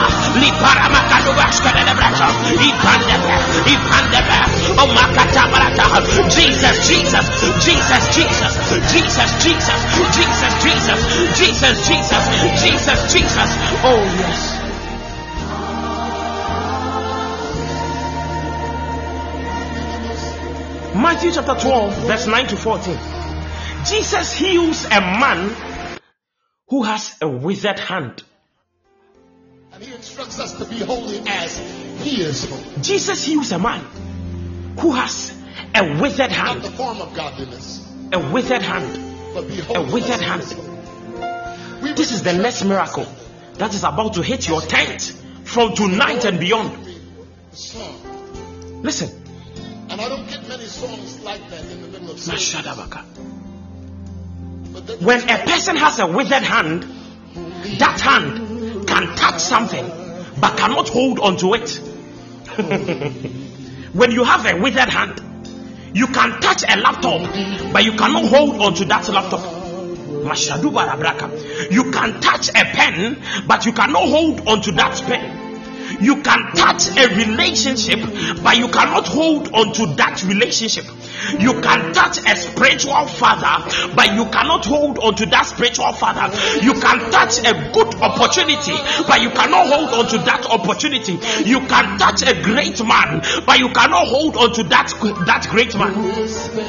liparamaka 0.42 1.16
Ibashkadadabrata, 1.36 2.28
Ipandebe, 2.64 3.36
Ipandebe, 3.74 4.40
Omakata 4.82 5.44
Barata, 5.52 6.02
Jesus, 6.30 6.88
Jesus, 6.88 7.26
Jesus, 7.66 8.04
Jesus, 8.16 8.56
Jesus, 8.92 9.30
Jesus, 9.44 9.82
Jesus, 10.16 10.54
Jesus, 10.62 10.98
Jesus, 11.38 11.88
Jesus, 11.88 12.26
Jesus, 12.64 13.14
Jesus. 13.14 13.50
Oh 13.84 14.02
yes. 14.18 14.65
Matthew 20.96 21.32
chapter 21.34 21.56
12, 21.56 22.08
verse 22.08 22.26
9 22.28 22.48
to 22.48 22.56
14. 22.56 22.98
Jesus 23.86 24.32
heals 24.34 24.86
a 24.86 25.02
man 25.02 25.54
who 26.70 26.84
has 26.84 27.16
a 27.22 27.28
withered 27.28 27.80
hand. 27.80 28.24
And 29.74 29.84
he 29.84 29.94
instructs 29.94 30.40
us 30.40 30.58
to 30.58 30.66
be 30.66 30.80
holy 30.80 31.20
as 31.28 31.58
he 32.02 32.22
is 32.22 32.50
holy. 32.50 32.82
Jesus 32.82 33.26
heals 33.26 33.52
a 33.52 33.60
man 33.60 33.82
who 34.80 34.92
has 34.92 35.38
a 35.76 35.84
withered 36.02 36.32
Not 36.32 36.48
hand. 36.48 36.62
the 36.62 36.72
form 36.72 37.02
of 37.02 37.14
godliness, 37.14 37.86
A 38.14 38.20
withered 38.32 38.62
hand. 38.62 39.34
but 39.34 39.48
be 39.50 39.60
A 39.74 39.82
withered 39.82 40.22
hand. 40.22 40.44
We 41.84 41.92
This 41.92 42.14
is 42.14 42.24
the 42.24 42.34
next 42.34 42.64
miracle 42.64 43.06
that 43.56 43.74
is 43.74 43.84
about 43.84 44.14
to 44.14 44.22
hit 44.22 44.48
your 44.48 44.62
tent 44.62 45.12
from 45.44 45.76
tonight 45.76 46.24
and 46.24 46.40
beyond. 46.40 46.72
Listen. 48.82 49.25
And 49.96 50.02
I 50.02 50.10
don't 50.10 50.28
get 50.28 50.46
many 50.50 50.66
songs 50.66 51.22
like 51.24 51.50
that 51.50 51.72
in 51.72 51.82
the 51.82 51.88
middle 51.88 52.12
of 52.12 52.20
service. 52.20 52.54
When 55.00 55.30
a 55.30 55.38
person 55.46 55.78
has 55.78 56.00
a 56.00 56.08
withered 56.08 56.44
hand, 56.44 56.84
that 57.80 58.02
hand 58.02 58.90
can 58.90 59.16
touch 59.16 59.40
something 59.40 59.90
but 60.38 60.58
cannot 60.58 60.90
hold 60.90 61.22
onto 61.22 61.56
it. 61.56 61.70
when 63.94 64.12
you 64.12 64.26
have 64.26 64.46
a 64.46 64.60
withered 64.60 64.90
hand, 64.90 65.22
you 65.94 66.08
can 66.08 66.42
touch 66.42 66.64
a 66.68 66.76
laptop 66.76 67.22
but 67.72 67.86
you 67.86 67.94
cannot 67.94 68.26
hold 68.26 68.60
onto 68.60 68.84
that 68.84 69.08
laptop. 69.08 69.50
You 71.72 71.92
can 71.92 72.20
touch 72.20 72.50
a 72.50 72.66
pen 72.66 73.24
but 73.48 73.66
you 73.66 73.72
cannot 73.72 74.10
hold 74.10 74.46
onto 74.46 74.74
that 74.74 75.02
pen. 75.04 75.45
You 76.00 76.22
can 76.22 76.52
touch 76.56 76.88
a 76.98 77.08
relationship, 77.16 78.00
but 78.44 78.58
you 78.58 78.68
cannot 78.68 79.08
hold 79.08 79.54
on 79.54 79.74
to 79.74 79.86
that 79.96 80.24
relationship. 80.24 80.86
You 81.40 81.54
can 81.62 81.94
touch 81.94 82.20
a 82.20 82.36
spiritual 82.36 83.08
father, 83.08 83.66
but 83.96 84.14
you 84.14 84.26
cannot 84.26 84.66
hold 84.66 85.00
on 85.00 85.16
to 85.16 85.26
that 85.28 85.46
spiritual 85.46 85.92
father. 85.94 86.34
You 86.64 86.74
can 86.74 87.12
touch 87.12 87.40
a 87.40 87.54
good 87.74 87.96
opportunity, 88.02 88.76
but 89.08 89.22
you 89.22 89.30
cannot 89.30 89.68
hold 89.68 89.90
on 89.90 90.08
to 90.12 90.18
that 90.26 90.46
opportunity. 90.46 91.14
You 91.46 91.60
can 91.62 91.98
touch 91.98 92.22
a 92.24 92.42
great 92.42 92.84
man, 92.86 93.22
but 93.46 93.60
you 93.60 93.70
cannot 93.70 94.08
hold 94.08 94.38
on 94.38 94.54
to 94.54 94.64
that, 94.66 94.92
that 95.26 95.48
great 95.50 95.76
man. 95.76 95.94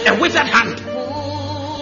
A 0.06 0.20
withered 0.20 0.46
hand. 0.46 0.78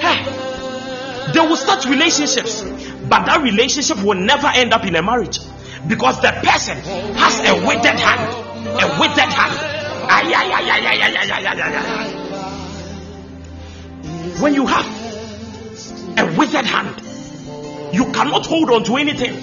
Hey, 0.01 1.33
they 1.33 1.41
will 1.41 1.57
start 1.57 1.85
relationships, 1.87 2.63
but 2.63 3.27
that 3.27 3.43
relationship 3.43 4.03
will 4.03 4.19
never 4.19 4.49
end 4.49 4.73
up 4.73 4.85
in 4.85 4.97
a 4.97 5.03
marriage 5.03 5.39
because 5.87 6.21
the 6.21 6.33
person 6.43 6.79
has 7.15 7.41
a 7.41 7.67
withered 7.67 8.01
hand. 8.01 8.45
A 8.67 8.99
withered 8.99 9.33
hand. 9.33 9.75
When 14.41 14.55
you 14.55 14.67
have 14.67 14.87
a 16.19 16.37
withered 16.37 16.67
hand, 16.67 17.01
you 17.95 18.05
cannot 18.13 18.47
hold 18.47 18.71
on 18.71 18.85
to 18.85 18.97
anything. 18.97 19.35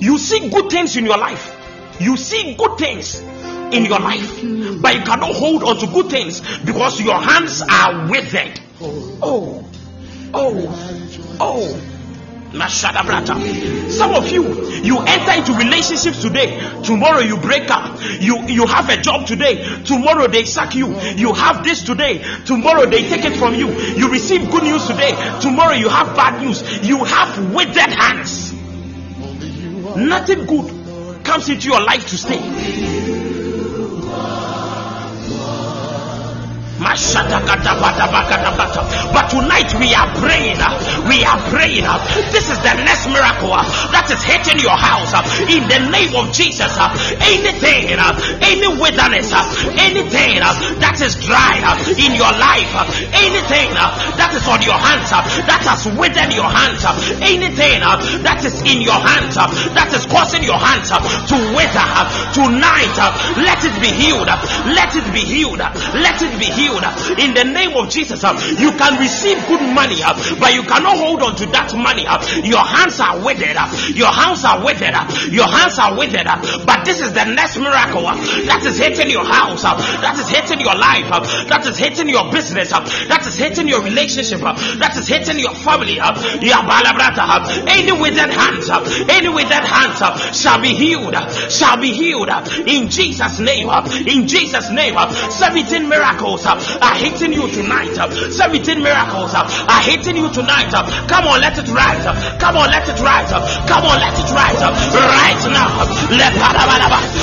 You 0.00 0.18
see 0.18 0.48
good 0.48 0.70
things 0.70 0.96
in 0.96 1.04
your 1.06 1.18
life. 1.18 1.56
You 2.00 2.16
see 2.16 2.54
good 2.56 2.78
things 2.78 3.20
in 3.20 3.84
your 3.86 4.00
life, 4.00 4.42
but 4.82 4.94
you 4.94 5.02
cannot 5.02 5.34
hold 5.34 5.62
on 5.62 5.78
to 5.78 5.86
good 5.86 6.10
things 6.10 6.40
because 6.64 7.00
your 7.00 7.18
hands 7.18 7.62
are 7.62 8.08
withered. 8.08 8.60
Oh, 8.80 9.64
oh, 10.34 11.36
oh. 11.40 12.01
Some 13.90 14.14
of 14.14 14.28
you, 14.28 14.44
you 14.82 14.98
enter 15.00 15.32
into 15.32 15.52
relationships 15.54 16.20
today. 16.20 16.58
Tomorrow 16.82 17.20
you 17.20 17.36
break 17.38 17.70
up. 17.70 17.98
You 18.20 18.46
you 18.46 18.66
have 18.66 18.88
a 18.90 19.00
job 19.00 19.26
today. 19.26 19.82
Tomorrow 19.84 20.28
they 20.28 20.44
sack 20.44 20.74
you. 20.74 20.88
You 21.16 21.32
have 21.32 21.64
this 21.64 21.82
today. 21.82 22.22
Tomorrow 22.44 22.86
they 22.86 23.08
take 23.08 23.24
it 23.24 23.36
from 23.36 23.54
you. 23.54 23.68
You 23.70 24.10
receive 24.10 24.50
good 24.50 24.64
news 24.64 24.86
today. 24.86 25.12
Tomorrow 25.40 25.74
you 25.74 25.88
have 25.88 26.14
bad 26.14 26.42
news. 26.42 26.86
You 26.86 27.04
have 27.04 27.54
withered 27.54 27.92
hands. 27.92 28.52
Nothing 29.96 30.46
good 30.46 31.24
comes 31.24 31.48
into 31.48 31.68
your 31.68 31.82
life 31.82 32.06
to 32.08 32.18
stay. 32.18 33.31
But 39.12 39.30
tonight 39.30 39.70
we 39.78 39.94
are 39.94 40.10
praying. 40.18 40.58
We 41.06 41.22
are 41.22 41.38
praying. 41.46 41.86
This 42.34 42.50
is 42.50 42.58
the 42.58 42.74
next 42.82 43.06
miracle 43.06 43.54
that 43.94 44.10
is 44.10 44.18
hitting 44.26 44.58
your 44.58 44.74
house. 44.74 45.14
In 45.46 45.62
the 45.70 45.78
name 45.94 46.10
of 46.18 46.34
Jesus. 46.34 46.74
Anything, 47.22 47.94
any 47.94 48.68
wilderness, 48.74 49.30
anything 49.78 50.42
that 50.82 50.98
is 50.98 51.14
dry 51.22 51.62
in 51.94 52.18
your 52.18 52.32
life, 52.34 52.74
anything 53.14 53.70
that 54.18 54.32
is 54.34 54.42
on 54.50 54.58
your 54.66 54.78
hands, 54.78 55.14
that 55.46 55.62
has 55.62 55.86
withered 55.94 56.34
your 56.34 56.50
hands, 56.50 56.82
anything 57.22 57.78
that 58.26 58.42
is 58.42 58.58
in 58.66 58.82
your 58.82 58.98
hands, 58.98 59.38
that 59.38 59.90
is 59.94 60.02
causing 60.10 60.42
your 60.42 60.58
hands 60.58 60.90
to 60.90 61.36
wither, 61.54 61.88
tonight, 62.34 62.98
let 63.38 63.62
it 63.62 63.76
be 63.78 63.90
healed. 63.94 64.26
Let 64.26 64.90
it 64.98 65.06
be 65.14 65.22
healed. 65.22 65.62
Let 65.62 66.18
it 66.22 66.34
be 66.38 66.50
healed 66.50 66.71
in 67.18 67.34
the 67.34 67.44
name 67.44 67.76
of 67.76 67.90
Jesus. 67.90 68.24
Uh, 68.24 68.32
you 68.58 68.72
can 68.72 68.98
receive 68.98 69.38
good 69.46 69.62
money, 69.74 70.02
uh, 70.02 70.14
but 70.38 70.54
you 70.54 70.62
cannot 70.62 70.96
hold 70.96 71.22
on 71.22 71.36
to 71.36 71.46
that 71.52 71.74
money. 71.74 72.06
Uh, 72.06 72.18
your 72.44 72.62
hands 72.64 73.00
are 73.00 73.22
withered. 73.24 73.56
Uh. 73.56 73.68
Your 73.94 74.12
hands 74.12 74.44
are 74.44 74.64
withered. 74.64 74.94
Uh. 74.94 75.06
Your 75.30 75.48
hands 75.48 75.78
are 75.78 75.96
withered. 75.96 76.26
Uh. 76.26 76.64
But 76.64 76.84
this 76.84 77.00
is 77.00 77.12
the 77.12 77.24
next 77.24 77.58
miracle 77.58 78.02
that 78.02 78.62
is 78.64 78.78
hitting 78.78 79.10
your 79.10 79.24
house, 79.24 79.62
that 79.62 80.16
is 80.18 80.28
hitting 80.28 80.60
your 80.60 80.74
life, 80.74 81.08
that 81.48 81.66
is 81.66 81.76
hitting 81.78 82.08
your 82.08 82.30
business, 82.32 82.70
that 82.70 83.24
is 83.26 83.36
hitting 83.36 83.68
your 83.68 83.82
relationship, 83.82 84.40
that 84.40 84.96
is 84.96 85.08
hitting 85.08 85.38
your 85.38 85.54
family. 85.54 85.98
Any 86.00 87.92
withered 87.92 88.30
hands, 88.30 88.70
any 89.08 89.28
withered 89.28 89.64
hands 89.64 90.02
shall 90.36 90.60
be 90.60 90.74
healed, 90.74 91.14
shall 91.50 91.76
be 91.80 91.92
healed 91.92 92.30
in 92.66 92.88
Jesus' 92.88 93.38
name. 93.38 93.68
In 94.06 94.26
Jesus' 94.26 94.70
name, 94.70 94.96
17 94.96 95.88
miracles 95.88 96.44
are 96.80 96.94
hitting 96.94 97.32
you 97.32 97.48
tonight. 97.48 97.94
17 97.94 98.82
miracles 98.82 99.34
are 99.34 99.82
hitting 99.82 100.16
you 100.16 100.30
tonight. 100.30 100.70
Come 101.08 101.26
on, 101.26 101.40
let 101.40 101.58
it 101.58 101.68
rise. 101.68 102.06
Up. 102.06 102.16
Come 102.38 102.56
on, 102.56 102.70
let 102.70 102.88
it 102.88 103.00
rise. 103.00 103.32
Up. 103.32 103.42
Come 103.68 103.84
on, 103.84 103.98
let 104.00 104.14
it 104.18 104.30
rise. 104.32 104.62
Up. 104.62 104.74
Right 104.94 105.42
now. 105.52 105.72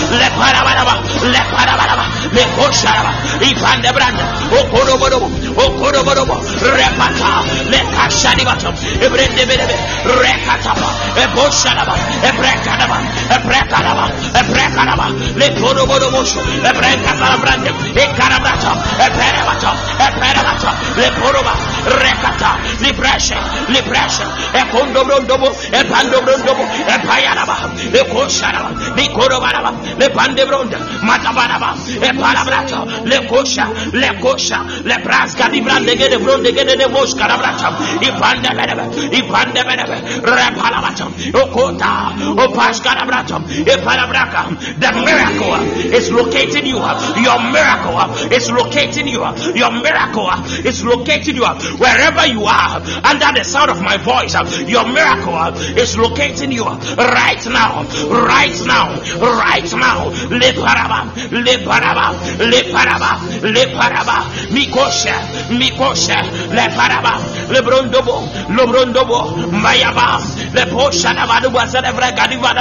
Leparabaraba, 0.09 0.93
leparabaraba, 1.21 2.05
lekosharaba, 2.33 3.11
ipandebranda, 3.45 4.25
okoroborobo, 4.59 5.27
okoroborobo, 5.65 6.35
repata, 6.75 7.29
lekashanibato, 7.69 8.73
ebrendeberebe, 9.05 9.75
rekataba, 10.21 10.89
ebosharaba, 11.13 11.95
ebrekanaba, 12.25 12.97
ebrekanaba, 13.37 14.05
ebrekanaba, 14.39 15.05
lekoroboroboso, 15.37 16.41
ebrekatabrande, 16.69 17.71
ekarabrata, 17.93 18.71
eperabata, 19.05 19.71
eperabata, 20.07 20.71
leporoba, 20.97 21.53
rekata 21.85 22.51
libreshe 22.81 23.37
libreshe 23.69 24.23
ekondomrondobo 24.59 25.47
epandomrondobo 25.79 26.63
epayaraba 26.95 27.55
ekosharaba 27.99 28.69
nikorobaraba 28.95 29.71
lepandebronda 29.99 30.77
matabaraba 31.03 31.75
epalabrata 32.01 32.79
lekosha 33.05 33.65
lekosha 33.93 34.59
lebraska 34.83 35.49
librandegede 35.49 36.17
brondegede 36.17 36.87
moskarabrata 36.87 37.69
ipandeberebe 38.01 38.85
ipandeberebe 39.19 39.97
repalabata. 40.23 41.05
Okota 41.33 42.11
opaskarabrata 42.43 43.41
epalabraka 43.65 44.49
the 44.79 44.91
miracle 45.05 45.55
is 45.93 46.09
locating 46.11 46.65
you. 46.65 46.77
Your 47.23 47.39
miracle 47.51 47.99
is 48.31 48.49
locating 48.51 49.07
you. 49.07 49.21
Your 49.55 49.71
miracle 49.71 50.29
is 50.65 50.83
locating 50.83 51.35
you. 51.35 51.45
wherever 51.77 52.25
you 52.25 52.45
are, 52.45 52.81
under 53.03 53.31
the 53.37 53.43
sound 53.43 53.69
of 53.71 53.81
my 53.81 53.97
voice, 53.97 54.33
your 54.67 54.85
miracle 54.87 55.53
is 55.77 55.97
locating 55.97 56.51
you 56.51 56.65
right 56.65 57.43
now, 57.45 57.83
right 58.09 58.57
now, 58.65 58.89
right 59.19 59.69
now. 59.73 60.09
Leparaba, 60.29 61.09
leparaba, 61.29 62.13
leparaba, 62.39 63.11
leparaba, 63.43 64.17
mikosha, 64.49 65.15
mikosha, 65.53 66.21
leparaba, 66.49 67.19
lebrondobo, 67.49 68.25
lebrondobo, 68.49 69.51
mayaba, 69.51 70.19
leposha, 70.53 71.13
nabaduba, 71.13 71.67
sedevra, 71.67 72.11
gadiva, 72.11 72.53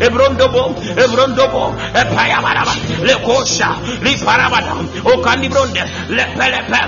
ebrondobo, 0.00 0.74
ebrondobo, 0.96 1.74
epayabaraba, 1.94 2.74
lekosha, 3.02 3.68
liparabata, 4.02 4.74
okandibronde, 5.04 5.82
lepelepe, 6.08 6.80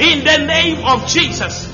In 0.00 0.24
the 0.24 0.38
name 0.46 0.84
of 0.84 1.06
Jesus. 1.06 1.68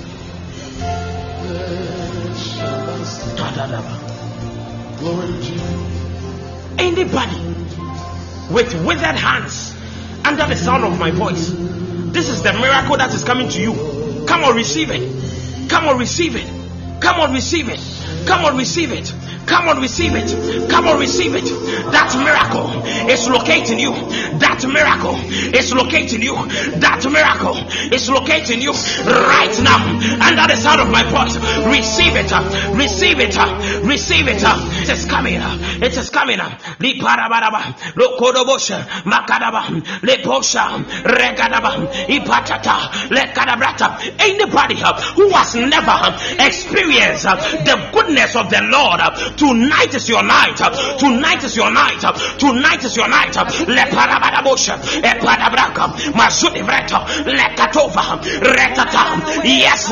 Anybody 6.78 7.40
with 8.50 8.86
withered 8.86 9.16
hands 9.16 9.74
under 10.24 10.46
the 10.46 10.56
sound 10.56 10.84
of 10.84 10.98
my 10.98 11.10
voice, 11.10 11.50
this 12.12 12.28
is 12.28 12.42
the 12.42 12.52
miracle 12.52 12.96
that 12.96 13.12
is 13.14 13.24
coming 13.24 13.48
to 13.48 13.60
you. 13.60 14.24
Come 14.26 14.44
on, 14.44 14.54
receive 14.56 14.90
it. 14.90 15.68
Come 15.70 15.86
on, 15.88 15.98
receive 15.98 16.36
it. 16.36 16.55
Come 17.00 17.20
on, 17.20 17.32
receive 17.32 17.68
it. 17.68 17.80
Come 18.26 18.44
on, 18.44 18.56
receive 18.56 18.92
it. 18.92 19.12
Come 19.46 19.68
on, 19.68 19.80
receive 19.80 20.12
it. 20.14 20.68
Come 20.68 20.88
on, 20.88 20.98
receive 20.98 21.34
it. 21.34 21.44
That 21.92 22.10
miracle 22.18 22.82
is 23.08 23.28
locating 23.28 23.78
you. 23.78 23.92
That 24.38 24.66
miracle 24.66 25.14
is 25.54 25.72
locating 25.72 26.22
you. 26.22 26.34
That 26.82 27.06
miracle 27.06 27.56
is 27.94 28.10
locating 28.10 28.60
you 28.60 28.72
right 29.06 29.54
now 29.62 29.78
under 30.18 30.46
the 30.50 30.56
sound 30.56 30.80
of 30.80 30.90
my 30.90 31.04
voice. 31.06 31.38
Receive 31.66 32.16
it. 32.16 32.30
Receive 32.74 33.20
it. 33.20 33.36
Receive 33.86 34.28
it. 34.28 34.42
It 34.42 34.88
is 34.90 35.06
coming. 35.06 35.38
It 35.38 35.96
is 35.96 36.10
coming. 36.10 36.38
Li 36.80 37.00
parabaraba. 37.00 37.94
Lo 37.96 38.18
kodobosha. 38.18 38.82
Makadaba. 39.06 39.70
Le 40.02 40.16
posha. 40.26 40.82
Regadaba. 41.06 41.86
Ipatata. 42.08 43.10
Le 43.10 43.32
kadabrata. 43.32 44.18
Anybody 44.18 44.74
who 45.14 45.30
has 45.30 45.54
never 45.54 46.16
experienced 46.42 47.24
the 47.24 47.90
goodness 47.92 48.34
of 48.34 48.50
the 48.50 48.60
Lord 48.62 49.00
Tonight 49.36 49.94
is 49.94 50.08
your 50.08 50.22
night. 50.22 50.56
Tonight 50.98 51.44
is 51.44 51.56
your 51.56 51.70
night. 51.70 52.00
Tonight 52.38 52.84
is 52.84 52.96
your 52.96 53.08
night. 53.08 53.36
Le 53.36 53.84
parabadabosha. 53.90 54.76
E 54.98 55.20
padabraka. 55.20 55.88
Mazuni 56.12 56.62
vreta. 56.62 57.04
Le 57.26 57.54
katova. 57.54 58.20
Retata. 58.40 59.44
Yes. 59.44 59.90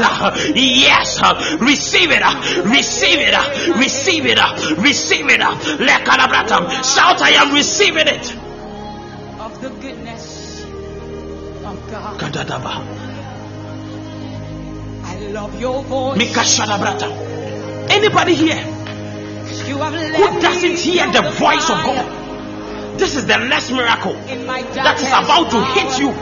Yes. 0.55 1.21
Receive 1.61 2.11
it. 2.11 2.23
Receive 2.65 3.21
it. 3.21 3.77
Receive 3.77 4.27
it. 4.27 4.39
Receive 4.79 5.27
it. 5.29 5.41
Le 5.81 5.97
kadabrata. 6.05 6.71
Shout, 6.85 7.21
I 7.23 7.31
am 7.31 7.55
receiving 7.55 8.09
it. 8.09 8.45
of 9.45 9.61
the 9.61 9.69
goodness 9.69 10.63
of 11.65 11.91
God. 11.91 12.19
Kadadaba. 12.19 12.75
I 15.05 15.19
love 15.29 15.61
your 15.61 15.83
voice. 15.85 16.19
Anybody 17.91 18.35
here 18.35 18.57
You 18.57 18.61
have 18.61 18.65
led 18.65 18.74
who 19.45 20.41
doesn't 20.41 20.79
hear 20.79 21.11
the 21.13 21.23
voice 21.39 21.69
of 21.69 21.85
God? 21.85 22.99
This 22.99 23.17
is 23.17 23.27
the 23.27 23.37
next 23.37 23.71
miracle 23.71 24.15
that 24.15 25.01
is 25.01 25.09
about 25.09 25.51
to 25.51 25.65
hit 25.75 25.99
you. 25.99 26.13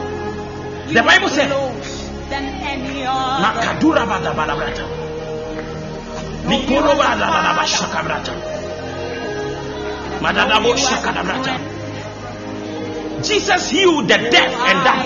The 0.93 1.01
Bible 1.03 1.29
said, 1.29 1.49
Nakadura 2.29 4.05
Badabadabrata. 4.05 4.85
Nikoro 6.43 6.95
Badabadabashakabrata. 6.99 8.33
Madadabo 10.19 10.75
Shakadabrata. 10.75 11.59
Jesus 13.23 13.69
healed 13.69 14.07
the 14.09 14.17
dead 14.17 14.51
and 14.51 14.83
dumb. 14.83 14.99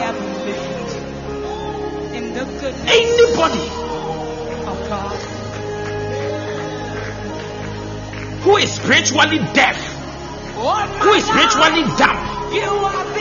Anybody 2.87 3.66
who 8.57 8.63
is 8.63 8.73
spiritually 8.73 9.37
deaf 9.53 9.77
who 10.57 11.13
is 11.13 11.23
spiritually 11.25 11.83
dumb, 11.95 12.17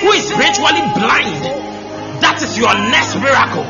who 0.00 0.12
is 0.12 0.24
spiritually 0.28 0.80
blind. 0.96 1.44
That 2.24 2.40
is 2.40 2.56
your 2.56 2.72
next 2.72 3.14
miracle. 3.16 3.64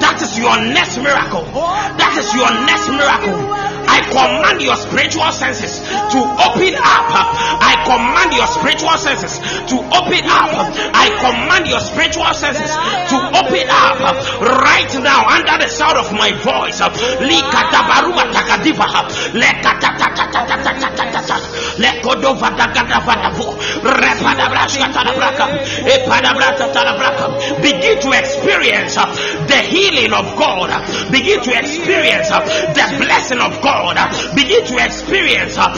That 0.00 0.18
is 0.22 0.38
your 0.38 0.56
next 0.72 0.96
miracle. 0.96 1.44
That 1.52 2.16
is 2.16 2.32
your 2.32 2.48
next 2.64 2.88
miracle. 2.88 3.71
I 3.92 4.00
command 4.08 4.62
your 4.62 4.76
spiritual 4.76 5.30
senses 5.32 5.80
to 5.84 6.20
open 6.24 6.74
up. 6.80 7.12
I 7.60 7.76
command 7.84 8.32
your 8.32 8.48
spiritual 8.48 8.96
senses 8.96 9.36
to 9.68 9.76
open 9.92 10.24
up. 10.24 10.48
I 10.96 11.06
command 11.20 11.68
your 11.68 11.80
spiritual 11.80 12.32
senses 12.32 12.72
to 13.12 13.16
open 13.36 13.66
up 13.68 14.00
right 14.64 14.92
now 15.04 15.28
under 15.28 15.60
the 15.60 15.68
sound 15.68 15.98
of 16.00 16.08
my 16.16 16.32
voice. 16.40 16.80
Begin 27.62 28.00
to 28.00 28.10
experience 28.12 28.94
the 28.94 29.60
healing 29.68 30.12
of 30.12 30.36
God. 30.36 30.70
Begin 31.10 31.40
to 31.42 31.50
experience 31.58 32.28
the 32.28 32.96
blessing 32.98 33.40
of 33.40 33.60
God. 33.60 33.81
Begin 34.34 34.64
to 34.66 34.76
experience 34.84 35.58
uh, 35.58 35.68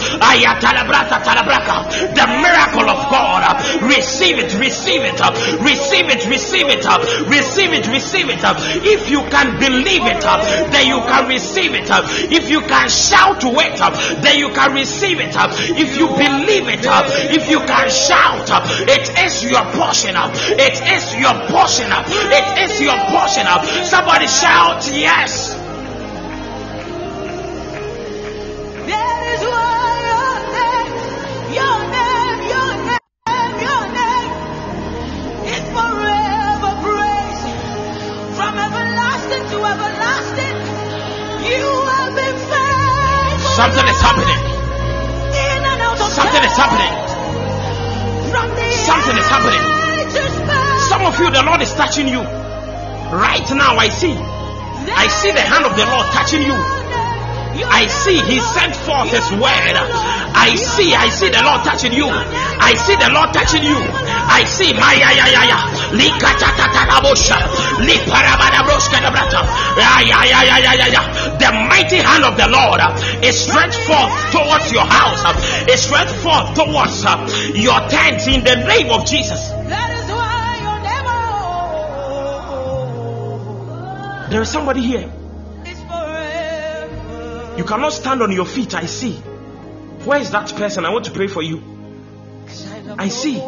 the 2.14 2.26
miracle 2.44 2.88
of 2.90 3.00
God. 3.10 3.42
Receive 3.82 4.38
it, 4.38 4.54
receive 4.58 5.02
it, 5.02 5.20
uh, 5.20 5.32
receive 5.64 6.08
it, 6.10 6.26
receive 6.28 6.68
it, 6.68 6.84
uh, 6.86 6.98
receive 7.28 7.72
it, 7.72 7.86
receive 7.88 8.28
it. 8.28 8.44
uh. 8.44 8.54
If 8.84 9.10
you 9.10 9.22
can 9.30 9.58
believe 9.58 10.04
it, 10.04 10.24
uh, 10.24 10.38
then 10.70 10.86
you 10.86 11.00
can 11.00 11.28
receive 11.28 11.74
it. 11.74 11.90
uh. 11.90 12.02
If 12.04 12.50
you 12.50 12.60
can 12.60 12.88
shout 12.88 13.40
to 13.40 13.48
it, 13.48 13.80
uh, 13.80 13.90
then 14.20 14.38
you 14.38 14.50
can 14.50 14.74
receive 14.74 15.20
it. 15.20 15.36
uh. 15.36 15.48
If 15.52 15.96
you 15.96 16.08
believe 16.08 16.68
it, 16.68 16.86
uh, 16.86 17.02
if 17.08 17.48
you 17.50 17.58
can 17.60 17.88
shout, 17.90 18.50
uh, 18.50 18.60
it 18.88 19.08
is 19.24 19.44
your 19.44 19.64
portion. 19.72 20.16
uh. 20.16 20.30
It 20.34 20.76
is 20.92 21.14
your 21.16 21.34
portion. 21.48 21.90
uh. 21.92 22.04
It 22.06 22.46
is 22.70 22.80
your 22.80 22.96
portion. 23.10 23.46
uh. 23.46 23.62
Somebody 23.84 24.26
shout 24.26 24.86
yes. 24.92 25.63
Something 43.54 43.86
is 43.86 44.00
happening. 44.02 44.40
In 45.32 45.62
and 45.64 45.80
out 45.80 46.00
of 46.00 46.12
Something 46.12 46.44
is 46.44 46.56
happening. 46.58 46.92
Something 48.84 49.16
is 49.16 49.26
happening. 49.30 49.64
Some 50.90 51.06
of 51.06 51.18
you, 51.18 51.30
the 51.30 51.42
Lord 51.42 51.62
is 51.62 51.72
touching 51.72 52.08
you. 52.08 52.20
Right 52.20 53.48
now, 53.54 53.76
I 53.78 53.88
see. 53.88 54.12
I 54.12 55.06
see 55.06 55.30
the 55.30 55.40
hand 55.40 55.64
of 55.64 55.76
the 55.76 55.86
Lord 55.86 56.06
touching 56.12 56.42
you. 56.42 56.83
I 57.62 57.86
see 57.86 58.18
He 58.26 58.40
sent 58.40 58.74
forth 58.74 59.10
His 59.10 59.30
word. 59.38 59.76
I 60.34 60.56
see, 60.56 60.94
I 60.94 61.08
see 61.10 61.28
the 61.30 61.42
Lord 61.42 61.62
touching 61.64 61.92
you. 61.92 62.08
I 62.10 62.74
see 62.74 62.96
the 62.96 63.10
Lord 63.14 63.32
touching 63.32 63.62
you. 63.62 63.76
I 63.78 64.42
see 64.44 64.72
my 64.74 64.94
ya 64.98 65.10
ya 65.14 65.26
ya 65.30 65.42
ya. 65.46 65.58
Likatatatarabosa. 65.94 67.36
Liparabadabroska 67.86 68.98
dabrata. 69.00 69.40
Ya 69.78 70.00
ya 70.02 70.20
ya 70.24 70.40
ya 70.42 70.56
ya 70.58 70.72
ya 70.74 70.86
ya. 70.90 71.02
The 71.38 71.50
mighty 71.70 71.96
hand 72.02 72.24
of 72.24 72.36
the 72.36 72.48
Lord 72.48 72.80
uh, 72.80 72.90
is 73.22 73.38
stretched 73.38 73.78
forth 73.86 74.10
towards 74.32 74.72
your 74.72 74.84
house. 74.86 75.22
uh, 75.24 75.34
Is 75.70 75.82
stretched 75.86 76.14
forth 76.24 76.54
towards 76.54 77.04
uh, 77.04 77.16
your 77.54 77.78
tent 77.88 78.26
in 78.26 78.42
the 78.44 78.56
name 78.66 78.90
of 78.90 79.06
Jesus. 79.06 79.50
That 79.70 79.90
is 80.02 80.10
why 80.10 80.58
your 80.66 80.78
name 80.82 81.06
There 84.30 84.42
is 84.42 84.48
somebody 84.50 84.82
here. 84.82 85.10
Is. 87.54 87.58
You 87.58 87.64
cannot 87.64 87.92
stand 87.92 88.22
on 88.22 88.32
your 88.32 88.46
feet. 88.46 88.74
I 88.74 88.86
see. 88.86 89.14
Where 90.04 90.20
is 90.20 90.30
that 90.32 90.54
person? 90.54 90.84
I 90.84 90.90
want 90.90 91.06
to 91.06 91.12
pray 91.12 91.28
for 91.28 91.42
you. 91.42 91.62
I 92.98 93.08
see. 93.08 93.42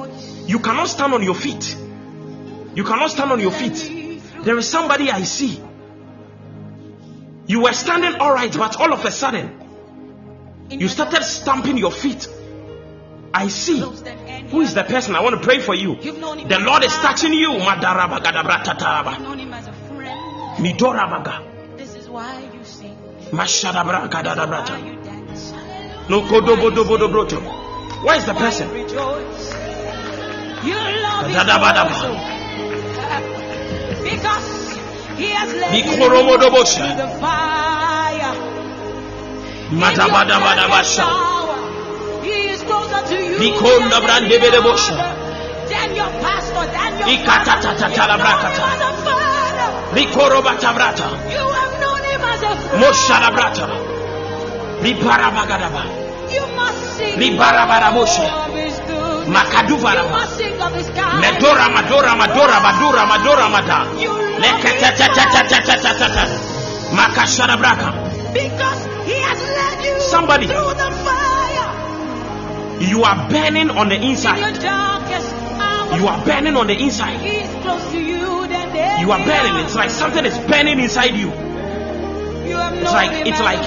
You 0.46 0.58
cannot 0.60 0.88
stand 0.88 1.12
on 1.12 1.22
your 1.22 1.34
feet. 1.34 1.76
You 2.74 2.84
cannot 2.84 3.10
stand 3.10 3.32
on 3.32 3.40
your 3.40 3.50
feet. 3.52 4.22
There 4.42 4.56
is 4.58 4.68
somebody 4.68 5.10
I 5.10 5.22
see. 5.22 5.60
You 7.46 7.60
were 7.62 7.72
standing 7.72 8.20
all 8.20 8.32
right, 8.32 8.52
but 8.52 8.76
all 8.80 8.92
of 8.92 9.04
a 9.04 9.10
sudden, 9.10 9.52
you 10.70 10.88
started 10.88 11.22
stamping 11.22 11.78
your 11.78 11.92
feet. 11.92 12.28
I 13.32 13.48
see. 13.48 13.80
Who 13.80 14.60
is 14.62 14.74
the 14.74 14.84
person? 14.84 15.14
I 15.14 15.20
want 15.20 15.34
to 15.40 15.46
pray 15.46 15.58
for 15.60 15.74
you. 15.74 15.96
The 15.96 16.58
Lord 16.60 16.84
is 16.84 16.92
touching 16.92 17.32
you. 17.32 17.50
Madarabagadabratataba. 17.50 19.16
I've 22.18 22.55
Mashadabra 23.32 24.08
kadadabrata. 24.08 24.76
Nokodobodobodobroto. 26.08 27.40
Where 28.04 28.16
is 28.16 28.24
the 28.26 28.34
person? 28.34 28.68
Kadadabadaba. 31.22 32.10
Because 34.02 34.78
he 35.18 35.30
has 35.30 35.52
led 35.54 35.72
the 36.96 37.08
fire. 37.20 38.34
Madabadabadabasha. 39.70 41.04
He 42.22 42.48
is 42.50 42.62
closer 42.62 43.02
to 43.08 43.14
you. 43.14 43.38
Nikondabrandeberebosha. 43.38 44.96
Than 45.68 45.96
your 45.96 46.10
pastor, 46.22 46.66
than 46.70 46.98
your 46.98 47.08
father. 47.08 47.26
You 47.26 48.62
are 48.62 48.78
the 48.78 48.78
one 48.78 48.82
of 48.82 48.96
Father. 49.02 49.68
You 51.28 51.44
have 51.50 51.74
no 51.80 51.95
Mosharabrata. 52.80 53.66
Ribarabagadaba. 54.82 55.82
Ribarabaraboshi. 57.16 58.26
Makaduvaraba. 59.26 60.20
Medora 61.20 61.68
madora 61.68 62.14
madora 62.16 62.60
madora 62.60 63.06
madora 63.06 63.48
mada. 63.48 63.78
Lekatatatatatatata. 64.42 66.24
Makasharabraka. 66.92 67.88
Because 68.32 68.84
he 69.06 69.14
has 69.18 69.40
led 69.56 69.84
you 69.84 70.00
Somebody. 70.00 70.46
through 70.46 70.74
the 70.74 70.90
fire. 71.04 71.70
You 72.80 73.02
are 73.04 73.28
burning 73.30 73.70
on 73.70 73.88
the 73.88 73.96
inside. 73.96 74.38
In 74.38 74.54
you 75.98 76.06
are 76.08 76.24
burning 76.24 76.56
on 76.56 76.66
the 76.66 76.74
inside. 76.74 77.22
You, 77.22 77.46
you 79.00 79.12
are 79.12 79.24
burning. 79.24 79.64
It's 79.64 79.74
like 79.74 79.90
something 79.90 80.24
is 80.26 80.36
burning 80.46 80.78
inside 80.80 81.14
you. 81.14 81.45
It's 82.46 82.92
like 82.92 83.26
it's 83.26 83.40
like 83.40 83.58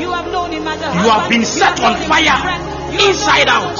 you 0.00 1.10
have 1.10 1.28
been 1.28 1.44
set 1.44 1.80
on 1.84 1.94
fire 2.08 2.40
inside 2.96 3.48
out. 3.48 3.76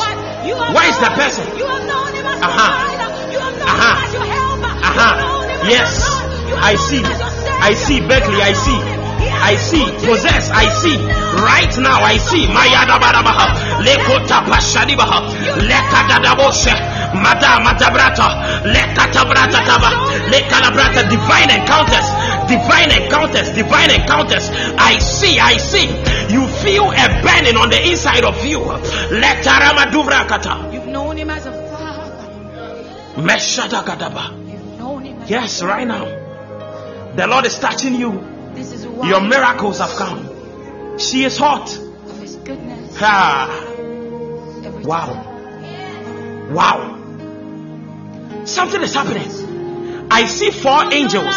Where 0.75 0.89
is 0.89 0.99
the 0.99 1.11
person? 1.17 1.47
Uh 1.49 2.53
huh. 2.53 2.73
Uh 3.65 3.77
huh. 3.81 3.97
Uh 4.85 4.93
huh. 4.99 5.15
Yes, 5.69 6.05
I 6.61 6.77
see. 6.77 7.03
I 7.05 7.73
see 7.75 8.01
Berkeley. 8.01 8.43
I 8.43 8.53
see. 8.53 8.99
I 9.41 9.55
see, 9.57 9.85
possess, 10.05 10.51
I 10.51 10.67
see. 10.83 10.97
Right 11.43 11.71
now, 11.79 12.03
I 12.03 12.17
see. 12.19 12.47
Mayadabarabaha, 12.47 13.83
Lekota 13.87 14.43
Pashadibaha, 14.47 15.31
Lekadadaboshe, 15.63 16.75
Madame 17.15 17.63
Madabrata, 17.67 18.29
Lekatabrata 18.67 19.59
Taba, 19.63 19.91
Lekalabrata, 20.33 21.09
divine 21.11 21.51
encounters, 21.55 22.09
Divine 22.49 22.91
encounters. 23.03 23.51
Divine 23.51 23.91
encounters. 23.91 24.49
I 24.79 24.99
see. 24.99 25.39
I 25.39 25.57
see. 25.59 25.87
You 26.33 26.47
feel 26.47 26.91
a 26.91 27.23
burning 27.23 27.57
on 27.57 27.71
the 27.71 27.81
inside 27.91 28.25
of 28.25 28.45
you. 28.45 28.61
You've 30.73 30.87
known 30.87 31.17
him 31.17 31.31
as 31.31 31.47
a 31.47 31.53
father. 31.53 33.23
Meshadagadaba. 33.23 34.51
You've 34.53 34.79
known 34.79 35.05
him 35.05 35.23
as 35.23 35.31
Yes, 35.31 35.63
right 35.63 35.87
now. 35.87 36.05
The 37.17 37.27
Lord 37.27 37.47
is 37.47 37.59
touching 37.59 37.95
you. 37.95 38.25
This 38.55 38.73
is 38.73 38.87
why 38.87 39.09
Your 39.09 39.21
miracles 39.21 39.79
have 39.79 39.91
come. 39.97 40.99
She 40.99 41.25
is 41.25 41.37
hot. 41.37 41.69
of 41.77 42.19
his 42.21 42.37
goodness. 42.37 42.97
Ah, 43.01 43.49
wow. 44.85 45.37
Wow. 46.51 46.95
Something 48.45 48.83
is 48.83 48.95
happening. 48.95 50.07
I 50.11 50.25
see 50.27 50.51
four 50.51 50.93
angels. 50.93 51.35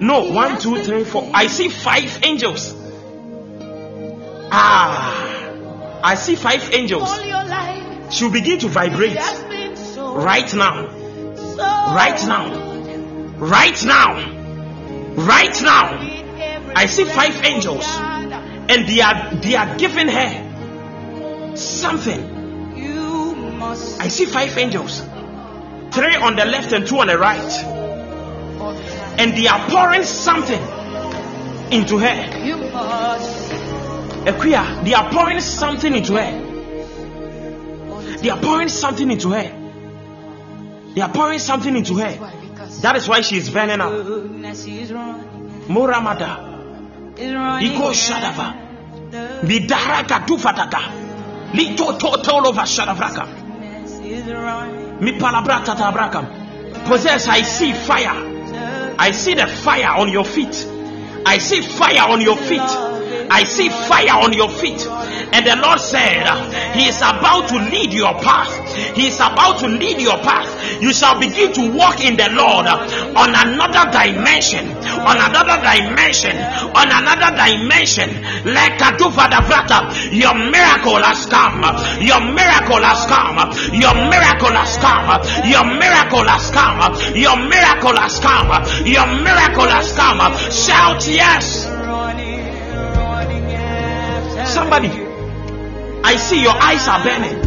No, 0.00 0.32
one, 0.32 0.58
two, 0.58 0.82
three, 0.82 1.04
four. 1.04 1.30
I 1.34 1.46
see 1.46 1.68
five 1.68 2.20
angels. 2.24 2.74
Ah, 4.50 6.00
I 6.02 6.14
see 6.14 6.36
five 6.36 6.72
angels. 6.72 7.08
She'll 8.10 8.30
begin 8.30 8.58
to 8.60 8.68
vibrate 8.68 9.16
right 9.16 10.54
now. 10.54 10.86
Right 11.94 12.26
now. 12.26 13.36
Right 13.36 13.84
now. 13.84 15.14
Right 15.14 15.62
now. 15.62 15.98
I 16.74 16.86
see 16.86 17.04
five 17.04 17.44
angels. 17.44 17.84
And 17.86 18.88
they 18.88 19.00
are 19.00 19.34
they 19.34 19.54
are 19.56 19.76
giving 19.76 20.08
her 20.08 21.56
something. 21.56 22.38
I 24.00 24.08
see 24.08 24.24
five 24.24 24.56
angels. 24.56 25.00
Three 25.90 26.16
on 26.16 26.36
the 26.36 26.46
left 26.46 26.72
and 26.72 26.86
two 26.86 26.98
on 26.98 27.08
the 27.08 27.18
right 27.18 27.66
and 29.20 29.36
they 29.36 29.46
are 29.46 29.68
pouring 29.68 30.02
something 30.02 30.62
into 31.70 31.98
her. 31.98 32.16
They 34.84 34.94
are 34.94 35.10
pouring 35.10 35.40
something 35.40 35.94
into 35.94 36.14
her. 36.16 36.32
They 38.22 38.30
are 38.30 38.40
pouring 38.40 38.68
something 38.70 39.10
into 39.10 39.30
her. 39.32 39.52
They 40.94 41.02
are 41.02 41.12
pouring 41.12 41.38
something 41.38 41.76
into 41.76 41.96
her. 41.96 42.16
That 42.80 42.96
is 42.96 43.06
why 43.08 43.20
she 43.20 43.36
is 43.36 43.50
burning 43.50 43.82
up. 43.82 43.92
Muramada. 45.68 46.46
Iko 47.14 47.92
Shadava. 47.92 48.54
Vidaraka 49.42 50.26
Tufataka. 50.26 50.80
Lito 51.52 51.98
Totolova 51.98 52.64
Shadavraka. 52.64 53.26
Mi 55.02 55.12
palabra 55.18 55.62
tatabrakam. 55.62 56.26
Possess, 56.86 57.28
I 57.28 57.42
see 57.42 57.72
fire. 57.74 58.39
I 58.98 59.12
see 59.12 59.34
the 59.34 59.46
fire 59.46 59.96
on 59.96 60.08
your 60.10 60.24
feet. 60.24 60.79
I 61.26 61.38
see 61.38 61.60
fire 61.62 62.08
on 62.08 62.20
your 62.20 62.36
feet. 62.36 62.60
I 63.30 63.44
see 63.44 63.68
fire 63.68 64.18
on 64.24 64.32
your 64.32 64.50
feet. 64.50 64.86
And 65.32 65.46
the 65.46 65.54
Lord 65.62 65.78
said, 65.78 66.26
He 66.74 66.88
is 66.88 66.98
about 66.98 67.48
to 67.50 67.56
lead 67.70 67.92
your 67.92 68.14
path. 68.18 68.50
He 68.96 69.06
is 69.06 69.16
about 69.16 69.60
to 69.60 69.68
lead 69.68 70.00
your 70.00 70.18
path. 70.18 70.50
You 70.82 70.92
shall 70.92 71.20
begin 71.20 71.52
to 71.54 71.70
walk 71.76 72.02
in 72.02 72.16
the 72.16 72.28
Lord 72.34 72.66
on 72.66 73.30
another 73.30 73.86
dimension, 73.94 74.66
on 75.06 75.16
another 75.22 75.62
dimension, 75.62 76.34
on 76.74 76.88
another 76.90 77.30
dimension. 77.38 78.10
Like 78.50 78.80
Vadavrata, 78.80 79.92
your 80.10 80.34
miracle 80.34 80.98
has 81.02 81.26
come. 81.26 81.62
Your 82.02 82.20
miracle 82.20 82.82
has 82.82 83.06
come. 83.06 83.38
Your 83.76 83.94
miracle 83.94 84.50
has 84.50 84.74
come. 84.74 85.22
Your 85.46 85.64
miracle 85.78 86.26
has 86.26 86.50
come. 86.50 86.80
Your 87.14 87.36
miracle 87.38 87.94
has 87.94 88.18
come. 88.18 88.50
Your 88.86 89.06
miracle 89.22 89.68
has 89.70 89.92
come. 89.94 90.18
Shout 90.50 91.06
yes. 91.10 91.64
Somebody, 94.54 94.90
I 96.02 96.16
see 96.16 96.42
your 96.42 96.54
eyes 96.54 96.88
are 96.88 97.02
burning. 97.04 97.38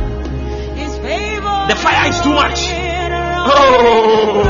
The 1.68 1.76
fire 1.76 2.10
is 2.10 2.22
too 2.22 2.34
much. 2.34 2.60
Oh, 3.46 4.44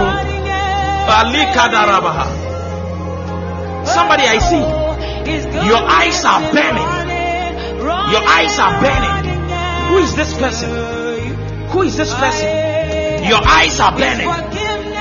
Ali 1.10 1.46
Kadarabaha. 1.56 2.26
Somebody, 3.86 4.24
I 4.24 4.38
see 4.40 4.64
your 5.68 5.82
eyes 5.82 6.24
are 6.26 6.42
burning. 6.52 6.90
Your 8.14 8.24
eyes 8.28 8.60
are 8.60 8.82
burning. 8.82 9.40
Who 9.90 9.98
is 10.00 10.16
this 10.16 10.34
person? 10.38 10.70
Who 11.70 11.82
is 11.84 11.96
this 11.98 12.14
person? 12.14 12.48
Your 13.28 13.42
eyes 13.44 13.80
are 13.80 13.92
burning. 13.98 14.28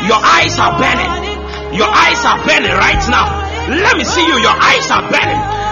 Your 0.07 0.21
eyes 0.21 0.59
are 0.59 0.79
burning. 0.79 1.77
Your 1.77 1.89
eyes 1.89 2.25
are 2.25 2.39
burning 2.47 2.73
right 2.73 3.09
now. 3.11 3.42
Let 3.69 3.97
me 3.97 4.05
see 4.05 4.27
you. 4.27 4.39
Your 4.41 4.57
eyes 4.59 4.91
are 4.91 5.03
burning. 5.11 5.63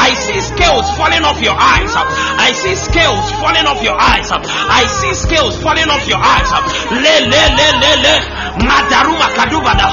I 0.00 0.14
see 0.14 0.40
scales 0.40 0.86
falling 0.96 1.24
off 1.24 1.42
your 1.42 1.56
eyes. 1.58 1.92
I 1.96 2.52
see 2.54 2.74
scales 2.76 3.30
falling 3.32 3.66
off 3.66 3.82
your 3.82 3.96
eyes. 3.98 4.30
I 4.30 4.86
see 4.86 5.14
scales 5.14 5.56
falling 5.60 5.90
off 5.90 6.06
your 6.06 6.18
eyes. 6.22 6.50
Le 6.90 7.14
le 7.26 7.42
le 7.58 7.68
le 7.82 7.92
le. 8.02 8.14
Madaruma 8.62 9.28
kadubada. 9.34 9.88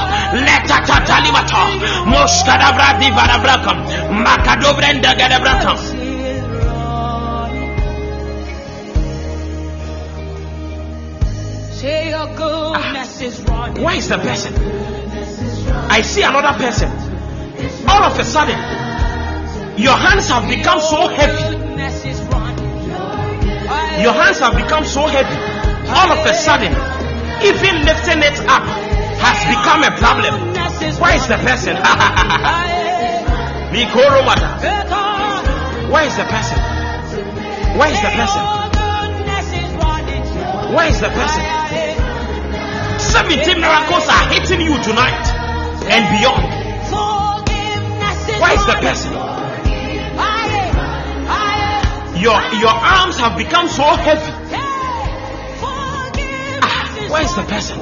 Leta 0.46 0.78
tatalimata. 0.86 2.06
Moshkadabra 2.06 3.00
divadabraka. 3.00 3.74
Makadobrenda 4.12 5.16
gadabraka. 5.16 5.95
ah, 12.76 13.74
where 13.82 13.96
is 13.96 14.08
the 14.10 14.18
person? 14.18 14.54
I 15.90 16.02
see 16.02 16.24
another 16.24 16.58
person. 16.58 16.90
All 17.88 18.04
of 18.04 18.20
a 18.20 18.24
sudden, 18.24 18.58
your 19.78 19.96
hands 19.96 20.28
have 20.30 20.48
become 20.50 20.80
so 20.80 21.08
heavy. 21.08 21.56
Your 24.02 24.14
hands 24.14 24.40
have 24.40 24.56
become 24.56 24.86
so 24.86 25.08
heavy. 25.08 25.38
All 25.90 26.12
of 26.12 26.26
a 26.26 26.34
sudden, 26.34 26.74
even 27.44 27.86
lifting 27.86 28.20
it 28.20 28.40
up 28.48 28.64
has 29.22 29.46
become 29.46 29.84
a 29.84 29.92
problem. 29.98 30.54
Where 31.02 31.16
is 31.16 31.28
the 31.28 31.38
person? 31.38 31.78
Where 35.92 36.06
is 36.06 36.16
the 36.16 36.26
person? 36.26 36.60
Where 37.78 37.92
is 37.92 38.00
the 38.02 38.10
person? 38.10 38.56
Where 40.74 40.90
is 40.90 41.00
the 41.00 41.10
person? 41.10 41.85
Seventeen 43.16 43.62
miracles 43.62 44.08
are 44.10 44.28
hitting 44.28 44.60
you 44.60 44.76
tonight 44.84 45.26
and 45.88 46.04
beyond. 46.20 46.52
Where 48.42 48.54
is 48.54 48.66
the 48.66 48.76
person? 48.84 49.14
Your 52.22 52.40
your 52.60 52.76
arms 52.76 53.18
have 53.20 53.38
become 53.38 53.70
so 53.70 53.84
heavy. 53.96 54.32
Ah, 56.62 57.08
where 57.10 57.24
is 57.24 57.34
the 57.38 57.44
person? 57.44 57.80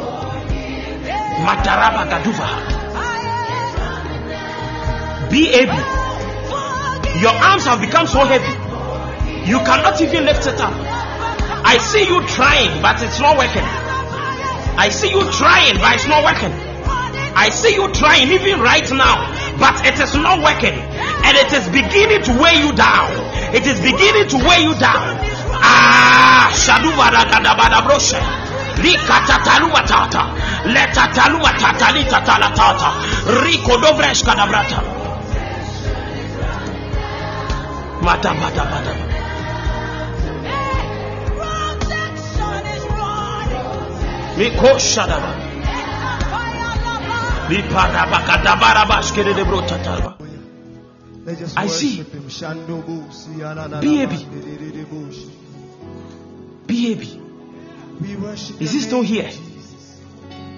Mataraba 1.41 2.05
Gaduva. 2.11 2.47
BAB. 5.31 5.71
Your 7.23 7.34
arms 7.34 7.65
have 7.65 7.81
become 7.81 8.05
so 8.05 8.23
heavy. 8.23 8.53
You 9.49 9.57
cannot 9.65 9.99
even 9.99 10.25
lift 10.25 10.45
it 10.45 10.59
up. 10.61 10.73
I 11.65 11.79
see 11.79 12.05
you 12.07 12.21
trying, 12.27 12.84
but 12.84 13.01
it's 13.01 13.19
not 13.19 13.36
working. 13.36 13.82
I 14.78 14.89
see 14.89 15.09
you 15.09 15.21
trying, 15.32 15.78
but 15.78 15.95
it's 15.95 16.07
not 16.07 16.24
working. 16.24 16.51
I 17.36 17.49
see 17.49 17.74
you 17.74 17.91
trying 17.93 18.30
even 18.32 18.61
right 18.61 18.89
now, 18.91 19.30
but 19.57 19.86
it 19.86 19.99
is 19.99 20.13
not 20.15 20.41
working. 20.41 20.74
And 21.26 21.38
it 21.38 21.51
is 21.53 21.65
beginning 21.69 22.21
to 22.24 22.32
weigh 22.41 22.59
you 22.61 22.74
down. 22.74 23.09
It 23.55 23.65
is 23.65 23.80
beginning 23.80 24.28
to 24.30 24.38
weigh 24.38 24.63
you 24.63 24.74
down. 24.78 25.17
Ah, 25.61 26.51
Shaduvara 26.53 27.24
Rikatataluatata. 28.84 30.24
Letataluatata 30.74 31.88
litatalatata. 31.93 32.89
Rico 33.43 33.78
dobresh 33.78 34.24
kadabrata. 34.24 34.82
Mata 38.01 38.34
mata 38.34 38.63
mata. 38.65 39.12
Miko 44.38 44.77
Shadaba. 44.77 45.31
I 51.55 51.67
see. 51.67 52.03
Baby. 53.81 54.25
Baby. 56.65 57.19
Is 58.60 58.72
he 58.72 58.80
still 58.80 59.03
here? 59.03 59.30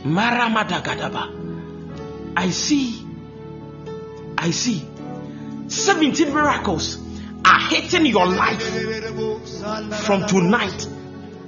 Maramadagadaba. 0.05 1.29
I 2.37 2.49
see. 2.51 3.01
I 4.37 4.51
see. 4.51 4.87
17 5.67 6.33
miracles 6.33 6.97
are 7.43 7.59
hitting 7.69 8.05
your 8.05 8.27
life 8.27 8.61
from 10.05 10.25
tonight 10.27 10.87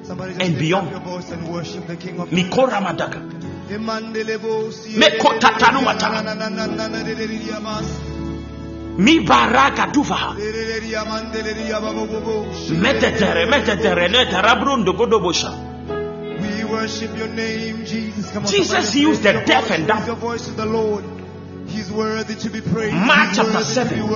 and 0.10 0.58
beyond. 0.58 0.92
Mikora 2.32 2.80
Madaka. 2.82 3.20
Meko. 4.96 5.34
Mi 8.98 9.20
baraka 9.20 9.88
duva. 9.92 10.36
Metetere, 12.70 13.46
metetere, 13.46 14.08
Godobosha. 14.96 15.52
We 16.40 16.64
worship 16.64 17.18
your 17.18 17.28
name, 17.28 17.86
Jesus. 17.86 18.32
Come 18.32 18.46
on, 18.46 18.52
Jesus 18.52 18.96
used 18.96 19.24
the 19.24 19.34
deaf 19.46 19.72
and 19.72 19.88
dumb. 19.88 20.06
The 20.06 20.16
voice 20.16 20.48
of 20.48 20.56
the 20.56 20.66
Lord. 20.66 21.04
He's 21.68 21.92
worthy 21.92 22.36
to 22.36 22.50
be 22.50 22.62
praised. 22.62 22.96
Mark 22.96 23.34
chapter 23.36 23.64
7, 23.64 24.08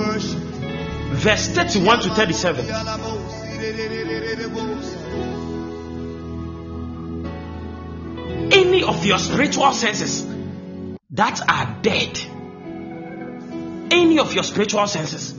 verse 1.16 1.48
31 1.50 2.00
to 2.00 2.10
37. 2.10 2.66
Any 8.54 8.84
of 8.84 9.06
your 9.06 9.18
spiritual 9.18 9.72
senses 9.74 10.26
that 11.12 11.42
are 11.50 11.82
dead, 11.82 12.20
any 13.92 14.20
of 14.20 14.34
your 14.34 14.44
spiritual 14.44 14.88
senses 14.88 15.34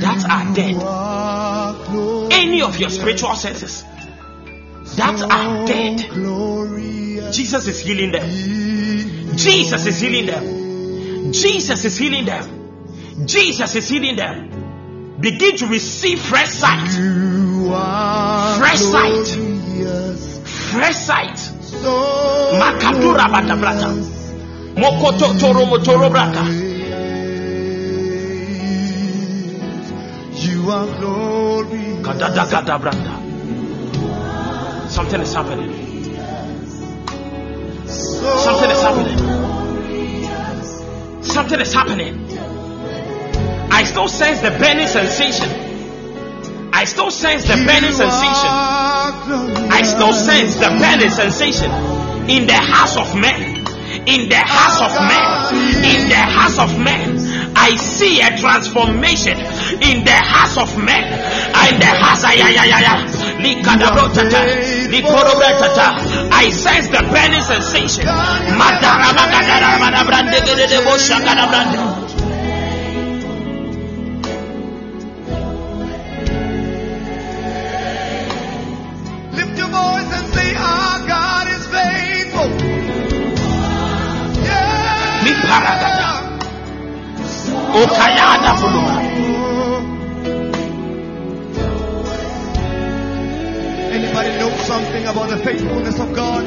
that 0.00 0.24
are 0.28 0.54
dead, 0.54 0.76
any 2.32 2.62
of 2.62 2.78
your 2.78 2.90
spiritual 2.90 3.34
senses 3.34 3.84
that 4.96 5.22
are 5.22 5.66
dead, 5.66 7.32
Jesus 7.32 7.66
is 7.66 7.80
healing 7.80 8.12
them. 8.12 9.36
Jesus 9.36 9.86
is 9.86 10.00
healing 10.00 10.26
them. 10.26 11.32
Jesus 11.32 11.84
is 11.84 11.98
healing 11.98 12.24
them. 12.26 13.26
Jesus 13.26 13.74
is 13.74 13.88
healing 13.88 14.16
them. 14.16 14.62
begin 15.22 15.56
to 15.56 15.66
receive 15.66 16.20
fresh 16.20 16.50
sight. 16.50 16.90
Fresh 18.58 18.80
sight. 18.80 19.26
Fresh 20.72 20.96
sight. 20.96 21.41
Makadura 21.82 23.26
batabrata. 23.28 23.88
Mokoto 24.76 25.34
toro 25.38 25.64
motoro 25.66 26.08
glorious. 26.10 26.42
You 30.34 30.70
are 30.70 30.86
glorious. 30.98 32.06
Kadada 32.06 32.44
gada 32.50 32.78
brata. 32.78 33.14
Something 34.90 35.20
is 35.20 35.34
happening. 35.34 35.72
Something 37.86 38.70
is 38.70 38.82
happening. 38.82 39.18
Something 41.22 41.60
is 41.60 41.72
happening. 41.72 42.14
I 43.72 43.84
still 43.84 44.08
sense 44.08 44.40
the 44.40 44.50
burning 44.50 44.86
sensation. 44.86 45.71
I 46.72 46.84
still 46.84 47.10
sense 47.10 47.44
the 47.44 47.56
burning 47.56 47.92
sensation. 47.92 48.50
I 49.70 49.82
still 49.84 50.12
sense 50.12 50.56
the 50.56 50.70
burning 50.80 51.10
sensation 51.10 51.70
in 52.28 52.46
the 52.46 52.54
house 52.54 52.96
of 52.96 53.14
men. 53.14 53.60
In 54.06 54.28
the 54.28 54.36
house 54.36 54.80
of 54.80 54.92
men. 54.98 55.52
In 55.84 56.08
the 56.08 56.16
house 56.16 56.58
of 56.58 56.78
men. 56.78 57.18
I 57.54 57.76
see 57.76 58.20
a 58.20 58.36
transformation 58.36 59.38
in 59.38 60.04
the 60.04 60.16
house 60.16 60.56
of 60.56 60.76
men. 60.78 61.04
In 61.68 61.78
the 61.78 61.86
ay, 62.24 62.40
ay, 62.40 62.56
ay, 62.58 62.72
ay, 62.72 62.84
ay. 62.88 63.12
I 66.32 66.50
sense 66.50 66.88
the 66.88 67.02
burning 67.12 67.42
sensation. 67.42 68.06
Okayada 87.72 88.52
fuluma. 88.60 88.96
Anybody 93.92 94.30
know 94.38 94.50
something 94.64 95.06
about 95.06 95.30
the 95.30 95.38
faithfulness 95.38 95.98
of 95.98 96.14
God? 96.14 96.44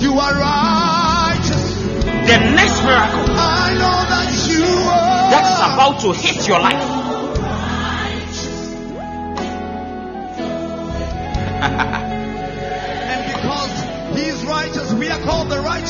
You 0.00 0.12
are 0.14 0.34
righteous. 0.38 1.74
The 2.04 2.38
next 2.54 2.82
miracle 2.84 3.26
I 3.34 3.74
know 3.80 3.98
that 4.12 4.30
you 4.48 4.64
are. 4.64 5.30
that 5.32 5.44
is 5.52 5.74
about 5.74 6.00
to 6.02 6.12
hit 6.12 6.46
your 6.46 6.60
life. 6.60 6.97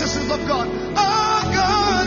Righteousness 0.08 0.38
of 0.38 0.48
God. 0.48 0.68
Oh, 0.96 1.50
God 1.52 2.06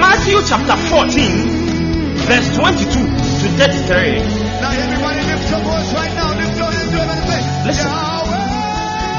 Matthew 0.00 0.40
chapter 0.46 0.76
14, 0.76 1.16
verse 2.28 2.56
22 2.56 2.84
to 2.84 3.46
33. 3.56 4.20
Now 4.60 4.70
everybody 4.72 5.20
lift 5.26 5.50
your 5.50 5.60
voice 5.60 5.92
right 5.94 6.14
now. 6.14 6.36
Lift 6.36 6.58
your 6.58 6.70
hands 6.70 6.90
to 6.90 6.98
heaven 6.98 7.66
Listen. 7.66 7.90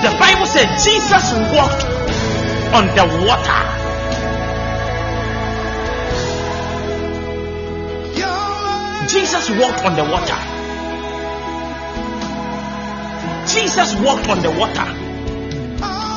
The 0.01 0.11
Bible 0.17 0.45
said 0.45 0.67
Jesus 0.81 1.33
walked 1.53 1.85
on 2.73 2.88
the 2.95 3.05
water. 3.25 3.61
Jesus 9.07 9.49
walked 9.49 9.83
on 9.83 9.95
the 9.95 10.03
water. 10.03 10.60
Jesus 13.53 13.95
walked 13.95 14.30
on 14.30 14.41
the 14.41 14.52
water. 14.52 14.86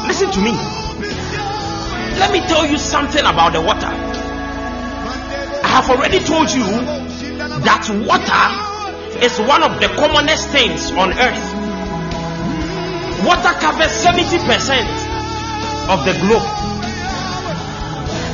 Listen 0.06 0.30
to 0.30 0.40
me. 0.40 0.52
Let 2.18 2.30
me 2.32 2.40
tell 2.46 2.64
you 2.64 2.78
something 2.78 3.24
about 3.24 3.52
the 3.52 3.60
water. 3.60 3.90
I 5.64 5.66
have 5.66 5.90
already 5.90 6.20
told 6.20 6.50
you 6.52 6.62
that 6.62 7.88
water 8.06 9.24
is 9.24 9.38
one 9.40 9.62
of 9.62 9.80
the 9.80 9.88
commonest 9.98 10.48
things 10.50 10.92
on 10.92 11.12
earth. 11.12 11.54
Water 13.26 13.52
covers 13.58 13.90
70% 13.90 15.14
of 15.90 16.04
the 16.04 16.12
globe 16.20 16.42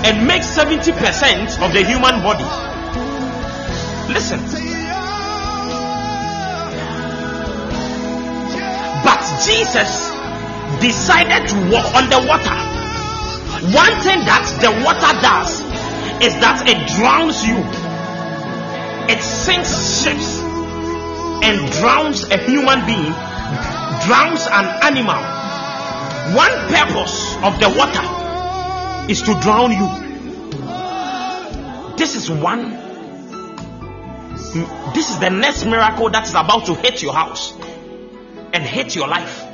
and 0.05 0.27
makes 0.27 0.47
70% 0.55 1.63
of 1.65 1.73
the 1.73 1.85
human 1.85 2.23
body. 2.23 2.45
Listen, 4.13 4.70
Jesus 9.47 10.11
decided 10.81 11.49
to 11.49 11.57
walk 11.73 11.95
on 11.95 12.11
the 12.11 12.21
water. 12.29 12.57
One 13.73 13.95
thing 14.01 14.21
that 14.29 14.45
the 14.61 14.71
water 14.85 15.13
does 15.21 15.61
is 16.23 16.35
that 16.41 16.69
it 16.69 16.77
drowns 16.97 17.45
you, 17.45 17.57
it 19.09 19.23
sinks 19.23 20.03
ships 20.03 20.41
and 21.43 21.73
drowns 21.73 22.25
a 22.25 22.37
human 22.37 22.85
being, 22.85 23.13
drowns 24.05 24.47
an 24.47 24.67
animal. 24.85 25.21
One 26.37 26.53
purpose 26.69 27.35
of 27.43 27.59
the 27.61 27.69
water 27.77 28.05
is 29.11 29.23
to 29.23 29.35
drown 29.41 29.73
you. 29.73 29.89
This 31.97 32.15
is 32.15 32.31
one. 32.31 32.77
This 34.95 35.11
is 35.11 35.19
the 35.19 35.31
next 35.31 35.65
miracle 35.65 36.11
that 36.11 36.27
is 36.27 36.35
about 36.35 36.67
to 36.67 36.75
hit 36.75 37.03
your 37.03 37.15
house 37.15 37.55
and 38.53 38.63
hate 38.63 38.95
your 38.95 39.09
life. 39.09 39.47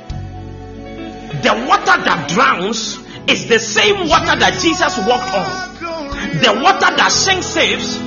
The 1.43 1.65
water 1.67 2.03
that 2.03 2.29
drowns 2.29 2.99
is 3.27 3.47
the 3.47 3.59
same 3.59 4.07
water 4.07 4.35
that 4.39 4.59
Jesus 4.61 4.97
walked 4.99 5.33
on. 5.33 5.75
The 6.41 6.59
water 6.63 6.95
that 6.95 7.11
sinks 7.11 7.45
saves, 7.45 7.99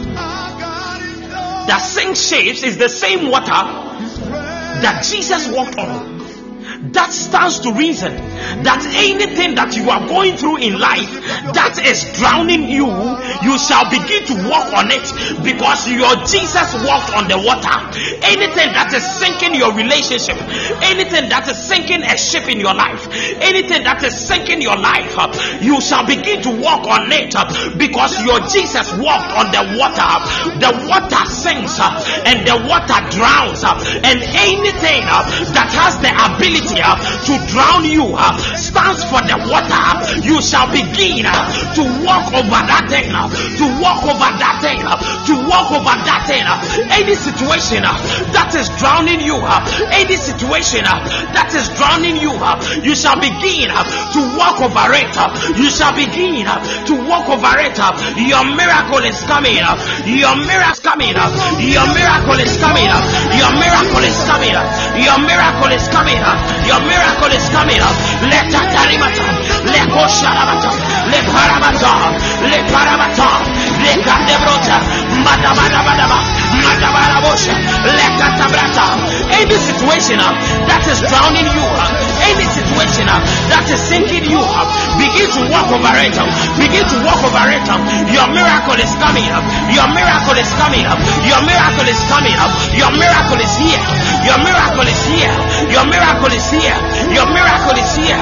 that 1.67 1.79
sinks 1.79 2.21
shapes 2.21 2.63
is 2.63 2.77
the 2.79 2.89
same 2.89 3.31
water 3.31 3.51
that 4.83 5.05
Jesus 5.05 5.49
walked 5.49 5.79
on. 5.79 6.20
That 6.81 7.13
stands 7.13 7.61
to 7.61 7.77
reason 7.77 8.17
that 8.65 8.81
anything 8.97 9.53
that 9.61 9.77
you 9.77 9.85
are 9.93 10.01
going 10.09 10.41
through 10.41 10.65
in 10.65 10.81
life 10.81 11.13
that 11.53 11.77
is 11.77 12.09
drowning 12.17 12.73
you, 12.73 12.89
you 13.45 13.55
shall 13.61 13.85
begin 13.93 14.25
to 14.33 14.49
walk 14.49 14.73
on 14.73 14.89
it 14.89 15.05
because 15.45 15.85
your 15.93 16.09
Jesus 16.25 16.73
walked 16.81 17.13
on 17.13 17.29
the 17.29 17.37
water. 17.37 17.77
Anything 18.25 18.73
that 18.73 18.89
is 18.97 19.05
sinking 19.05 19.61
your 19.61 19.77
relationship, 19.77 20.41
anything 20.81 21.29
that 21.29 21.45
is 21.53 21.61
sinking 21.61 22.01
a 22.01 22.17
ship 22.17 22.49
in 22.49 22.57
your 22.57 22.73
life, 22.73 23.05
anything 23.45 23.85
that 23.85 24.01
is 24.01 24.17
sinking 24.17 24.65
your 24.65 24.81
life, 24.81 25.13
you 25.61 25.85
shall 25.85 26.09
begin 26.09 26.41
to 26.49 26.53
walk 26.65 26.89
on 26.89 27.13
it 27.13 27.37
because 27.77 28.17
your 28.25 28.41
Jesus 28.49 28.89
walked 28.97 29.37
on 29.37 29.53
the 29.53 29.77
water. 29.77 30.13
The 30.57 30.73
water 30.89 31.25
sinks 31.29 31.77
and 32.25 32.41
the 32.49 32.57
water 32.65 32.99
drowns, 33.13 33.69
and 33.69 34.17
anything 34.33 35.05
that 35.53 35.69
has 35.77 36.01
the 36.01 36.09
ability 36.09 36.70
uh, 36.79 36.95
to 37.27 37.35
drown 37.51 37.85
you 37.85 38.15
uh, 38.15 38.37
stands 38.55 39.03
for 39.11 39.21
the 39.27 39.37
water. 39.51 39.85
You 40.23 40.39
shall 40.43 40.71
begin 40.71 41.27
uh, 41.27 41.35
to 41.75 41.83
walk 42.07 42.31
over 42.31 42.61
that 42.71 42.87
thing, 42.87 43.11
uh, 43.11 43.27
to 43.31 43.65
walk 43.83 44.03
over 44.07 44.31
that 44.39 44.63
thing, 44.63 44.81
uh, 44.85 44.95
to 45.27 45.35
walk 45.49 45.75
over 45.75 45.97
that 46.07 46.23
thing. 46.31 46.45
Uh. 46.47 46.59
Any 46.95 47.15
situation 47.15 47.83
that 47.83 48.53
is 48.55 48.69
drowning 48.79 49.21
you, 49.25 49.39
any 49.91 50.17
situation 50.17 50.85
that 50.85 51.51
is 51.55 51.67
drowning 51.75 52.19
you, 52.21 52.33
you 52.85 52.95
shall 52.95 53.19
begin 53.19 53.71
to 53.71 54.21
walk 54.39 54.61
over 54.61 54.93
it. 54.95 55.11
You 55.57 55.69
shall 55.71 55.95
begin 55.97 56.47
to 56.47 56.95
walk 57.09 57.27
over 57.29 57.55
it. 57.63 57.77
Your 58.21 58.45
miracle 58.45 59.03
is 59.07 59.19
coming. 59.27 59.57
Your 60.07 60.37
miracle 60.37 60.71
is 60.71 60.81
coming. 60.81 61.15
Your 61.15 61.87
miracle 61.95 62.39
is 62.39 62.55
coming. 62.59 62.91
Your 63.35 63.53
miracle 63.57 64.05
is 64.05 64.19
coming. 64.29 64.55
Your 65.01 65.19
miracle 65.25 65.71
is 65.73 65.87
coming. 65.89 66.21
Your 66.67 66.81
miracle 66.85 67.33
is 67.33 67.49
coming. 67.51 67.81
up. 67.81 67.97
Let 68.31 68.51
tarimata, 68.53 69.27
le 69.65 69.81
kosharamata, 69.91 70.71
le 71.11 71.21
paramata, 71.29 71.93
le 72.47 72.61
paramata, 72.71 73.29
le 73.83 73.93
kandebrota, 74.05 74.77
madabada 75.25 75.81
badaba, 75.87 76.19
madabada 76.63 77.19
bosha, 77.25 77.55
le 77.97 78.07
katabrata. 78.19 78.87
Any 79.41 79.57
situation 79.57 80.21
uh, 80.21 80.33
that 80.69 80.85
is 80.87 81.01
drowning 81.09 81.49
you, 81.49 81.65
uh, 81.65 82.29
any 82.29 82.45
situation 82.45 82.70
situation 82.81 83.13
uh, 83.13 83.21
that 83.53 83.69
is 83.69 83.81
sinking 83.81 84.25
you 84.25 84.41
up. 84.41 84.69
Begin 84.97 85.29
to 85.37 85.43
walk 85.53 85.69
over 85.69 85.93
it. 86.01 86.17
Um, 86.17 86.29
begin 86.57 86.85
to 86.89 86.97
walk 87.05 87.21
over 87.21 87.47
it. 87.53 87.67
Um. 87.69 87.85
Your 88.09 88.29
miracle 88.33 88.79
is 88.81 88.93
coming 88.97 89.29
up. 89.29 89.45
Your 89.69 89.89
miracle 89.93 90.37
is 90.41 90.51
coming 90.57 90.85
up. 90.89 91.01
Your 91.29 91.41
miracle 91.45 91.89
is 91.89 92.01
coming 92.09 92.37
up. 92.41 92.53
Your 92.73 92.93
miracle 92.97 93.41
is 93.41 93.53
here. 93.61 93.85
Your 94.25 94.39
miracle 94.41 94.89
is 94.89 95.03
here. 95.05 95.35
Your 95.69 95.85
miracle 95.85 96.33
is 96.33 96.47
here. 96.49 96.79
Your 97.13 97.29
miracle 97.29 97.77
is 97.77 97.91
here. 97.97 98.21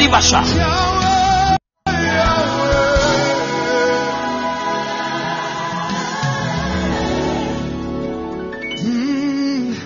Divasha. 0.00 0.40
Mm, 8.80 9.76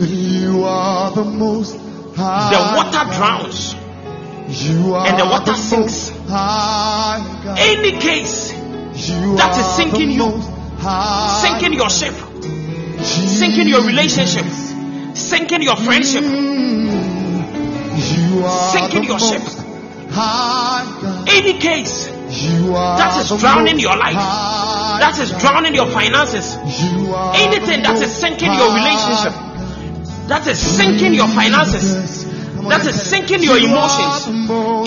you 0.00 0.64
are 0.64 1.10
the 1.10 1.24
most 1.24 1.83
the 2.16 2.60
water 2.76 3.04
drowns 3.16 3.74
and 3.74 5.18
the 5.18 5.26
water 5.26 5.54
sinks. 5.54 6.10
Any 7.58 7.92
case 7.98 8.52
that 8.52 9.56
is 9.58 9.66
sinking 9.74 10.10
you, 10.12 10.40
sinking 11.42 11.72
your 11.72 11.90
ship, 11.90 12.14
sinking 13.02 13.68
your 13.68 13.82
relationship, 13.84 14.46
sinking 15.14 15.62
your 15.62 15.76
friendship, 15.76 16.24
sinking 18.72 19.04
your 19.04 19.18
ship. 19.18 19.42
Any 21.26 21.58
case 21.58 22.06
that 22.06 23.16
is 23.18 23.40
drowning 23.40 23.80
your 23.80 23.96
life, 23.96 24.14
that 24.14 25.18
is 25.18 25.32
drowning 25.42 25.74
your 25.74 25.86
finances, 25.90 26.56
anything 27.34 27.82
that 27.82 28.00
is 28.00 28.12
sinking 28.14 28.52
your 28.52 28.72
relationship 28.72 29.32
that 30.28 30.46
is 30.46 30.58
sinking 30.58 31.14
your 31.14 31.28
finances, 31.28 32.24
that 32.68 32.86
is 32.86 33.00
sinking 33.00 33.42
your 33.42 33.58
emotions, 33.58 34.26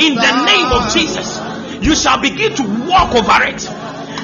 in 0.01 0.15
the 0.15 0.31
name 0.45 0.71
of 0.73 0.91
Jesus, 0.93 1.39
you 1.83 1.95
shall 1.95 2.19
begin 2.21 2.53
to 2.55 2.63
walk 2.89 3.13
over 3.13 3.43
it. 3.45 3.61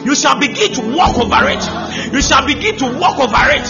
You 0.04 0.16
shall 0.16 0.38
begin 0.38 0.74
to 0.74 0.82
walk 0.92 1.16
over 1.16 1.48
it. 1.48 1.64
You 2.12 2.22
shall 2.22 2.46
begin 2.46 2.76
to 2.84 2.92
walk 3.00 3.20
over 3.24 3.48
it. 3.56 3.64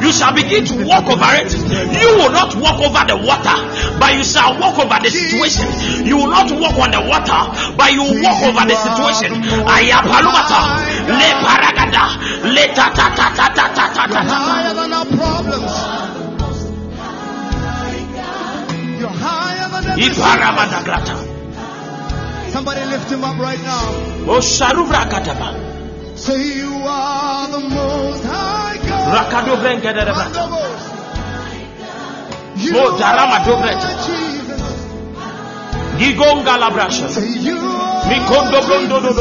You 0.00 0.12
shall 0.12 0.32
begin 0.32 0.64
to 0.70 0.86
walk 0.86 1.02
over 1.10 1.34
it. 1.34 1.50
You 1.50 2.14
will 2.14 2.30
not 2.30 2.54
walk 2.54 2.78
over 2.78 3.02
the 3.10 3.16
water, 3.18 3.58
but 3.98 4.14
you 4.14 4.22
shall 4.22 4.54
walk 4.60 4.78
over 4.78 5.02
the 5.02 5.10
situation. 5.10 5.66
You 6.06 6.14
will 6.16 6.30
not 6.30 6.46
walk 6.52 6.78
on 6.78 6.92
the 6.94 7.02
water, 7.02 7.42
but 7.74 7.90
you 7.90 8.06
will 8.06 8.22
walk 8.22 8.38
over 8.38 8.62
the 8.70 8.76
situation. 8.78 9.42
Ayapalumata, 9.66 10.78
le 11.10 11.30
paragada, 11.42 12.06
le 12.46 12.64
ta 12.70 12.94
ta 12.94 13.10
ta 13.10 13.34
ta 13.34 13.50
ta 13.50 13.66
ta 13.74 13.90
ta 13.90 14.06
ta 14.06 14.20
Somebody 22.52 22.84
lift 22.90 23.10
him 23.10 23.22
up 23.24 23.38
right 23.38 23.62
now. 23.62 23.84
Say 26.16 26.36
you 26.60 26.72
are 26.84 27.48
the 27.48 27.60
most 27.60 28.24
high 28.24 28.76
God. 28.88 29.12
The 30.32 30.46
most 30.48 30.82
high 31.30 31.64
God. 31.78 32.64
You 32.64 32.72
are 32.78 32.98
Jesus. 34.06 34.62
Say 37.14 37.28
you 37.48 37.60
Kata 38.26 38.60
Jesus. 38.80 39.16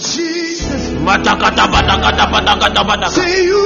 Jesus. 0.00 0.82
Say 3.10 3.44
you. 3.44 3.62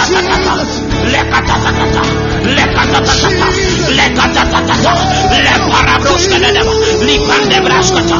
Jesus. 0.07 0.80
Lekatatata. 1.13 2.03
Lekatatata. 2.45 3.47
Lekatatata. 3.97 4.93
Leparabroska 5.45 6.37
dedeba. 6.39 6.73
Lipande 7.07 7.57
braskata. 7.65 8.17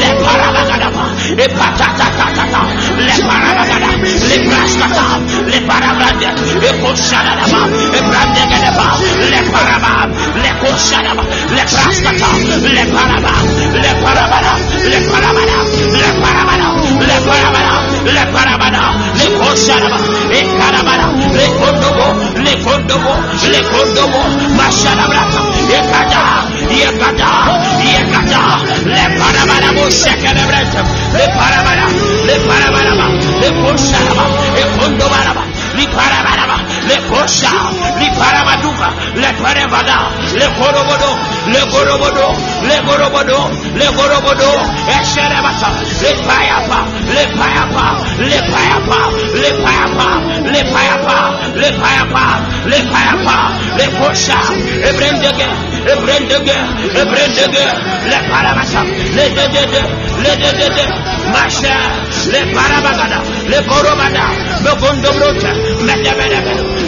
Leparabagadaba. 0.00 1.04
Epatatatata. 1.44 2.60
Leparabagada. 3.06 3.90
Lebraskata. 4.28 5.04
Leparabrande. 5.52 6.28
Ekoshadadaba. 6.68 7.60
Ebrandegedeba. 7.98 8.86
Leparaba. 9.30 9.92
Lekoshadaba. 10.42 11.24
Lepraskata. 11.56 12.30
Leparaba. 12.76 13.34
Leparabada. 13.82 14.52
Leparabada. 14.90 15.58
Leparabada. 16.00 16.68
Leparabada 17.08 17.83
le 18.12 18.24
parabana, 18.32 18.82
le 19.18 19.26
kosharaba, 19.38 19.98
e 20.30 20.40
karabana, 20.58 21.06
le 21.36 21.46
kondobo, 21.58 22.06
le 22.44 22.54
kondobo, 22.64 23.14
le 23.52 23.60
kondobo, 23.70 24.20
masharabrata, 24.56 25.40
Le 25.70 25.80
kada, 25.90 26.22
e 26.68 26.88
kada, 27.00 27.30
e 27.80 27.94
kada, 28.12 28.42
le 28.94 29.04
parabana 29.18 29.72
mo 29.72 29.84
shekelebrata, 29.90 30.82
le 31.16 31.26
parabana, 31.36 31.86
le 32.26 32.34
parabana, 32.46 33.06
le 33.40 33.48
kosharaba, 33.60 34.24
e 34.60 34.64
kondobaraba. 34.78 35.53
Les 35.74 35.80
Liparabaraba, 35.80 36.56
le 36.86 36.96
Kosha, 37.08 37.50
Liparabaduka, 37.98 38.88
le 39.16 39.30
Parabada, 39.42 40.08
le 40.34 40.46
Korobodo, 40.54 41.10
le 41.46 41.60
Gorobodo, 41.70 42.26
le 42.62 42.76
Gorobodo, 42.86 43.50
le 43.74 43.86
Gorobodo, 43.96 44.50
Esherabata, 44.86 45.70
le 46.00 46.10
Payapa, 46.26 46.80
le 47.10 47.24
Payapa, 47.34 47.86
le 48.18 48.38
Payapa, 48.50 49.00
le 49.34 49.50
Payapa, 49.62 50.08
le 50.44 50.60
Payapa, 50.72 51.18
le 51.54 51.68
Payapa, 51.80 52.24
le 52.66 52.78
Payapa, 52.92 53.36
le 53.76 53.86
Kosha, 53.98 54.40
le 54.82 54.92
Brendege, 54.92 55.48
le 55.86 55.94
Brendege, 56.02 56.56
le 56.94 57.04
Brendege, 57.04 57.64
le 58.10 58.18
Parabasa, 58.30 58.82
le 58.84 59.24
Dedede, 59.34 59.82
le 60.22 60.32
Dedede, 60.36 60.86
ma 61.32 61.48
chère, 61.48 61.90
le 62.30 62.54
Parabagada, 62.54 63.20
le 63.48 63.60
Gorobada, 63.68 64.26
le 64.62 65.63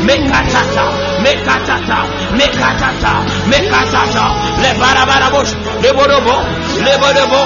Mekatata, 0.06 0.84
mekatata, 1.22 1.98
mekatata, 2.36 3.12
mekatata, 3.48 4.24
le 4.62 4.70
barabarabos, 4.78 5.56
le 5.82 5.92
borobo, 5.92 6.36
le 6.84 6.96
borobo, 6.98 7.40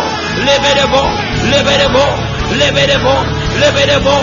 le 0.45 0.59
berebo, 0.61 1.03
le 1.51 1.63
berebo, 1.63 2.05
le 2.59 2.71
berebo, 2.73 3.15
le 3.61 3.71
berebo, 3.73 4.15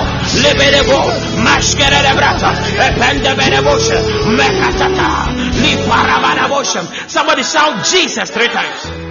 le 0.42 0.54
berebo, 0.54 1.00
maskere 1.44 2.02
le 2.02 2.14
brata, 2.14 2.52
epende 2.88 3.34
berebos, 3.36 3.90
mekatata, 4.28 5.32
li 5.62 5.76
parabarabos. 5.88 6.78
Somebody 7.08 7.44
shout 7.44 7.84
Jesus 7.86 8.30
three 8.30 8.50
times. 8.50 9.07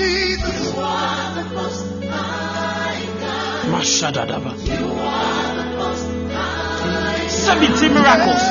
Jesus. 0.00 0.74
You 0.74 0.80
are 0.80 1.34
the 1.34 1.44
most 1.54 1.84
high 2.04 3.04
God. 3.20 3.68
You 4.66 4.86
are 4.86 5.54
the 5.56 5.69
70 7.40 7.88
miracles 7.96 8.42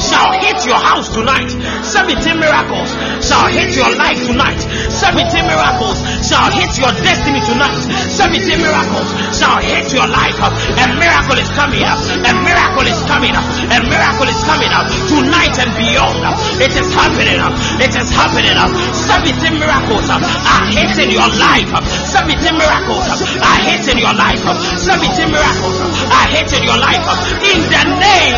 shall 0.00 0.32
hit 0.40 0.64
your 0.64 0.80
house 0.80 1.12
tonight. 1.12 1.52
70 1.84 2.40
miracles 2.40 2.88
shall 3.20 3.44
hit 3.52 3.76
your 3.76 3.92
life 3.92 4.16
tonight. 4.24 4.56
70 4.88 5.44
miracles 5.44 6.00
shall 6.24 6.48
hit 6.56 6.72
your 6.80 6.88
destiny 7.04 7.44
tonight. 7.44 7.76
70 8.08 8.56
miracles 8.56 9.08
shall 9.36 9.60
hit 9.60 9.92
your 9.92 10.08
life. 10.08 10.40
A 10.40 10.86
miracle 10.96 11.36
is 11.36 11.50
coming 11.52 11.84
up. 11.84 12.00
A 12.24 12.32
miracle 12.40 12.88
is 12.88 13.00
coming 13.04 13.36
up. 13.36 13.44
A 13.68 13.78
miracle 13.84 14.28
is 14.32 14.40
coming 14.48 14.72
up 14.72 14.88
tonight 15.12 15.54
and 15.60 15.72
beyond. 15.76 16.16
It 16.56 16.72
is 16.72 16.88
happening. 16.96 17.36
Up. 17.44 17.52
It 17.84 17.92
is 17.92 18.08
happening. 18.08 18.56
up. 18.56 18.72
70 18.72 19.60
miracles 19.60 20.08
are 20.08 20.66
hitting 20.72 21.12
your 21.12 21.28
life. 21.36 21.68
70 21.68 22.56
miracles 22.56 23.06
are 23.44 23.60
hitting 23.60 23.98
your 24.00 24.16
life. 24.16 24.40
70 24.40 25.36
miracles 25.36 25.76
are 26.08 26.28
hitting 26.32 26.64
your 26.64 26.80
life. 26.80 27.04
In 27.44 27.60
the 27.68 27.84
name 28.00 28.37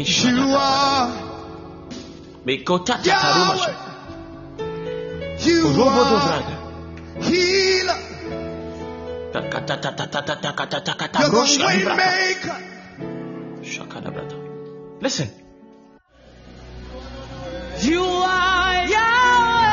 You 0.00 0.06
oh, 0.06 0.08
Ishadadaba. 0.08 0.56
are 0.56 1.10
Mikotata 2.46 3.04
Yahweh. 3.04 3.20
tarumasha. 3.20 3.72
You 5.44 5.66
are 5.84 7.22
healer. 7.22 8.00
You're 9.32 9.42
the 9.42 11.36
Rosha 11.36 11.66
way 11.66 11.76
librata. 11.80 11.96
maker. 11.96 12.58
Shakadabrata. 13.62 14.36
Listen. 15.02 15.28
You 17.82 18.02
are 18.04 18.86
Yahweh. 18.88 19.66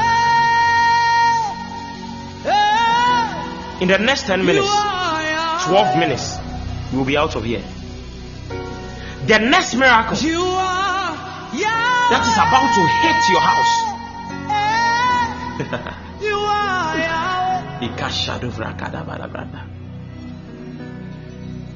In 3.81 3.87
the 3.87 3.97
next 3.99 4.23
10 4.27 4.43
minutes, 4.45 4.67
12 4.67 5.97
minutes, 5.99 6.37
we 6.91 6.97
will 6.97 7.05
be 7.05 7.15
out 7.17 7.35
of 7.35 7.43
here. 7.45 7.63
The 9.27 9.39
next 9.39 9.75
miracle 9.75 10.15
You 10.17 10.41
are 10.41 11.11
Yahweh. 11.51 12.09
that 12.11 12.23
is 12.27 12.37
about 12.39 12.69
to 12.77 12.83
hit 13.03 13.19
your 13.33 13.41
house. 13.43 13.73
Eh, 14.47 16.25
you 16.27 16.37
are 16.37 16.97
Yahweh. 16.97 17.87
Ikashaduvrakadabarabara. 17.87 19.61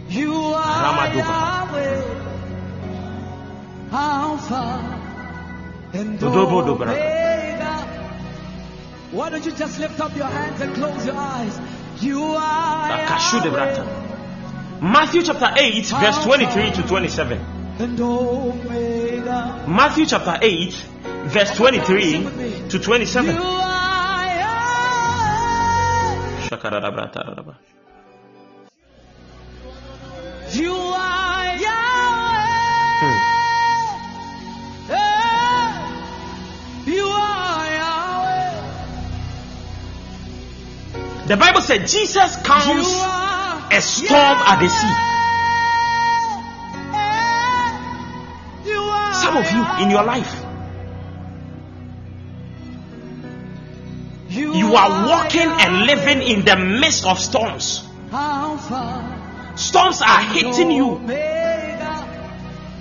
You 0.10 0.34
are. 0.34 0.82
Alpha 3.92 4.64
and 5.94 6.20
Omega. 6.24 7.78
Why 9.12 9.30
don't 9.30 9.46
you 9.46 9.52
just 9.52 9.78
lift 9.78 10.00
up 10.00 10.16
your 10.16 10.28
hands 10.28 10.62
and 10.62 10.74
close 10.76 11.06
your 11.06 11.18
eyes? 11.18 11.60
You 12.00 12.24
are 12.24 12.88
Matthew 14.82 15.22
chapter 15.22 15.54
8, 15.56 15.86
verse 15.86 16.24
23 16.24 16.72
to 16.72 16.82
27. 16.82 17.38
Matthew 19.68 20.08
chapter 20.08 20.40
8, 20.42 20.74
verse 21.30 21.56
23 21.56 22.68
to 22.70 22.80
27. 22.80 23.36
You 23.36 23.42
are 23.44 24.26
Yahweh. 24.42 25.38
Shakadadabrata. 26.50 27.56
You 30.54 30.74
are 30.74 31.58
Yahweh. 31.58 32.42
Hmm. 33.04 33.18
You 36.90 37.06
are 37.06 37.68
Yahweh. 37.78 38.58
The 41.28 41.38
Bible 41.38 41.62
said 41.62 41.88
Jesus 41.88 42.36
are 42.50 43.21
a 43.72 43.82
storm 43.82 44.38
at 44.38 44.60
the 44.60 44.68
sea. 44.68 44.96
You 48.70 48.82
Some 49.14 49.38
of 49.38 49.52
you 49.52 49.84
in 49.84 49.90
your 49.90 50.04
life, 50.04 50.46
you 54.30 54.76
are 54.76 55.08
walking 55.08 55.48
and 55.48 55.86
living 55.86 56.22
in 56.22 56.46
the 56.46 56.56
midst 56.58 57.06
of 57.06 57.20
storms. 57.20 57.88
Storms 59.56 60.02
are 60.02 60.22
hitting 60.22 60.72
you 60.72 60.98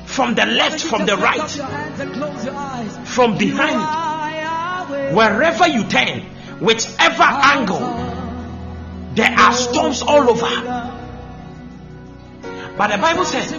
from 0.06 0.34
the 0.34 0.46
left, 0.46 0.80
from 0.80 1.06
the 1.06 1.16
right, 1.16 1.50
from 3.06 3.38
behind. 3.38 4.10
Wherever 5.14 5.68
you 5.68 5.84
turn, 5.84 6.20
whichever 6.60 7.22
angle, 7.22 8.09
there 9.14 9.30
are 9.30 9.52
storms 9.52 10.02
all 10.02 10.30
over. 10.30 11.00
But 12.76 12.90
the 12.92 12.98
Bible 12.98 13.24
says. 13.24 13.52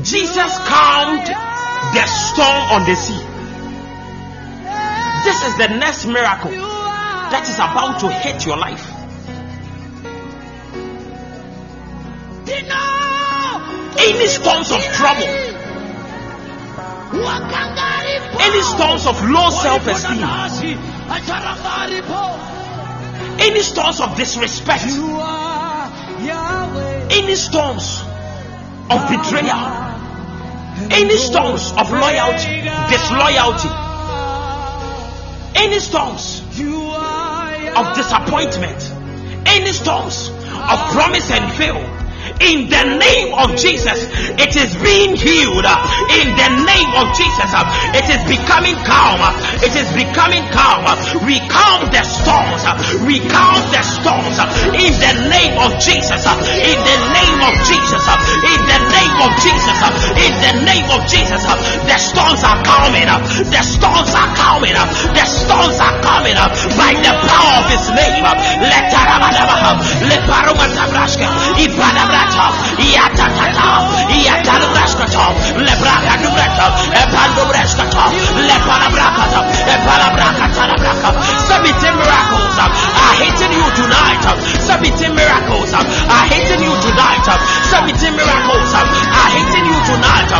Jesus 0.00 0.58
calmed 0.64 1.26
the 1.26 2.06
storm 2.06 2.72
on 2.72 2.88
the 2.88 2.96
sea. 2.96 3.20
This 5.24 5.44
is 5.44 5.58
the 5.58 5.68
next 5.76 6.06
miracle 6.06 6.50
that 6.50 7.46
is 7.46 7.56
about 7.56 8.00
to 8.00 8.08
hit 8.08 8.46
your 8.46 8.56
life. 8.56 8.88
Any 13.98 14.26
storms 14.26 14.72
of 14.72 14.82
trouble, 14.96 15.28
any 18.40 18.62
storms 18.62 19.06
of 19.06 19.22
low 19.28 19.50
self 19.50 19.86
esteem, 19.86 20.78
any 23.38 23.60
storms 23.60 24.00
of 24.00 24.16
disrespect, 24.16 24.86
You 24.86 25.06
are 25.20 25.90
Yahweh. 26.20 27.08
any 27.10 27.34
storms 27.34 28.02
of 28.90 29.00
betrayal, 29.08 29.62
any 30.90 31.16
storms 31.16 31.72
of 31.76 31.90
loyalty, 31.90 32.62
disloyalty, 32.90 33.70
any 35.56 35.78
storms 35.78 36.42
of 37.76 37.96
disappointment, 37.96 38.92
any 39.46 39.72
storms 39.72 40.28
of 40.28 40.78
promise 40.92 41.30
and 41.30 41.52
fail. 41.54 42.01
In 42.42 42.68
the 42.68 42.84
name 42.98 43.34
of 43.34 43.54
Jesus, 43.58 44.06
it 44.38 44.52
is 44.54 44.70
being 44.82 45.14
healed. 45.14 45.66
In 45.66 46.28
the 46.34 46.50
name 46.66 46.92
of 46.98 47.06
Jesus, 47.14 47.50
it 47.94 48.06
is 48.10 48.22
becoming 48.26 48.76
calm. 48.82 49.20
It 49.62 49.74
is 49.74 49.88
becoming 49.94 50.42
calm. 50.50 50.86
We 51.26 51.38
calm 51.46 51.86
the 51.90 52.02
storms. 52.02 52.62
We 53.06 53.22
calm 53.26 53.58
the 53.70 53.82
storms. 53.82 54.36
In 54.74 54.92
the 54.98 55.14
name 55.30 55.56
of 55.62 55.78
Jesus. 55.78 56.22
In 56.22 56.78
the 56.82 56.98
name 57.14 57.40
of 57.42 57.54
Jesus. 57.66 58.04
In 58.46 58.60
the 58.66 58.80
name 58.90 59.16
of 59.22 59.30
Jesus. 59.42 59.78
In 60.18 60.34
the 60.42 60.52
name 60.66 60.88
of 60.90 61.00
Jesus. 61.06 61.42
The 61.42 61.98
storms 61.98 62.42
are 62.42 62.60
calming. 62.62 63.06
Up. 63.06 63.22
The 63.50 63.62
storms 63.62 64.14
are 64.14 64.30
calming. 64.34 64.74
Up. 64.74 64.90
The 65.14 65.26
storms 65.26 65.78
are 65.78 65.96
coming 66.02 66.36
up 66.36 66.52
by 66.78 66.94
the 66.98 67.12
power 67.26 67.54
of 67.62 67.66
his 67.70 67.86
name. 67.94 68.22
Let 68.62 68.92
parumatabrashka, 72.32 72.80
yatatata, 72.96 73.92
hitting 83.20 83.52
you 83.52 83.66
tonight. 83.76 84.24
Submitting 84.62 85.14
miracles 85.14 85.72
hitting 86.32 86.62
you 86.62 86.74
tonight. 86.80 87.26
Submitting 87.68 88.16
miracles 88.16 88.72
hitting 89.32 89.66
you 89.66 89.78
tonight. 89.84 90.32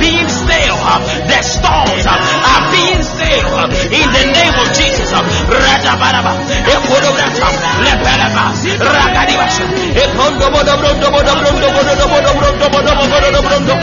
Being 0.00 0.28
still. 0.28 0.76
The 1.28 1.40
storms 1.42 2.04
are 2.06 2.64
being 2.72 3.02
still. 3.02 3.48
In 3.94 4.08
the 4.12 4.24
name 4.32 4.54
of 4.60 4.68
Jesus. 4.74 4.83
Rabaraba, 5.84 6.32
Econobrasa, 6.66 7.48
Leperaba, 7.84 8.52
Ragadibas, 8.78 9.60
Epondo, 9.94 10.50
Bono, 10.50 10.76
Brondo, 10.78 11.10
Bono, 11.10 11.34
Brondo, 11.36 11.68
Bono, 11.72 12.06
Bono, 12.08 12.34
Brondo, 12.34 12.68
Bono, 12.70 12.94
Bono, 12.94 13.42
Brondo, 13.42 13.74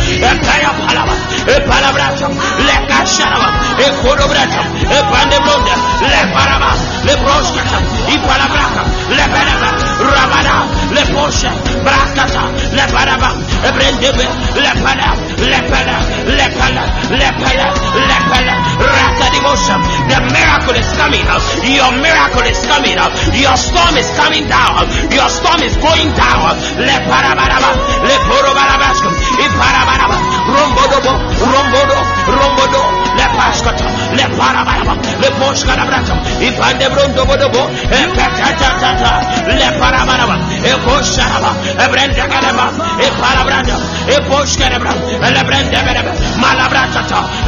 The 19.22 20.20
miracle 20.34 20.76
is 20.76 20.90
coming 20.98 21.22
out. 21.30 21.44
Your 21.62 21.92
miracle 22.02 22.46
is 22.50 22.60
coming 22.66 22.98
out. 22.98 23.14
Your 23.38 23.56
storm 23.56 23.96
is 23.98 24.10
coming 24.18 24.48
down. 24.48 24.90
Your 25.14 25.30
storm 25.30 25.62
is 25.62 25.76
going 25.78 26.10
down. 26.18 26.58
Le 26.82 26.98
parabaraba, 27.06 27.72
le 28.02 28.16
porobarabasco, 28.26 29.10
i 29.40 29.48
parabaraba, 29.56 30.41
rombodobo, 30.52 31.12
rombodo, 31.40 31.98
rombodo, 32.28 32.82
le 33.16 33.28
pascata, 33.36 33.86
le 34.12 34.28
parabaraba, 34.38 34.96
le 35.20 35.32
poscarabrata, 35.40 36.16
i 36.40 36.52
pandebrondo 36.52 37.26
bodobo, 37.26 37.70
e 37.70 38.12
catatata, 38.16 39.12
le 39.46 39.72
parabaraba, 39.80 40.38
e 40.62 40.78
posharaba, 40.84 41.56
e 41.78 41.88
brenda 41.90 42.26
calaba, 42.28 42.72
e 42.98 43.12
parabranda, 43.20 43.78
e 44.06 44.22
poscarabra, 44.22 44.94
le 45.20 45.44
brenda 45.44 45.82
bereba, 45.82 46.12
malabratata. 46.38 47.42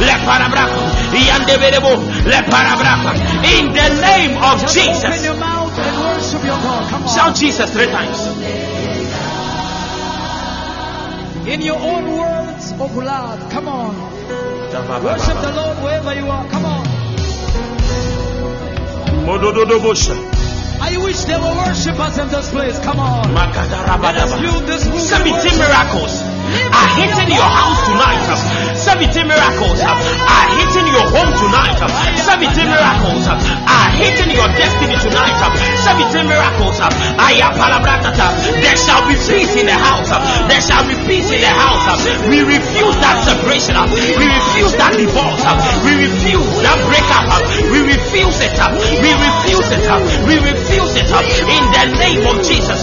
In 3.44 3.72
the 3.72 3.88
name 4.00 4.36
of 4.42 4.60
Jesus. 4.72 5.26
Shout 7.14 7.34
Jesus 7.34 7.70
three 7.70 7.86
times. 7.86 8.18
In 11.46 11.60
your 11.60 11.78
own 11.78 12.16
words 12.16 12.43
of 12.72 12.96
love. 12.96 13.50
Come 13.50 13.68
on. 13.68 13.94
Worship 15.04 15.40
the 15.40 15.52
Lord 15.52 15.76
wherever 15.82 16.14
you 16.14 16.26
are. 16.26 16.48
Come 16.48 16.64
on. 16.64 16.86
I 20.80 20.96
wish 20.98 21.24
there 21.24 21.40
were 21.40 21.54
worshipers 21.56 22.18
in 22.18 22.28
this 22.28 22.50
place. 22.50 22.78
Come 22.80 23.00
on. 23.00 23.34
Let 23.34 24.16
us 24.16 24.32
fill 24.34 24.60
this 24.66 24.86
room 24.86 24.98
Seventeen 24.98 25.58
miracles 25.58 26.23
are 26.44 26.90
hitting 26.98 27.30
your 27.32 27.48
house 27.48 27.80
tonight. 27.88 28.28
70 28.76 29.24
miracles 29.24 29.80
are 29.80 30.48
hitting 30.54 30.88
your 30.92 31.06
home 31.08 31.32
tonight. 31.38 31.78
70 32.20 32.64
miracles 32.68 33.24
are 33.28 33.90
hitting 33.96 34.30
your 34.34 34.48
destiny 34.54 34.96
tonight. 35.00 35.36
70 35.82 36.28
miracles. 36.28 36.76
I. 36.80 37.40
There 38.60 38.76
shall 38.76 39.02
be 39.08 39.14
peace 39.14 39.54
in 39.56 39.66
the 39.66 39.74
house. 39.76 40.10
There 40.48 40.60
shall 40.60 40.84
be 40.86 40.94
peace 41.06 41.30
in 41.30 41.40
the 41.40 41.52
house. 41.52 42.04
We 42.28 42.42
refuse 42.42 42.96
that 43.00 43.24
separation. 43.24 43.74
We 44.18 44.26
refuse 44.26 44.72
that 44.76 44.92
divorce. 44.96 45.44
We 45.84 45.92
refuse 46.08 46.50
that 46.62 46.78
breakup. 46.86 47.26
We 47.72 47.80
refuse 47.88 48.38
it. 48.40 48.54
We 49.00 49.10
refuse 49.14 49.68
it. 49.72 49.84
We 50.28 50.34
refuse 50.42 50.92
it 50.98 51.08
in 51.08 51.64
the 51.72 51.84
name 51.98 52.22
of 52.26 52.36
Jesus. 52.44 52.80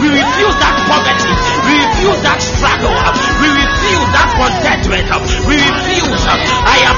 We 0.00 0.08
refuse 0.14 0.56
that 0.62 0.76
poverty. 0.86 1.32
We 1.66 1.74
refuse 1.82 2.20
that 2.22 2.38
struggle. 2.38 2.94
We 3.42 3.48
refuse 3.50 4.08
that 4.14 4.28
contentment. 4.38 5.06
We 5.50 5.54
refuse 5.58 6.22
uh, 6.26 6.38
I 6.38 6.78
am 6.86 6.96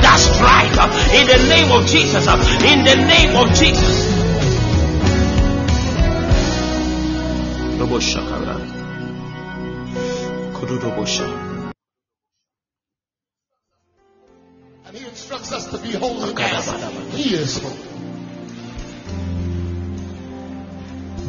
that 0.00 0.18
strife 0.20 0.76
uh, 0.80 0.88
in 1.12 1.26
the 1.28 1.40
name 1.48 1.70
of 1.72 1.86
Jesus. 1.86 2.26
Uh, 2.26 2.40
in 2.64 2.84
the 2.84 2.96
name 2.96 3.36
of 3.36 3.52
Jesus. 3.54 4.08
And 14.86 14.96
he 14.96 15.06
instructs 15.06 15.52
us 15.52 15.66
to 15.66 15.78
be 15.78 15.92
holy 15.92 16.32
as 16.42 17.14
he 17.14 17.34
is 17.34 17.58
holy. 17.58 17.93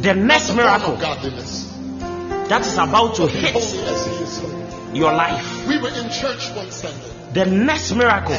The 0.06 0.14
next 0.14 0.54
miracle 0.54 0.94
that 0.98 2.60
is 2.64 2.74
about 2.74 3.16
to 3.16 3.26
hit 3.26 3.52
Holy 3.54 3.64
as 3.88 4.06
he 4.06 4.12
is 4.22 4.38
holy. 4.38 4.98
your 5.00 5.12
life. 5.12 5.66
We 5.66 5.78
were 5.78 5.88
in 5.88 6.08
church 6.10 6.48
one 6.54 6.70
Sunday. 6.70 7.10
The 7.32 7.44
next 7.46 7.92
miracle 7.92 8.36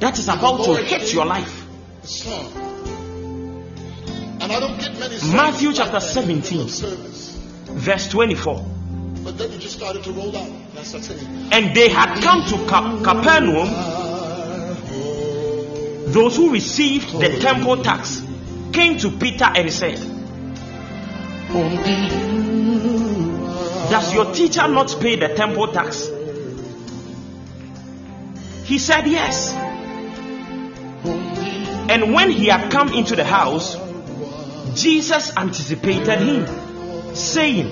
that 0.00 0.18
is 0.18 0.28
about 0.28 0.64
to 0.64 0.76
hit 0.76 1.12
your 1.12 1.26
life. 1.26 1.66
And 4.40 4.50
I 4.50 4.60
don't 4.60 4.80
get 4.80 4.98
many 4.98 5.18
Matthew 5.36 5.74
chapter 5.74 6.00
that 6.00 6.16
in 6.16 6.38
the 6.40 6.42
17. 6.42 6.42
middle 6.42 6.62
of 6.62 6.70
service. 6.70 7.36
Verse 7.66 8.08
24. 8.08 8.64
But 9.24 9.36
then 9.36 9.52
it 9.52 9.60
just 9.60 9.76
started 9.76 10.02
to 10.04 10.12
roll 10.12 10.34
out. 10.34 10.48
And 10.48 10.78
I 10.78 10.82
started 10.84 11.18
singing. 11.20 11.52
And 11.52 11.76
they 11.76 11.90
had 11.90 12.18
come 12.22 12.46
to 12.46 12.56
Ca- 12.66 13.02
Capernaum, 13.02 13.68
those 16.14 16.34
who 16.34 16.50
received 16.50 17.12
the 17.20 17.40
temple 17.40 17.82
tax 17.82 18.22
came 18.72 18.96
to 18.96 19.10
Peter 19.10 19.44
and 19.54 19.70
said, 19.70 20.08
Does 23.90 24.14
your 24.14 24.32
teacher 24.32 24.66
not 24.68 24.96
pay 25.00 25.16
the 25.16 25.28
temple 25.34 25.68
tax? 25.68 26.08
He 28.64 28.78
said, 28.78 29.06
Yes. 29.06 29.52
And 31.90 32.14
when 32.14 32.30
he 32.30 32.46
had 32.46 32.72
come 32.72 32.94
into 32.94 33.16
the 33.16 33.24
house, 33.24 33.76
Jesus 34.74 35.36
anticipated 35.36 36.20
him, 36.20 36.46
saying, 37.14 37.66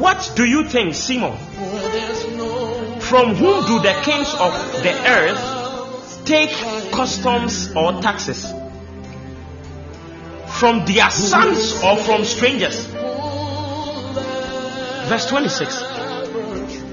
What 0.00 0.32
do 0.34 0.46
you 0.46 0.66
think, 0.66 0.94
Simon? 0.94 1.36
From 3.00 3.34
whom 3.34 3.66
do 3.66 3.80
the 3.80 4.00
kings 4.02 4.32
of 4.32 4.52
the 4.82 4.94
earth 5.10 6.22
take 6.24 6.52
customs 6.90 7.70
or 7.76 8.00
taxes? 8.00 8.50
From 10.60 10.84
their 10.84 11.10
sons 11.10 11.82
or 11.82 11.96
from 11.96 12.24
strangers? 12.26 12.84
Verse 15.08 15.26
26 15.26 15.82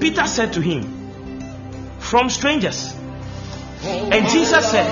Peter 0.00 0.26
said 0.26 0.54
to 0.54 0.62
him, 0.62 1.98
From 1.98 2.30
strangers. 2.30 2.94
And 3.82 4.26
Jesus 4.28 4.70
said, 4.70 4.90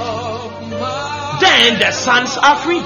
Then 1.40 1.78
the 1.78 1.90
sons 1.90 2.36
are 2.36 2.56
free. 2.58 2.82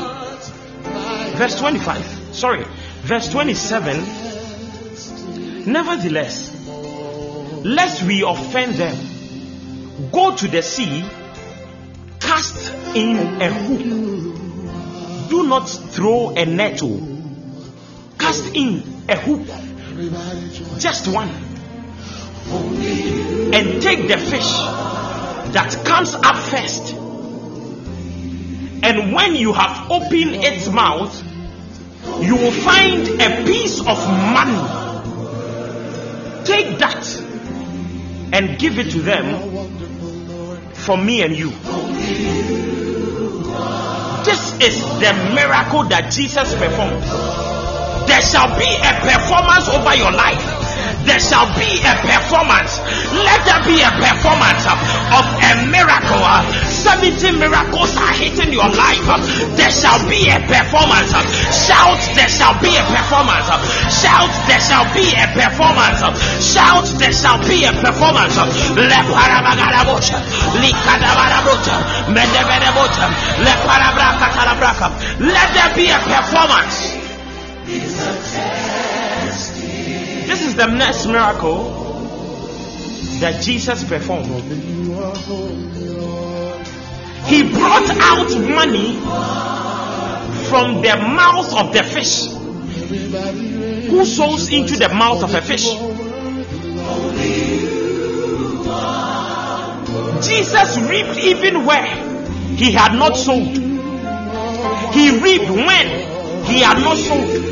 Verse 1.36 1.58
25. 1.58 2.36
Sorry. 2.36 2.64
Verse 3.00 3.28
27. 3.28 4.04
Nevertheless, 5.72 6.54
lest 7.64 8.04
we 8.04 8.22
offend 8.22 8.74
them, 8.74 8.96
go 10.12 10.36
to 10.36 10.46
the 10.46 10.62
sea, 10.62 11.04
cast 12.20 12.72
in 12.94 13.42
a 13.42 13.52
hook. 13.52 14.39
Do 15.30 15.46
not 15.46 15.66
throw 15.66 16.30
a 16.30 16.44
net. 16.44 16.80
oh. 16.82 17.00
Cast 18.18 18.52
in 18.54 18.82
a 19.08 19.16
hook. 19.16 19.46
Just 20.80 21.06
one. 21.06 21.28
And 23.54 23.80
take 23.80 24.08
the 24.08 24.18
fish 24.18 24.50
that 25.52 25.82
comes 25.84 26.14
up 26.14 26.36
first. 26.36 26.94
And 28.82 29.12
when 29.12 29.36
you 29.36 29.52
have 29.52 29.88
opened 29.90 30.34
its 30.34 30.68
mouth, 30.68 31.14
you 32.20 32.34
will 32.34 32.50
find 32.50 33.06
a 33.20 33.44
piece 33.44 33.78
of 33.78 33.98
money. 34.34 34.66
Take 36.44 36.78
that 36.78 37.06
and 38.32 38.58
give 38.58 38.80
it 38.80 38.90
to 38.90 39.00
them 39.00 40.74
for 40.74 40.96
me 40.96 41.22
and 41.22 41.36
you. 41.36 42.79
This 44.24 44.52
is 44.60 44.80
the 45.00 45.12
miracle 45.34 45.84
that 45.88 46.12
Jesus 46.12 46.54
performed. 46.54 47.02
There 48.06 48.20
shall 48.20 48.52
be 48.58 48.68
a 48.68 48.92
performance 49.00 49.68
over 49.68 49.96
your 49.96 50.12
life. 50.12 50.59
There 51.04 51.18
shall 51.20 51.48
be 51.56 51.80
a 51.80 51.94
performance. 52.04 52.78
Let 53.12 53.40
there 53.48 53.62
be 53.64 53.80
a 53.80 53.90
performance 53.90 54.64
of 54.68 55.24
a 55.40 55.52
miracle. 55.68 56.20
70 56.68 57.40
miracles 57.40 57.96
are 57.96 58.14
hitting 58.14 58.52
your 58.52 58.68
life. 58.68 59.04
There 59.56 59.72
shall 59.72 60.00
be 60.08 60.28
a 60.28 60.38
performance. 60.44 61.12
Shout, 61.66 62.00
there 62.14 62.28
shall 62.28 62.54
be 62.60 62.76
a 62.76 62.84
performance. 62.84 63.48
Shout, 63.88 64.30
there 64.46 64.60
shall 64.60 64.86
be 64.92 65.08
a 65.16 65.26
performance. 65.32 66.00
Shout, 66.44 66.86
there 67.00 67.12
shall 67.12 67.40
be 67.48 67.64
a 67.64 67.72
performance. 67.72 68.36
Le 68.76 69.00
parabagarabocha, 69.08 70.18
likadabarabocha, 70.60 71.76
mendeberebota, 72.12 73.08
le 73.40 73.54
parabraka 73.64 74.26
tarabraka. 74.36 74.88
Let 75.20 75.48
there 75.54 75.74
be 75.74 75.90
a 75.90 75.98
performance. 75.98 77.00
The 80.60 80.66
next 80.66 81.06
miracle 81.06 81.70
that 83.20 83.40
Jesus 83.42 83.82
performed. 83.82 84.26
He 87.24 87.50
brought 87.50 87.88
out 87.88 88.28
money 88.46 88.96
from 90.50 90.82
the 90.82 90.96
mouth 90.98 91.54
of 91.56 91.72
the 91.72 91.82
fish. 91.82 92.26
Who 93.88 94.04
sows 94.04 94.52
into 94.52 94.76
the 94.76 94.90
mouth 94.90 95.22
of 95.22 95.34
a 95.34 95.40
fish? 95.40 95.64
Jesus 100.26 100.76
reaped 100.76 101.18
even 101.20 101.64
where 101.64 101.86
he 102.54 102.70
had 102.72 102.92
not 102.98 103.16
sowed. 103.16 103.56
He 104.92 105.18
reaped 105.22 105.48
when 105.48 106.44
he 106.44 106.60
had 106.60 106.80
not 106.80 106.98
sowed 106.98 107.50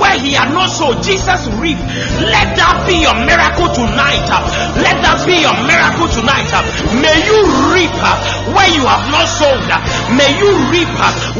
where 0.00 0.18
he 0.18 0.32
had 0.32 0.52
not 0.52 0.68
sown, 0.70 1.02
Jesus 1.02 1.46
reaped. 1.60 1.82
Let 2.20 2.56
that 2.56 2.84
be 2.86 3.00
your 3.02 3.16
miracle 3.24 3.68
tonight. 3.72 4.26
Let 4.80 5.00
that 5.02 5.24
be 5.26 5.40
your 5.42 5.56
miracle 5.64 6.08
tonight. 6.08 6.48
May 7.00 7.18
you 7.24 7.38
reap 7.72 7.96
where 8.52 8.70
you 8.72 8.84
have 8.86 9.06
not 9.12 9.26
sown. 9.28 9.64
May 10.16 10.30
you 10.38 10.50
reap 10.72 10.88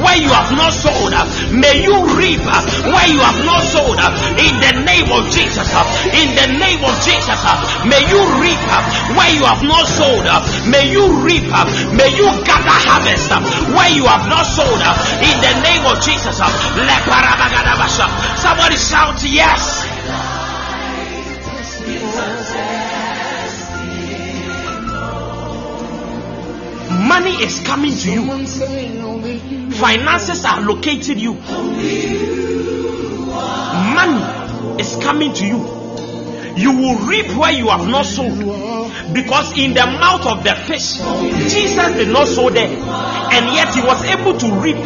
where 0.00 0.18
you 0.20 0.30
have 0.32 0.50
not 0.56 0.72
sown. 0.72 1.12
May 1.52 1.82
you 1.82 1.96
reap 2.16 2.42
where 2.42 3.08
you 3.08 3.20
have 3.20 3.40
not 3.44 3.62
sown. 3.64 3.96
In 4.40 4.54
the 4.60 4.72
name 4.84 5.08
of 5.12 5.28
Jesus. 5.32 5.68
In 6.12 6.34
the 6.36 6.48
name 6.56 6.82
of 6.84 6.94
Jesus. 7.04 7.40
May 7.86 8.02
you 8.08 8.20
reap 8.42 8.60
where 9.16 9.32
you 9.32 9.44
have 9.44 9.62
not 9.64 9.86
sown. 9.86 10.24
May 10.68 10.90
you 10.90 11.24
reap. 11.24 11.48
May 11.94 12.10
you 12.14 12.28
gather 12.44 12.76
harvest 12.84 13.30
where 13.72 13.90
you 13.92 14.04
have 14.06 14.28
not 14.28 14.44
sown. 14.44 14.80
In 15.22 15.36
the 15.40 15.54
name 15.62 15.84
of 15.86 16.00
Jesus. 16.02 16.38
Somebody 18.46 18.76
shout 18.76 19.24
yes. 19.24 19.84
Money 27.08 27.42
is 27.42 27.60
coming 27.66 27.92
to 27.92 28.08
you. 28.08 28.46
Finances 29.72 30.44
are 30.44 30.60
located 30.60 31.20
you. 31.20 31.34
Money 33.94 34.22
is 34.80 34.94
coming 35.02 35.32
to 35.34 35.44
you. 35.44 35.58
You 36.56 36.70
will 36.70 37.04
reap 37.08 37.36
where 37.36 37.50
you 37.50 37.66
have 37.70 37.88
not 37.88 38.06
sown. 38.06 38.38
Because 39.12 39.58
in 39.58 39.74
the 39.74 39.86
mouth 39.86 40.24
of 40.24 40.44
the 40.44 40.54
fish, 40.54 40.98
Jesus 41.52 41.96
did 41.96 42.10
not 42.10 42.28
sow 42.28 42.48
there. 42.50 42.68
And 42.68 43.54
yet 43.56 43.74
he 43.74 43.82
was 43.82 44.04
able 44.04 44.38
to 44.38 44.52
reap 44.60 44.76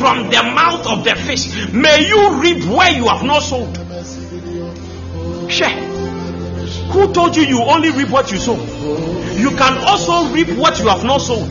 from 0.00 0.30
the 0.30 0.42
mouth 0.42 0.86
of 0.86 1.04
the 1.04 1.14
fish. 1.14 1.72
May 1.74 2.08
you 2.08 2.40
reap 2.40 2.64
where 2.64 2.90
you 2.90 3.06
have 3.06 3.22
not 3.22 3.40
sowed. 3.40 3.76
Share. 5.52 5.76
Who 6.92 7.12
told 7.12 7.36
you 7.36 7.42
you 7.42 7.62
only 7.62 7.90
reap 7.90 8.08
what 8.08 8.32
you 8.32 8.38
sow? 8.38 8.56
You 8.56 9.50
can 9.50 9.76
also 9.84 10.32
reap 10.32 10.48
what 10.56 10.80
you 10.80 10.88
have 10.88 11.04
not 11.04 11.18
sowed. 11.18 11.50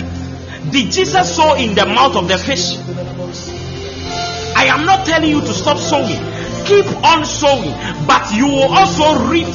Did 0.72 0.92
Jesus 0.92 1.36
sow 1.36 1.54
in 1.56 1.76
the 1.76 1.86
mouth 1.86 2.16
of 2.16 2.28
the 2.28 2.40
fish? 2.40 2.76
I 4.58 4.66
am 4.66 4.84
not 4.86 5.06
telling 5.06 5.30
you 5.30 5.42
to 5.42 5.54
stop 5.54 5.78
sowing. 5.78 6.20
Keep 6.66 6.88
on 7.06 7.26
sowing, 7.26 7.72
but 8.08 8.34
you 8.34 8.48
will 8.48 8.74
also 8.74 9.30
reap 9.30 9.48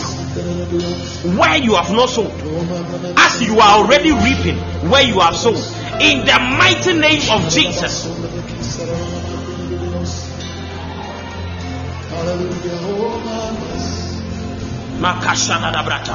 where 1.36 1.56
you 1.56 1.74
have 1.74 1.90
not 1.92 2.10
sown, 2.10 2.30
as 3.16 3.42
you 3.42 3.58
are 3.58 3.78
already 3.78 4.12
reaping 4.12 4.56
where 4.88 5.02
you 5.02 5.20
have 5.20 5.36
sown. 5.36 5.56
In 6.00 6.24
the 6.26 6.38
mighty 6.58 6.94
name 6.94 7.22
of 7.30 7.50
Jesus. 7.50 8.06
Makashana 15.00 15.72
da 15.72 15.82
brata. 15.82 16.14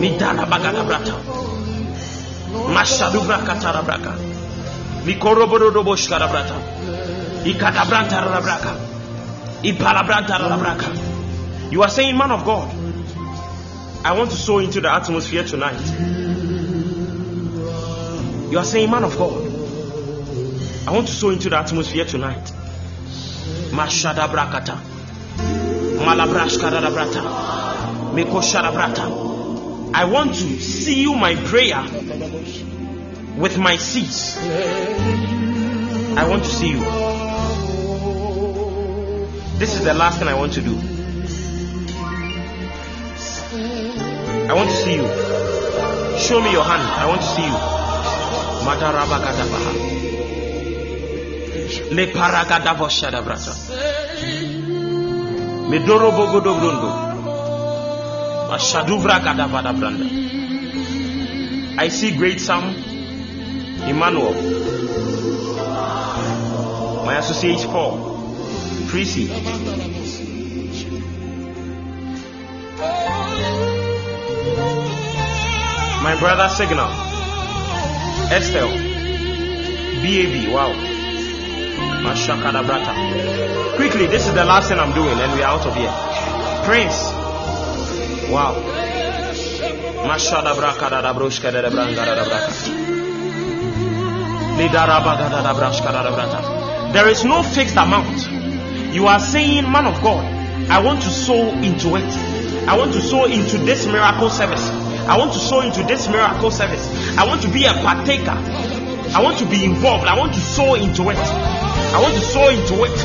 Midana 0.00 0.46
bagada 0.46 0.82
brata. 0.84 1.14
Mashadubra 2.74 3.38
katara 3.44 3.82
braka. 3.82 4.12
Mikorobodo 5.04 5.82
boshkara 5.84 6.28
brata. 6.28 6.54
Ikadabranta 7.44 8.20
rabraka. 8.20 8.74
Ipalabranta 9.62 10.38
rabraka. 10.38 11.72
You 11.72 11.82
are 11.82 11.88
saying, 11.88 12.16
man 12.16 12.30
of 12.32 12.44
God, 12.44 12.68
I 14.04 14.12
want 14.18 14.30
to 14.30 14.36
sow 14.36 14.58
into 14.58 14.80
the 14.80 14.92
atmosphere 14.92 15.44
tonight. 15.44 15.80
You 18.50 18.58
are 18.58 18.64
saying, 18.64 18.90
man 18.90 19.04
of 19.04 19.16
God, 19.16 19.49
I 20.86 20.92
want 20.92 21.06
to 21.08 21.12
sow 21.12 21.30
into 21.30 21.48
the 21.50 21.58
atmosphere 21.58 22.04
tonight. 22.04 22.52
Mashada 23.70 24.26
brakata. 24.28 24.76
Malabrashkara 25.98 26.90
brata. 26.90 27.22
Mekoshara 28.14 28.72
brata. 28.72 29.94
I 29.94 30.04
want 30.04 30.34
to 30.34 30.60
see 30.60 31.02
you 31.02 31.14
my 31.14 31.34
prayer 31.34 31.82
with 33.36 33.58
my 33.58 33.76
seeds. 33.76 34.36
I 36.16 36.26
want 36.28 36.44
to 36.44 36.50
see 36.50 36.70
you. 36.70 36.80
This 39.58 39.74
is 39.74 39.84
the 39.84 39.94
last 39.94 40.18
thing 40.18 40.28
I 40.28 40.34
want 40.34 40.52
to 40.54 40.62
do. 40.62 40.76
I 44.48 44.54
want 44.54 44.70
to 44.70 44.76
see 44.76 44.94
you. 44.94 45.06
Show 46.18 46.40
me 46.40 46.50
your 46.52 46.64
hand. 46.64 46.82
I 46.82 47.06
want 47.06 47.20
to 47.20 47.26
see 47.26 47.44
you. 47.44 47.58
Madarabagadabaha. 48.66 50.09
Le 51.70 52.06
paragadavoshadabrata. 52.08 53.54
Medoro 55.68 56.10
bogodo 56.10 56.54
brundo. 56.58 56.90
Ashaduvra 58.52 59.20
gadavada 59.20 59.72
branda. 59.72 60.04
I 61.78 61.88
see 61.88 62.10
great 62.16 62.40
Sam 62.40 62.74
Emmanuel. 63.86 64.34
My 67.06 67.18
associate 67.18 67.64
Paul. 67.70 68.18
Tracy. 68.88 69.28
My 76.02 76.16
brother 76.18 76.48
Signal. 76.48 76.90
Estelle. 78.32 78.74
BAB. 80.02 80.52
Wow. 80.52 80.89
Quickly, 83.76 84.06
this 84.06 84.26
is 84.26 84.34
the 84.34 84.44
last 84.44 84.68
thing 84.68 84.78
I'm 84.78 84.92
doing, 84.94 85.18
and 85.18 85.32
we 85.34 85.42
are 85.42 85.58
out 85.58 85.66
of 85.66 85.74
here. 85.74 85.92
Prince. 86.64 86.96
Wow. 88.30 88.54
Mashada 90.06 90.54
Brakada 90.54 91.02
da 91.02 91.12
Brushka 91.12 91.52
da 91.52 91.70
Brangada 91.70 92.16
da 92.16 92.24
Braka. 92.24 92.50
There 96.92 97.08
is 97.08 97.24
no 97.24 97.42
fixed 97.42 97.76
amount. 97.76 98.28
You 98.94 99.06
are 99.06 99.20
saying, 99.20 99.70
man 99.70 99.86
of 99.86 100.02
God, 100.02 100.24
I 100.70 100.80
want 100.82 101.02
to 101.02 101.08
sow 101.08 101.48
into 101.62 101.96
it. 101.96 102.12
I 102.68 102.76
want 102.76 102.92
to 102.92 103.00
sow 103.00 103.24
into 103.24 103.58
this 103.58 103.86
miracle 103.86 104.28
service. 104.28 104.68
I 105.08 105.16
want 105.16 105.32
to 105.32 105.38
sow 105.38 105.60
into 105.60 105.82
this 105.84 106.08
miracle 106.08 106.50
service. 106.50 106.86
I 107.16 107.26
want 107.26 107.42
to 107.42 107.48
be 107.48 107.64
a 107.64 107.72
partaker. 107.72 108.36
I 109.12 109.20
want 109.22 109.38
to 109.38 109.46
be 109.46 109.64
involved. 109.64 110.06
I 110.06 110.18
want 110.18 110.34
to 110.34 110.40
sow 110.40 110.74
into 110.74 111.08
it. 111.10 111.69
I 111.92 112.00
want 112.02 112.14
to 112.14 112.20
sow 112.20 112.48
into 112.48 112.84
it. 112.84 112.98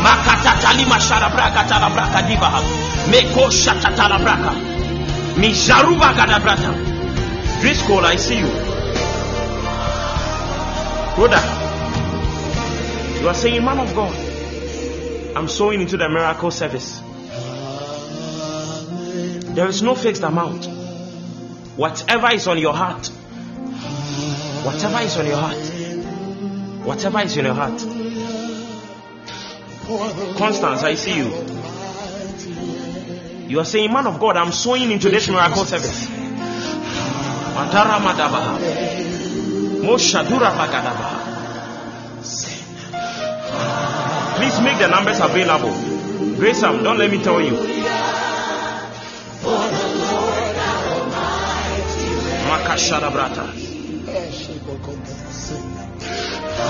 Makatatali 0.00 0.84
mashara 0.86 1.28
braka 1.30 1.66
tala 1.68 1.90
braka 1.90 2.22
diva. 2.26 2.50
Meko 3.10 3.50
shatatala 3.50 4.18
braka. 4.24 4.52
Mijaruba 5.36 6.14
gada 6.16 6.38
brata. 6.40 6.72
Driscoll, 7.60 8.06
I 8.06 8.16
see 8.16 8.38
you. 8.38 8.50
Brother, 11.16 11.42
you 13.20 13.28
are 13.28 13.34
saying, 13.34 13.62
man 13.62 13.78
of 13.80 13.94
God, 13.94 14.14
I'm 15.36 15.48
sowing 15.48 15.80
into 15.82 15.96
the 15.98 16.08
miracle 16.08 16.50
service. 16.50 17.00
There 19.54 19.66
is 19.66 19.82
no 19.82 19.94
fixed 19.94 20.22
amount. 20.22 20.66
Whatever 21.76 22.30
is 22.32 22.46
on 22.46 22.58
your 22.58 22.72
heart, 22.74 23.08
whatever 24.64 25.00
is 25.04 25.16
on 25.18 25.26
your 25.26 25.36
heart, 25.36 26.86
whatever 26.86 27.20
is 27.20 27.36
in 27.36 27.44
your 27.44 27.54
heart. 27.54 27.99
Constance, 29.90 30.84
I 30.84 30.94
see 30.94 31.16
you. 31.16 31.30
You 33.48 33.58
are 33.58 33.64
saying, 33.64 33.92
Man 33.92 34.06
of 34.06 34.20
God, 34.20 34.36
I'm 34.36 34.52
sowing 34.52 34.88
into 34.92 35.10
this 35.10 35.28
miracle 35.28 35.64
service. 35.64 36.06
Madara 36.06 37.98
Madabaha. 37.98 38.58
Moshadura 39.82 40.52
Bagadabaha. 40.54 41.18
Please 44.36 44.60
make 44.60 44.78
the 44.78 44.86
numbers 44.86 45.18
available. 45.18 45.74
Grace 46.36 46.60
Sam, 46.60 46.84
don't 46.84 46.96
let 46.96 47.10
me 47.10 47.20
tell 47.20 47.40
you. 47.40 47.56
Makashada 52.46 53.10
Brata. 53.10 53.70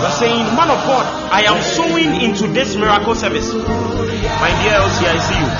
You 0.01 0.07
are 0.07 0.13
saying, 0.13 0.57
Man 0.57 0.71
of 0.71 0.81
God, 0.89 1.05
I 1.31 1.43
am 1.43 1.61
sowing 1.61 2.23
into 2.23 2.49
this 2.49 2.75
miracle 2.75 3.15
service. 3.15 3.53
My 3.53 4.49
dear 4.65 4.81
LC, 4.81 5.05
I 5.05 5.19
see 5.21 5.37
you. 5.37 5.51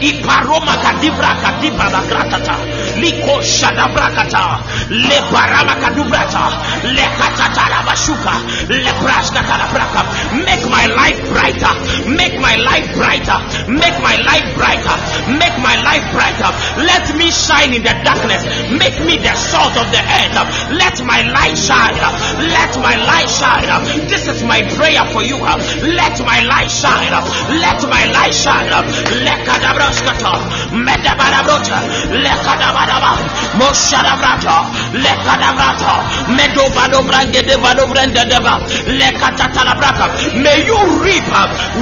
Iparoma 0.00 0.74
kadibra 0.82 1.32
kadibra 1.42 1.86
da 1.90 2.00
gratata. 2.10 2.56
Liko 3.00 3.40
shadabrakata. 3.42 4.60
Le 4.90 5.18
parama 5.30 5.74
kadubrata. 5.78 6.44
Le 6.96 7.06
katata 7.18 7.64
la 7.70 7.80
bashuka. 7.86 8.34
Le 8.68 8.92
prashka 9.00 9.42
kalabraka. 9.48 10.02
Make 10.44 10.64
my 10.68 10.86
life 10.86 11.20
brighter. 11.30 11.74
Make 12.10 12.38
my 12.40 12.56
life 12.56 12.88
brighter. 12.94 13.38
Make 13.70 13.98
my 14.02 14.16
life 14.28 14.48
brighter. 14.56 14.96
Make 15.38 15.56
my 15.62 15.76
life 15.82 16.06
brighter. 16.12 16.50
Let 16.82 17.16
me 17.16 17.30
shine 17.30 17.72
in 17.74 17.82
the 17.82 17.94
darkness. 18.04 18.42
Make 18.70 18.98
me 19.06 19.16
the 19.18 19.34
salt 19.34 19.76
of 19.76 19.86
the 19.94 20.02
earth. 20.02 20.36
Let 20.74 21.00
my 21.06 21.22
light 21.30 21.56
shine. 21.56 21.96
Let 22.42 22.72
my 22.82 22.96
light 22.96 23.30
shine. 23.30 23.68
This 24.08 24.26
is 24.28 24.42
my 24.42 24.62
prayer 24.76 25.04
for 25.12 25.22
you. 25.22 25.38
Let 25.38 26.18
my 26.26 26.42
light 26.42 26.70
shine. 26.70 27.12
Let 27.62 27.80
my 27.88 28.04
light 28.12 28.34
shine. 28.34 28.68
Let 29.24 29.38
kadabraskata. 29.46 29.93
Moshadabrata. 33.58 34.56
Let 35.02 35.18
kadabrata. 35.26 35.92
Medobadobrange 36.36 37.42
devadobrende 37.42 38.24
deba. 38.28 38.58
Let 38.98 39.14
katatalabraka. 39.14 40.06
May 40.42 40.66
you 40.66 40.78
reap 41.02 41.26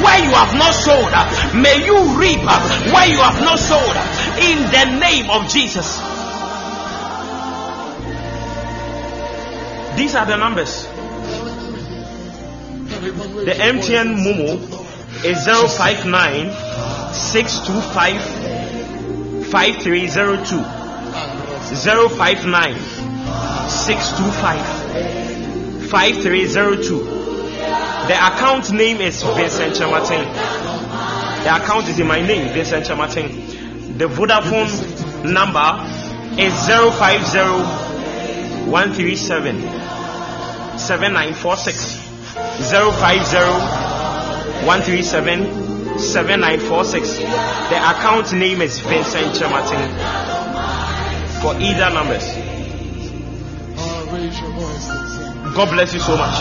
where 0.02 0.20
you 0.24 0.32
have 0.32 0.54
not 0.56 0.74
sown. 0.74 1.12
May 1.62 1.84
you 1.84 1.98
reap 2.18 2.42
where 2.92 3.08
you 3.08 3.18
have 3.18 3.40
not 3.40 3.58
sown. 3.58 3.96
In 4.40 4.58
the 4.70 4.84
name 5.00 5.30
of 5.30 5.48
Jesus. 5.48 6.00
These 9.96 10.14
are 10.14 10.26
the 10.26 10.36
numbers. 10.36 10.86
The 13.44 13.54
MTN 13.58 14.16
Momo 14.24 14.58
is 15.24 15.44
059 15.44 16.71
625 17.14 19.46
5302. 19.46 20.62
059 21.72 22.74
625 23.68 25.90
5302. 25.90 27.04
The 28.08 28.14
account 28.14 28.72
name 28.72 29.00
is 29.00 29.22
Vincent 29.22 29.74
Kyeremateng. 29.74 30.24
The 31.44 31.54
account 31.54 31.88
is 31.88 31.98
in 32.00 32.06
my 32.06 32.20
name, 32.20 32.52
Vincent 32.52 32.86
Kyeremateng. 32.86 33.28
The 33.98 34.06
Vodafone 34.06 34.70
number 35.24 35.80
is 36.40 36.52
050 36.66 37.38
137 38.70 39.60
7946 40.78 41.96
050 42.70 43.36
137 44.66 45.61
7946. 45.98 47.18
The 47.18 47.76
account 47.76 48.32
name 48.32 48.62
is 48.62 48.78
Vincent 48.80 49.34
Kyeremateng 49.36 49.92
for 51.42 51.54
either 51.60 51.90
numbers. 51.92 52.24
God 55.54 55.70
bless 55.70 55.92
you 55.94 56.00
so 56.00 56.16
much. 56.16 56.38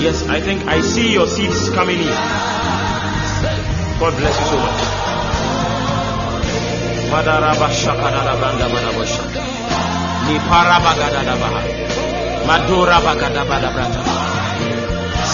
Yes, 0.00 0.26
I 0.28 0.40
think 0.40 0.66
I 0.66 0.80
see 0.80 1.12
your 1.12 1.26
seeds 1.26 1.70
coming 1.70 1.98
in. 1.98 2.14
God 3.98 4.14
bless 4.18 4.38
you 4.38 4.46
so 4.46 4.58
much. 4.58 4.82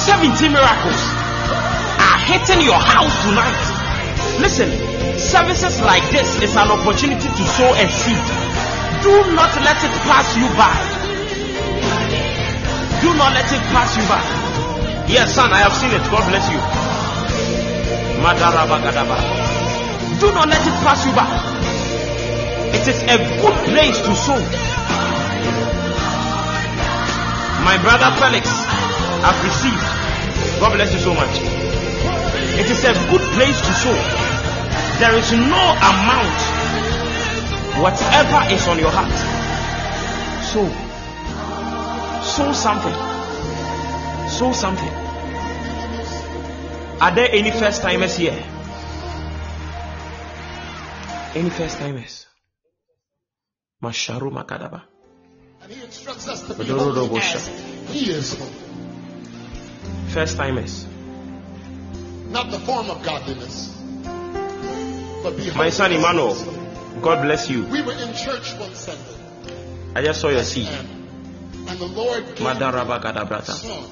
70 0.06 0.48
miracles 0.48 1.21
hitting 2.26 2.62
your 2.62 2.78
house 2.78 3.14
tonight. 3.26 3.62
Listen, 4.40 4.70
services 5.18 5.80
like 5.80 6.02
this 6.10 6.42
is 6.42 6.54
an 6.56 6.70
opportunity 6.70 7.28
to 7.28 7.44
sow 7.44 7.70
a 7.74 7.86
seed. 7.88 8.26
Do 9.02 9.14
not 9.34 9.52
let 9.66 9.78
it 9.82 9.94
pass 10.06 10.36
you 10.38 10.46
by. 10.54 10.76
Do 13.02 13.10
not 13.18 13.34
let 13.34 13.50
it 13.50 13.64
pass 13.74 13.96
you 13.98 14.04
by. 14.06 14.22
Yes, 15.10 15.34
son, 15.34 15.52
I 15.52 15.58
have 15.66 15.74
seen 15.74 15.90
it. 15.90 16.02
God 16.10 16.22
bless 16.30 16.46
you. 16.48 16.60
Do 20.20 20.32
not 20.32 20.48
let 20.48 20.62
it 20.62 20.76
pass 20.86 21.04
you 21.04 21.12
by. 21.12 21.26
It 22.78 22.86
is 22.86 23.02
a 23.02 23.18
good 23.42 23.56
place 23.66 23.98
to 23.98 24.14
sow. 24.14 24.38
My 27.64 27.76
brother 27.82 28.10
Felix, 28.18 28.46
I've 29.26 29.42
received. 29.44 30.60
God 30.60 30.72
bless 30.74 30.92
you 30.94 31.00
so 31.00 31.14
much. 31.14 31.71
It 32.54 32.70
is 32.70 32.84
a 32.84 32.92
good 33.10 33.24
place 33.32 33.58
to 33.60 33.72
sow. 33.72 33.96
There 35.00 35.14
is 35.16 35.32
no 35.32 35.64
amount, 35.90 36.38
whatever 37.80 38.54
is 38.54 38.68
on 38.68 38.78
your 38.78 38.90
heart. 38.92 39.16
Sow. 40.52 40.68
Sow 42.22 42.52
something. 42.52 42.94
Sow 44.28 44.52
something. 44.52 44.92
Are 47.00 47.14
there 47.14 47.28
any 47.32 47.50
first 47.50 47.80
timers 47.82 48.16
here? 48.16 48.38
Any 51.34 51.50
first 51.50 51.78
timers? 51.78 52.26
Masharu 53.82 54.30
Makadaba. 54.30 54.82
And 55.62 55.72
he 55.72 55.82
instructs 55.82 56.28
us 56.28 56.46
to 56.46 56.54
be 56.54 56.64
holy 56.66 57.18
as 57.18 57.48
he 57.88 58.10
is 58.10 58.38
holy. 58.38 58.52
First 60.10 60.36
timers. 60.36 60.91
Not 62.32 62.50
the 62.50 62.58
form 62.60 62.90
of 62.90 63.02
godliness, 63.02 63.68
but 65.22 65.36
be. 65.36 65.50
My 65.54 65.68
son 65.70 65.92
Emmanuel. 65.92 66.34
God 67.02 67.22
bless 67.22 67.48
you. 67.50 67.64
We 67.66 67.82
were 67.82 67.92
in 67.92 68.14
church 68.14 68.52
one 68.58 68.74
Sunday, 68.74 69.16
I 69.94 70.02
just 70.02 70.20
saw 70.20 70.28
your 70.28 70.44
seed. 70.44 70.68
and, 70.68 70.88
and 71.68 71.78
the 71.78 71.86
Lord 71.86 72.24
gave 72.36 72.46
a 72.46 72.54
song. 73.44 73.84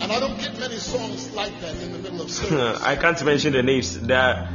And 0.00 0.12
I 0.12 0.20
don't 0.20 0.38
get 0.38 0.58
many 0.58 0.76
songs 0.76 1.32
like 1.34 1.58
that 1.60 1.76
in 1.80 1.92
the 1.92 1.98
middle 1.98 2.20
of 2.22 2.30
service. 2.36 2.82
I 2.82 2.96
can't 2.96 3.22
mention 3.24 3.52
the 3.54 3.62
names. 3.62 3.98
The, 4.00 4.48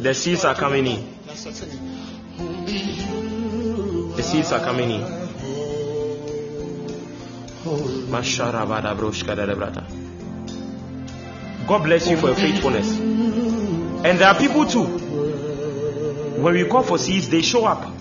the 0.00 0.14
seeds 0.14 0.44
are 0.44 0.54
coming 0.54 0.86
in. 0.86 1.16
That's 1.26 1.44
what 1.44 1.54
I'm 1.62 1.68
singing. 1.70 2.00
Only 2.38 2.78
you 2.78 4.12
The 4.16 4.22
seeds 4.22 4.52
are 4.52 4.60
coming 4.60 4.90
in. 4.90 5.02
holy. 7.64 8.02
Masharabadabroshkadadabrata. 8.08 9.84
God 11.66 11.82
bless 11.84 12.08
you 12.08 12.16
for 12.16 12.28
your 12.28 12.36
faithfulness. 12.36 12.98
And 12.98 14.18
there 14.18 14.28
are 14.28 14.38
people 14.38 14.66
too. 14.66 14.84
When 16.40 16.54
we 16.54 16.64
call 16.64 16.82
for 16.82 16.98
seeds, 16.98 17.28
they 17.28 17.42
show 17.42 17.64
up. 17.64 17.92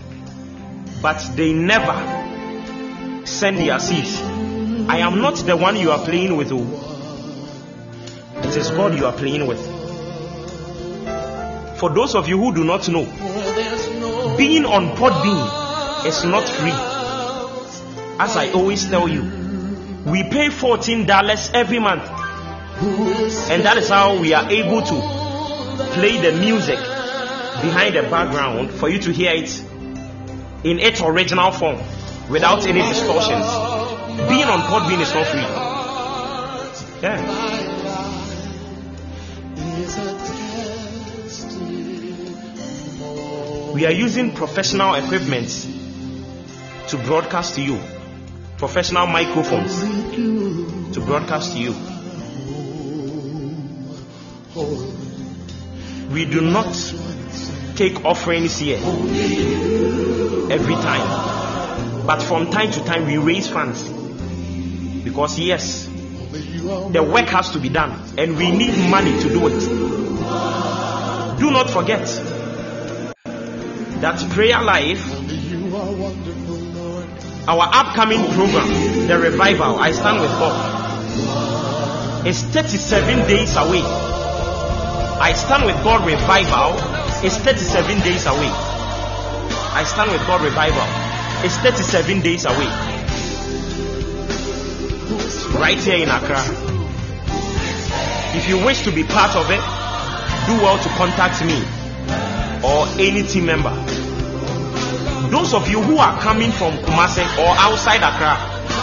But 1.02 1.20
they 1.36 1.54
never 1.54 3.26
send 3.26 3.58
their 3.58 3.80
seeds. 3.80 4.22
I 4.88 5.00
am 5.00 5.20
not 5.22 5.36
the 5.38 5.58
one 5.58 5.78
you 5.78 5.92
are 5.92 6.04
playing 6.04 6.38
with. 6.38 6.52
oh. 6.52 6.82
It 8.44 8.56
is 8.56 8.70
God 8.70 8.96
you 8.98 9.06
are 9.08 9.14
playing 9.14 9.48
with. 9.48 9.60
For 11.80 11.90
those 11.90 12.14
of 12.16 12.28
you 12.30 12.38
who 12.38 12.54
do 12.54 12.64
not 12.64 12.88
know, 12.88 13.06
being 14.38 14.66
on 14.66 14.96
Podbean 14.96 16.06
is 16.06 16.24
not 16.24 16.48
free. 16.48 16.72
As 18.20 18.38
I 18.38 18.52
always 18.52 18.86
tell 18.88 19.08
you, 19.08 19.24
we 20.06 20.24
pay 20.24 20.48
$14 20.50 21.54
every 21.54 21.80
month. 21.80 22.04
And 22.78 23.64
that 23.64 23.78
is 23.78 23.90
how 23.90 24.20
we 24.20 24.34
are 24.34 24.50
able 24.50 24.82
to 24.82 25.02
play 25.94 26.20
the 26.20 26.38
music 26.38 26.78
behind 27.62 27.96
the 27.96 28.04
background 28.04 28.72
for 28.72 28.90
you 28.90 29.00
to 29.00 29.12
hear 29.12 29.32
it 29.34 29.64
in 30.64 30.80
its 30.80 31.02
original 31.02 31.52
form 31.52 31.78
without 32.30 32.68
any 32.68 32.82
distortions. 32.82 33.46
Being 34.28 34.46
on 34.46 34.62
Podbean 34.62 35.02
is 35.02 35.14
not 35.14 35.28
free. 35.28 35.42
Yeah. 37.02 37.54
We 43.74 43.86
are 43.86 43.92
using 43.92 44.32
professional 44.34 44.96
equipment 44.96 45.50
to 46.88 46.98
broadcast 46.98 47.56
to 47.56 47.62
you. 47.62 47.80
Professional 48.58 49.08
microphones 49.08 49.80
to 50.94 51.02
broadcast 51.06 51.54
to 51.54 51.60
you. 51.60 51.95
We 54.56 56.24
do 56.24 56.40
not 56.40 56.74
take 57.76 58.06
offerings 58.06 58.58
here 58.58 58.78
every 60.50 60.76
time. 60.76 62.06
But 62.08 62.22
from 62.22 62.50
time 62.52 62.72
to 62.72 62.84
time 62.86 63.06
we 63.06 63.18
raise 63.18 63.50
funds. 63.50 63.84
Because 65.04 65.38
yes, 65.38 65.88
the 65.88 67.04
work 67.04 67.28
has 67.28 67.52
to 67.52 67.60
be 67.60 67.68
done 67.68 68.02
and 68.18 68.38
we 68.38 68.50
need 68.50 68.90
money 68.90 69.20
to 69.20 69.28
do 69.28 69.48
it. 69.48 69.60
Do 71.38 71.52
not 71.52 71.70
forget 71.70 72.06
that 74.00 74.26
prayer 74.32 74.62
life 74.62 75.04
our 77.48 77.70
upcoming 77.74 78.24
program, 78.32 79.08
the 79.08 79.20
revival, 79.20 79.80
I 79.80 79.92
stand 79.92 80.22
with 80.22 80.32
God, 80.32 80.56
is 82.26 82.42
37 82.42 83.28
days 83.28 83.56
away. 83.58 84.15
I 85.18 85.32
stand 85.32 85.66
with 85.66 85.76
God 85.84 86.06
revival 86.06 86.76
is 87.26 87.38
37 87.38 88.02
days 88.02 88.26
away. 88.26 88.52
I 89.72 89.84
stand 89.88 90.12
with 90.12 90.20
God 90.28 90.42
revival 90.42 90.84
is 91.46 91.56
37 91.60 92.22
days 92.22 92.44
away. 92.44 92.68
Right 95.58 95.80
here 95.80 96.04
in 96.04 96.10
Accra. 96.10 96.44
If 98.36 98.50
you 98.50 98.58
wish 98.66 98.84
to 98.84 98.92
be 98.92 99.04
part 99.06 99.36
of 99.38 99.50
it, 99.50 99.64
do 100.48 100.54
well 100.62 100.78
to 100.84 100.90
contact 101.00 101.44
me 101.46 101.64
or 102.62 102.86
any 103.00 103.24
team 103.24 103.46
member. 103.46 103.74
Those 105.32 105.54
of 105.54 105.70
you 105.70 105.82
who 105.82 105.98
are 105.98 106.20
coming 106.20 106.52
from 106.52 106.74
Kumasi 106.84 107.24
or 107.40 107.56
outside 107.56 108.04
Accra, 108.04 108.36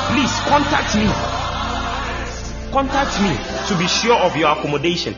please 0.09 0.33
contact 0.49 0.97
me. 0.97 1.07
Contact 2.73 3.21
me 3.21 3.37
to 3.69 3.79
be 3.79 3.87
sure 3.87 4.17
of 4.17 4.35
your 4.35 4.53
accommodation. 4.53 5.15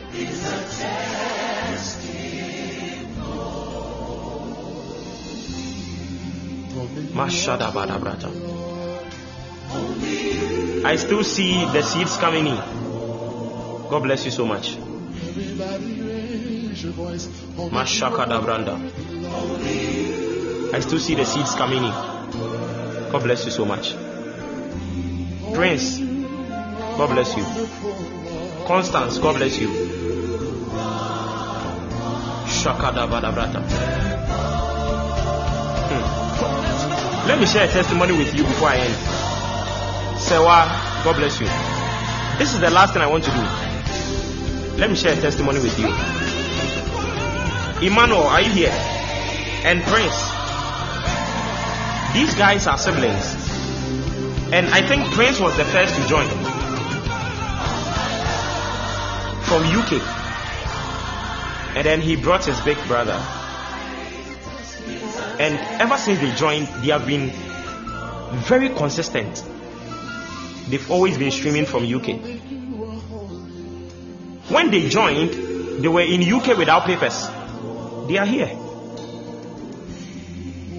I 10.85 10.95
still 10.97 11.23
see 11.23 11.65
the 11.65 11.81
seeds 11.81 12.15
coming 12.17 12.47
in. 12.47 12.55
God 13.89 14.03
bless 14.03 14.23
you 14.23 14.31
so 14.31 14.45
much. 14.45 14.77
I 20.73 20.79
still 20.79 20.99
see 20.99 21.15
the 21.15 21.25
seeds 21.25 21.53
coming 21.55 21.83
in. 21.83 21.91
God 23.11 23.23
bless 23.23 23.45
you 23.45 23.51
so 23.51 23.65
much. 23.65 23.93
Prince, 25.53 25.99
God 25.99 27.09
bless 27.09 27.35
you. 27.35 27.43
Constance, 28.65 29.17
God 29.17 29.35
bless 29.35 29.59
you. 29.59 29.67
Shakadabadabrata. 32.47 34.54
Let 37.27 37.39
me 37.39 37.47
share 37.47 37.65
a 37.67 37.67
testimony 37.67 38.15
with 38.15 38.35
you 38.35 38.43
before 38.43 38.69
I 38.69 38.77
end. 38.77 40.19
Sewa, 40.19 40.69
God 41.03 41.15
bless 41.15 41.39
you. 41.39 41.47
This 42.37 42.53
is 42.53 42.59
the 42.59 42.69
last 42.69 42.93
thing 42.93 43.01
I 43.01 43.07
want 43.07 43.23
to 43.23 43.31
do. 43.31 44.77
Let 44.77 44.91
me 44.91 44.95
share 44.95 45.17
a 45.17 45.19
testimony 45.19 45.59
with 45.59 45.79
you. 45.79 45.87
Emmanuel, 47.81 48.23
are 48.23 48.41
you 48.41 48.51
here? 48.51 48.71
And 49.65 49.81
Prince, 49.83 50.17
these 52.13 52.35
guys 52.35 52.67
are 52.67 52.77
siblings. 52.77 53.25
And 54.53 54.67
I 54.67 54.87
think 54.87 55.11
Prince 55.13 55.39
was 55.39 55.57
the 55.57 55.65
first 55.65 55.95
to 55.95 56.07
join 56.07 56.29
from 59.45 59.63
UK. 59.63 59.93
And 61.75 61.85
then 61.85 62.01
he 62.01 62.15
brought 62.15 62.45
his 62.45 62.61
big 62.61 62.77
brother. 62.87 63.19
And 65.39 65.59
ever 65.81 65.97
since 65.97 66.19
they 66.19 66.33
joined, 66.35 66.67
they 66.83 66.91
have 66.91 67.05
been 67.05 67.31
very 68.47 68.69
consistent. 68.69 69.43
They've 70.69 70.89
always 70.89 71.17
been 71.17 71.31
streaming 71.31 71.65
from 71.65 71.83
UK. 71.83 72.19
When 74.49 74.71
they 74.71 74.87
joined, 74.89 75.83
they 75.83 75.87
were 75.87 76.01
in 76.01 76.21
UK 76.21 76.57
without 76.57 76.85
papers. 76.85 77.27
They 78.07 78.17
are 78.17 78.25
here. 78.25 78.47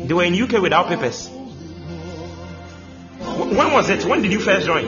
They 0.06 0.14
were 0.14 0.24
in 0.24 0.40
UK 0.40 0.62
without 0.62 0.88
papers. 0.88 1.28
When 3.18 3.72
was 3.72 3.90
it? 3.90 4.04
When 4.04 4.22
did 4.22 4.32
you 4.32 4.40
first 4.40 4.66
join? 4.66 4.86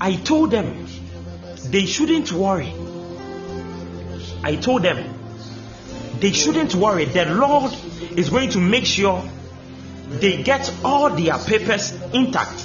I 0.00 0.16
told 0.16 0.50
them 0.50 0.86
they 1.70 1.86
shouldn't 1.86 2.32
worry. 2.32 2.74
I 4.42 4.56
told 4.56 4.82
them 4.82 5.18
they 6.18 6.32
shouldn't 6.32 6.74
worry. 6.74 7.04
The 7.04 7.26
Lord 7.26 7.72
is 8.16 8.30
going 8.30 8.50
to 8.50 8.60
make 8.60 8.84
sure 8.86 9.22
they 10.08 10.42
get 10.42 10.72
all 10.84 11.10
their 11.10 11.38
papers 11.38 11.92
intact. 12.12 12.60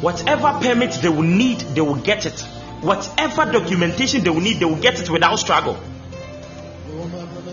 Whatever 0.00 0.58
permit 0.60 0.92
they 1.02 1.08
will 1.08 1.22
need, 1.22 1.58
they 1.60 1.80
will 1.80 1.96
get 1.96 2.26
it. 2.26 2.40
Whatever 2.82 3.50
documentation 3.50 4.22
they 4.22 4.30
will 4.30 4.40
need, 4.40 4.58
they 4.58 4.66
will 4.66 4.80
get 4.80 5.00
it 5.00 5.08
without 5.08 5.36
struggle. 5.36 5.78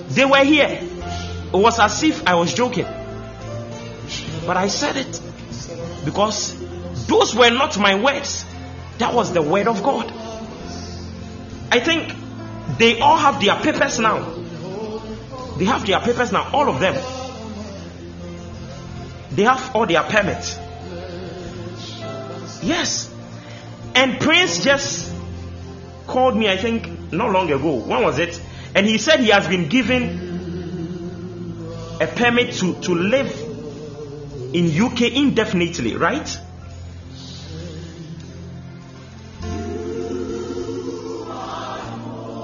They 0.09 0.25
were 0.25 0.43
here. 0.43 0.79
It 0.81 1.57
was 1.57 1.79
as 1.79 2.03
if 2.03 2.27
I 2.27 2.35
was 2.35 2.53
joking. 2.53 2.85
But 4.45 4.57
I 4.57 4.67
said 4.67 4.97
it 4.97 5.21
because 6.05 6.53
those 7.07 7.33
were 7.33 7.49
not 7.49 7.79
my 7.79 7.95
words. 7.95 8.45
That 8.97 9.13
was 9.13 9.31
the 9.31 9.41
word 9.41 9.67
of 9.67 9.81
God. 9.81 10.11
I 11.71 11.79
think 11.79 12.13
they 12.77 12.99
all 12.99 13.17
have 13.17 13.41
their 13.41 13.55
papers 13.55 13.99
now. 13.99 14.19
They 15.57 15.65
have 15.65 15.85
their 15.85 15.99
papers 15.99 16.31
now, 16.31 16.49
all 16.51 16.69
of 16.69 16.79
them. 16.79 16.95
They 19.31 19.43
have 19.43 19.75
all 19.75 19.85
their 19.85 20.03
permits. 20.03 20.57
Yes. 22.63 23.13
And 23.95 24.19
Prince 24.19 24.63
just 24.63 25.11
called 26.07 26.35
me, 26.35 26.49
I 26.49 26.57
think, 26.57 27.11
not 27.11 27.31
long 27.31 27.51
ago. 27.51 27.75
When 27.75 28.03
was 28.03 28.19
it? 28.19 28.39
And 28.75 28.85
he 28.85 28.97
said 28.97 29.19
he 29.19 29.29
has 29.29 29.47
been 29.47 29.69
given 29.69 30.31
a 32.01 32.07
permit 32.07 32.53
to, 32.55 32.73
to 32.81 32.95
live 32.95 33.31
in 34.53 34.71
UK 34.81 35.01
indefinitely, 35.13 35.95
right? 35.95 36.39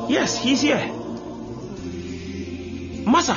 Yes, 0.10 0.42
he's 0.42 0.62
here. 0.62 0.88
Master, 3.06 3.36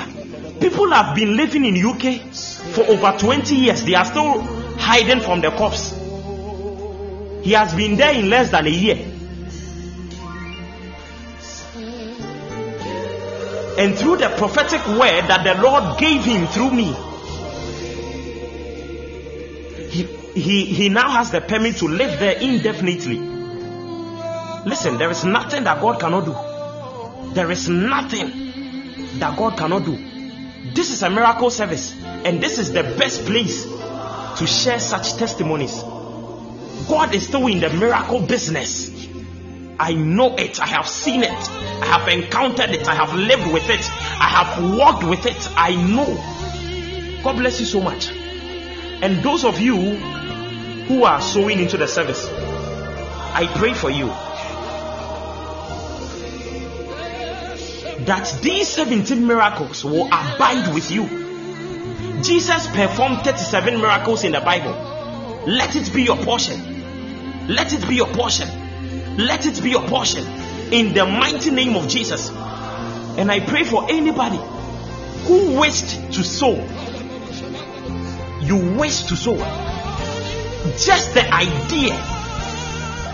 people 0.58 0.90
have 0.90 1.14
been 1.14 1.36
living 1.36 1.66
in 1.66 1.76
UK 1.84 2.32
for 2.72 2.84
over 2.84 3.14
20 3.18 3.54
years. 3.54 3.84
They 3.84 3.94
are 3.94 4.06
still 4.06 4.40
hiding 4.78 5.20
from 5.20 5.42
the 5.42 5.50
cops. 5.50 5.90
He 7.44 7.52
has 7.52 7.74
been 7.74 7.96
there 7.96 8.14
in 8.14 8.30
less 8.30 8.50
than 8.50 8.66
a 8.66 8.70
year. 8.70 8.96
And 13.78 13.98
through 13.98 14.16
the 14.16 14.34
prophetic 14.38 14.86
word 14.86 15.28
that 15.28 15.44
the 15.44 15.62
Lord 15.62 15.98
gave 15.98 16.24
him 16.24 16.46
through 16.46 16.70
me, 16.70 16.94
he, 19.90 20.04
he, 20.40 20.64
he 20.64 20.88
now 20.88 21.10
has 21.10 21.30
the 21.30 21.42
permit 21.42 21.76
to 21.76 21.88
live 21.88 22.18
there 22.18 22.38
indefinitely. 22.38 23.18
Listen, 24.64 24.96
there 24.96 25.10
is 25.10 25.22
nothing 25.24 25.64
that 25.64 25.78
God 25.78 26.00
cannot 26.00 26.24
do. 26.24 26.51
There 27.34 27.50
is 27.50 27.68
nothing 27.68 29.18
that 29.18 29.36
God 29.38 29.56
cannot 29.56 29.84
do. 29.84 29.96
This 30.74 30.90
is 30.90 31.02
a 31.02 31.10
miracle 31.10 31.50
service, 31.50 31.94
and 32.02 32.42
this 32.42 32.58
is 32.58 32.72
the 32.72 32.82
best 32.82 33.24
place 33.24 33.64
to 33.64 34.46
share 34.46 34.78
such 34.78 35.14
testimonies. 35.14 35.82
God 36.88 37.14
is 37.14 37.26
still 37.26 37.46
in 37.46 37.60
the 37.60 37.70
miracle 37.70 38.20
business. 38.20 38.90
I 39.78 39.94
know 39.94 40.36
it. 40.36 40.60
I 40.60 40.66
have 40.66 40.86
seen 40.86 41.22
it. 41.22 41.30
I 41.30 41.86
have 41.86 42.08
encountered 42.08 42.70
it. 42.70 42.86
I 42.86 42.94
have 42.94 43.14
lived 43.14 43.50
with 43.52 43.68
it. 43.70 43.80
I 43.80 44.28
have 44.28 44.76
walked 44.76 45.04
with 45.04 45.24
it. 45.26 45.48
I 45.56 45.74
know. 45.74 47.22
God 47.22 47.38
bless 47.38 47.60
you 47.60 47.66
so 47.66 47.80
much. 47.80 48.10
And 48.10 49.22
those 49.24 49.44
of 49.44 49.58
you 49.58 49.76
who 50.86 51.04
are 51.04 51.20
sowing 51.20 51.60
into 51.60 51.76
the 51.76 51.88
service, 51.88 52.28
I 52.28 53.50
pray 53.56 53.72
for 53.72 53.90
you 53.90 54.12
that 58.06 58.40
these 58.42 58.68
17 58.68 59.26
miracles 59.26 59.84
will 59.84 60.06
abide 60.06 60.74
with 60.74 60.90
you. 60.90 61.06
Jesus 62.22 62.66
performed 62.68 63.22
37 63.22 63.80
miracles 63.80 64.24
in 64.24 64.32
the 64.32 64.40
Bible. 64.40 64.72
Let 65.46 65.76
it 65.76 65.92
be 65.92 66.02
your 66.02 66.16
portion. 66.16 67.48
Let 67.48 67.72
it 67.72 67.86
be 67.88 67.96
your 67.96 68.08
portion. 68.08 68.48
Let 69.16 69.46
it 69.46 69.62
be 69.62 69.70
your 69.70 69.86
portion 69.88 70.26
in 70.72 70.94
the 70.94 71.04
mighty 71.04 71.50
name 71.50 71.76
of 71.76 71.88
Jesus. 71.88 72.30
And 72.30 73.30
I 73.30 73.40
pray 73.40 73.64
for 73.64 73.90
anybody 73.90 74.38
who 75.26 75.60
wished 75.60 76.12
to 76.14 76.24
sow. 76.24 76.54
You 78.40 78.76
wish 78.78 79.02
to 79.04 79.16
sow. 79.16 79.36
Just 80.78 81.14
the 81.14 81.28
idea 81.32 81.94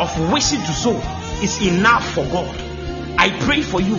of 0.01 0.32
wishing 0.32 0.60
to 0.60 0.73
sow 0.73 0.97
is 1.43 1.60
enough 1.66 2.09
for 2.15 2.24
God. 2.27 2.55
I 3.19 3.31
pray 3.40 3.62
for 3.62 3.81
you 3.81 3.97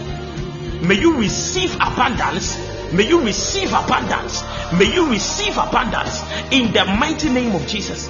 May 0.82 1.00
you 1.00 1.18
receive 1.18 1.76
abundance. 1.76 2.58
May 2.94 3.08
you 3.08 3.24
receive 3.24 3.74
abundance. 3.74 4.44
May 4.74 4.94
you 4.94 5.10
receive 5.10 5.58
abundance 5.58 6.24
in 6.52 6.72
the 6.72 6.86
mighty 6.86 7.30
name 7.30 7.54
of 7.56 7.68
Jesus. 7.68 8.10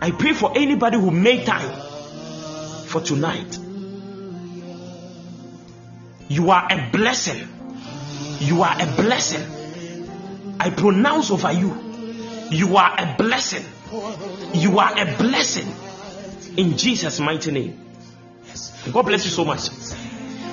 I 0.00 0.10
pray 0.10 0.32
for 0.32 0.52
anybody 0.56 0.98
who 0.98 1.10
made 1.10 1.46
time 1.46 1.70
for 2.86 3.00
tonight. 3.00 3.58
You 6.28 6.50
are 6.50 6.66
a 6.70 6.90
blessing. 6.90 7.48
You 8.40 8.62
are 8.62 8.74
a 8.74 8.86
blessing. 8.96 9.46
I 10.58 10.70
pronounce 10.70 11.30
over 11.30 11.52
you. 11.52 11.74
You 12.50 12.76
are 12.76 12.94
a 12.98 13.14
blessing. 13.16 13.64
You 14.54 14.78
are 14.78 14.92
a 14.98 15.16
blessing 15.16 15.72
in 16.56 16.76
Jesus' 16.76 17.20
mighty 17.20 17.50
name. 17.50 17.78
God 18.92 19.02
bless 19.02 19.24
you 19.24 19.30
so 19.30 19.44
much. 19.44 19.70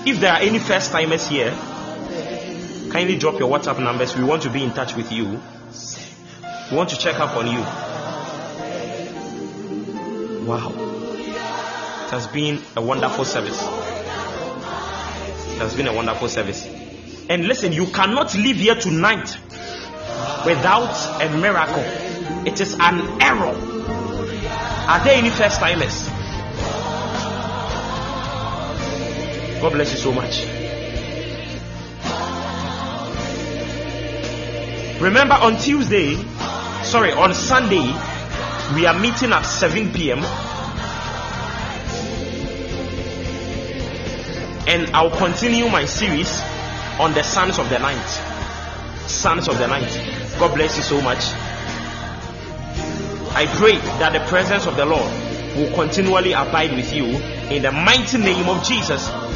If 0.06 0.20
there 0.22 0.32
are 0.32 0.40
any 0.40 0.60
first 0.60 0.92
timers 0.92 1.28
here, 1.28 1.52
kindly 2.92 3.18
drop 3.18 3.38
your 3.38 3.50
WhatsApp 3.50 3.84
numbers. 3.84 4.16
We 4.16 4.24
want 4.24 4.44
to 4.44 4.50
be 4.50 4.64
in 4.64 4.72
touch 4.72 4.96
with 4.96 5.12
you. 5.12 5.42
We 6.72 6.78
want 6.78 6.90
to 6.90 6.98
check 6.98 7.20
up 7.20 7.36
on 7.36 7.48
you. 7.48 7.60
Wow. 10.48 10.72
It 10.72 12.12
has 12.12 12.28
been 12.28 12.62
a 12.76 12.82
wonderful 12.82 13.26
service. 13.26 13.62
It 13.62 15.60
has 15.60 15.76
been 15.76 15.88
a 15.88 15.94
wonderful 15.94 16.30
service. 16.30 16.66
And 17.30 17.46
listen, 17.46 17.74
you 17.74 17.86
cannot 17.88 18.34
leave 18.36 18.56
here 18.56 18.76
tonight 18.76 19.38
without 20.46 21.22
a 21.22 21.30
miracle. 21.38 21.84
It 22.48 22.62
is 22.62 22.74
an 22.80 23.22
error. 23.22 23.54
Are 24.88 25.04
there 25.04 25.18
any 25.18 25.30
first 25.30 25.60
timers? 25.60 26.10
God 29.61 29.73
bless 29.73 29.91
you 29.91 29.98
so 29.98 30.14
much. 30.14 30.45
Remember 35.02 35.34
on 35.36 35.57
Tuesday, 35.57 36.15
sorry, 36.84 37.11
on 37.11 37.34
Sunday, 37.34 37.86
we 38.76 38.86
are 38.86 38.98
meeting 38.98 39.31
at 39.31 39.44
7 39.44 39.91
p.m. 39.91 40.19
And 44.68 44.90
I'll 44.95 45.10
continue 45.15 45.68
my 45.69 45.86
series 45.86 46.41
on 46.99 47.14
the 47.14 47.23
sons 47.23 47.60
of 47.60 47.69
the 47.69 47.80
night. 47.80 48.07
Sons 49.07 49.48
of 49.48 49.57
the 49.57 49.68
night. 49.68 49.90
God 50.38 50.56
bless 50.56 50.77
you 50.77 50.84
so 50.84 51.02
much. 51.02 51.23
I 53.36 53.45
pray 53.57 53.77
that 53.99 54.14
the 54.14 54.19
presence 54.27 54.68
of 54.68 54.76
the 54.76 54.86
Lord 54.86 55.11
will 55.56 55.73
continually 55.76 56.34
abide 56.34 56.72
with 56.73 56.94
you 56.94 57.06
in 57.06 57.61
the 57.61 57.72
mighty 57.72 58.18
name 58.18 58.48
of 58.48 58.64
Jesus. 58.64 59.10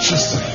Just. 0.00 0.34
For 0.34 0.50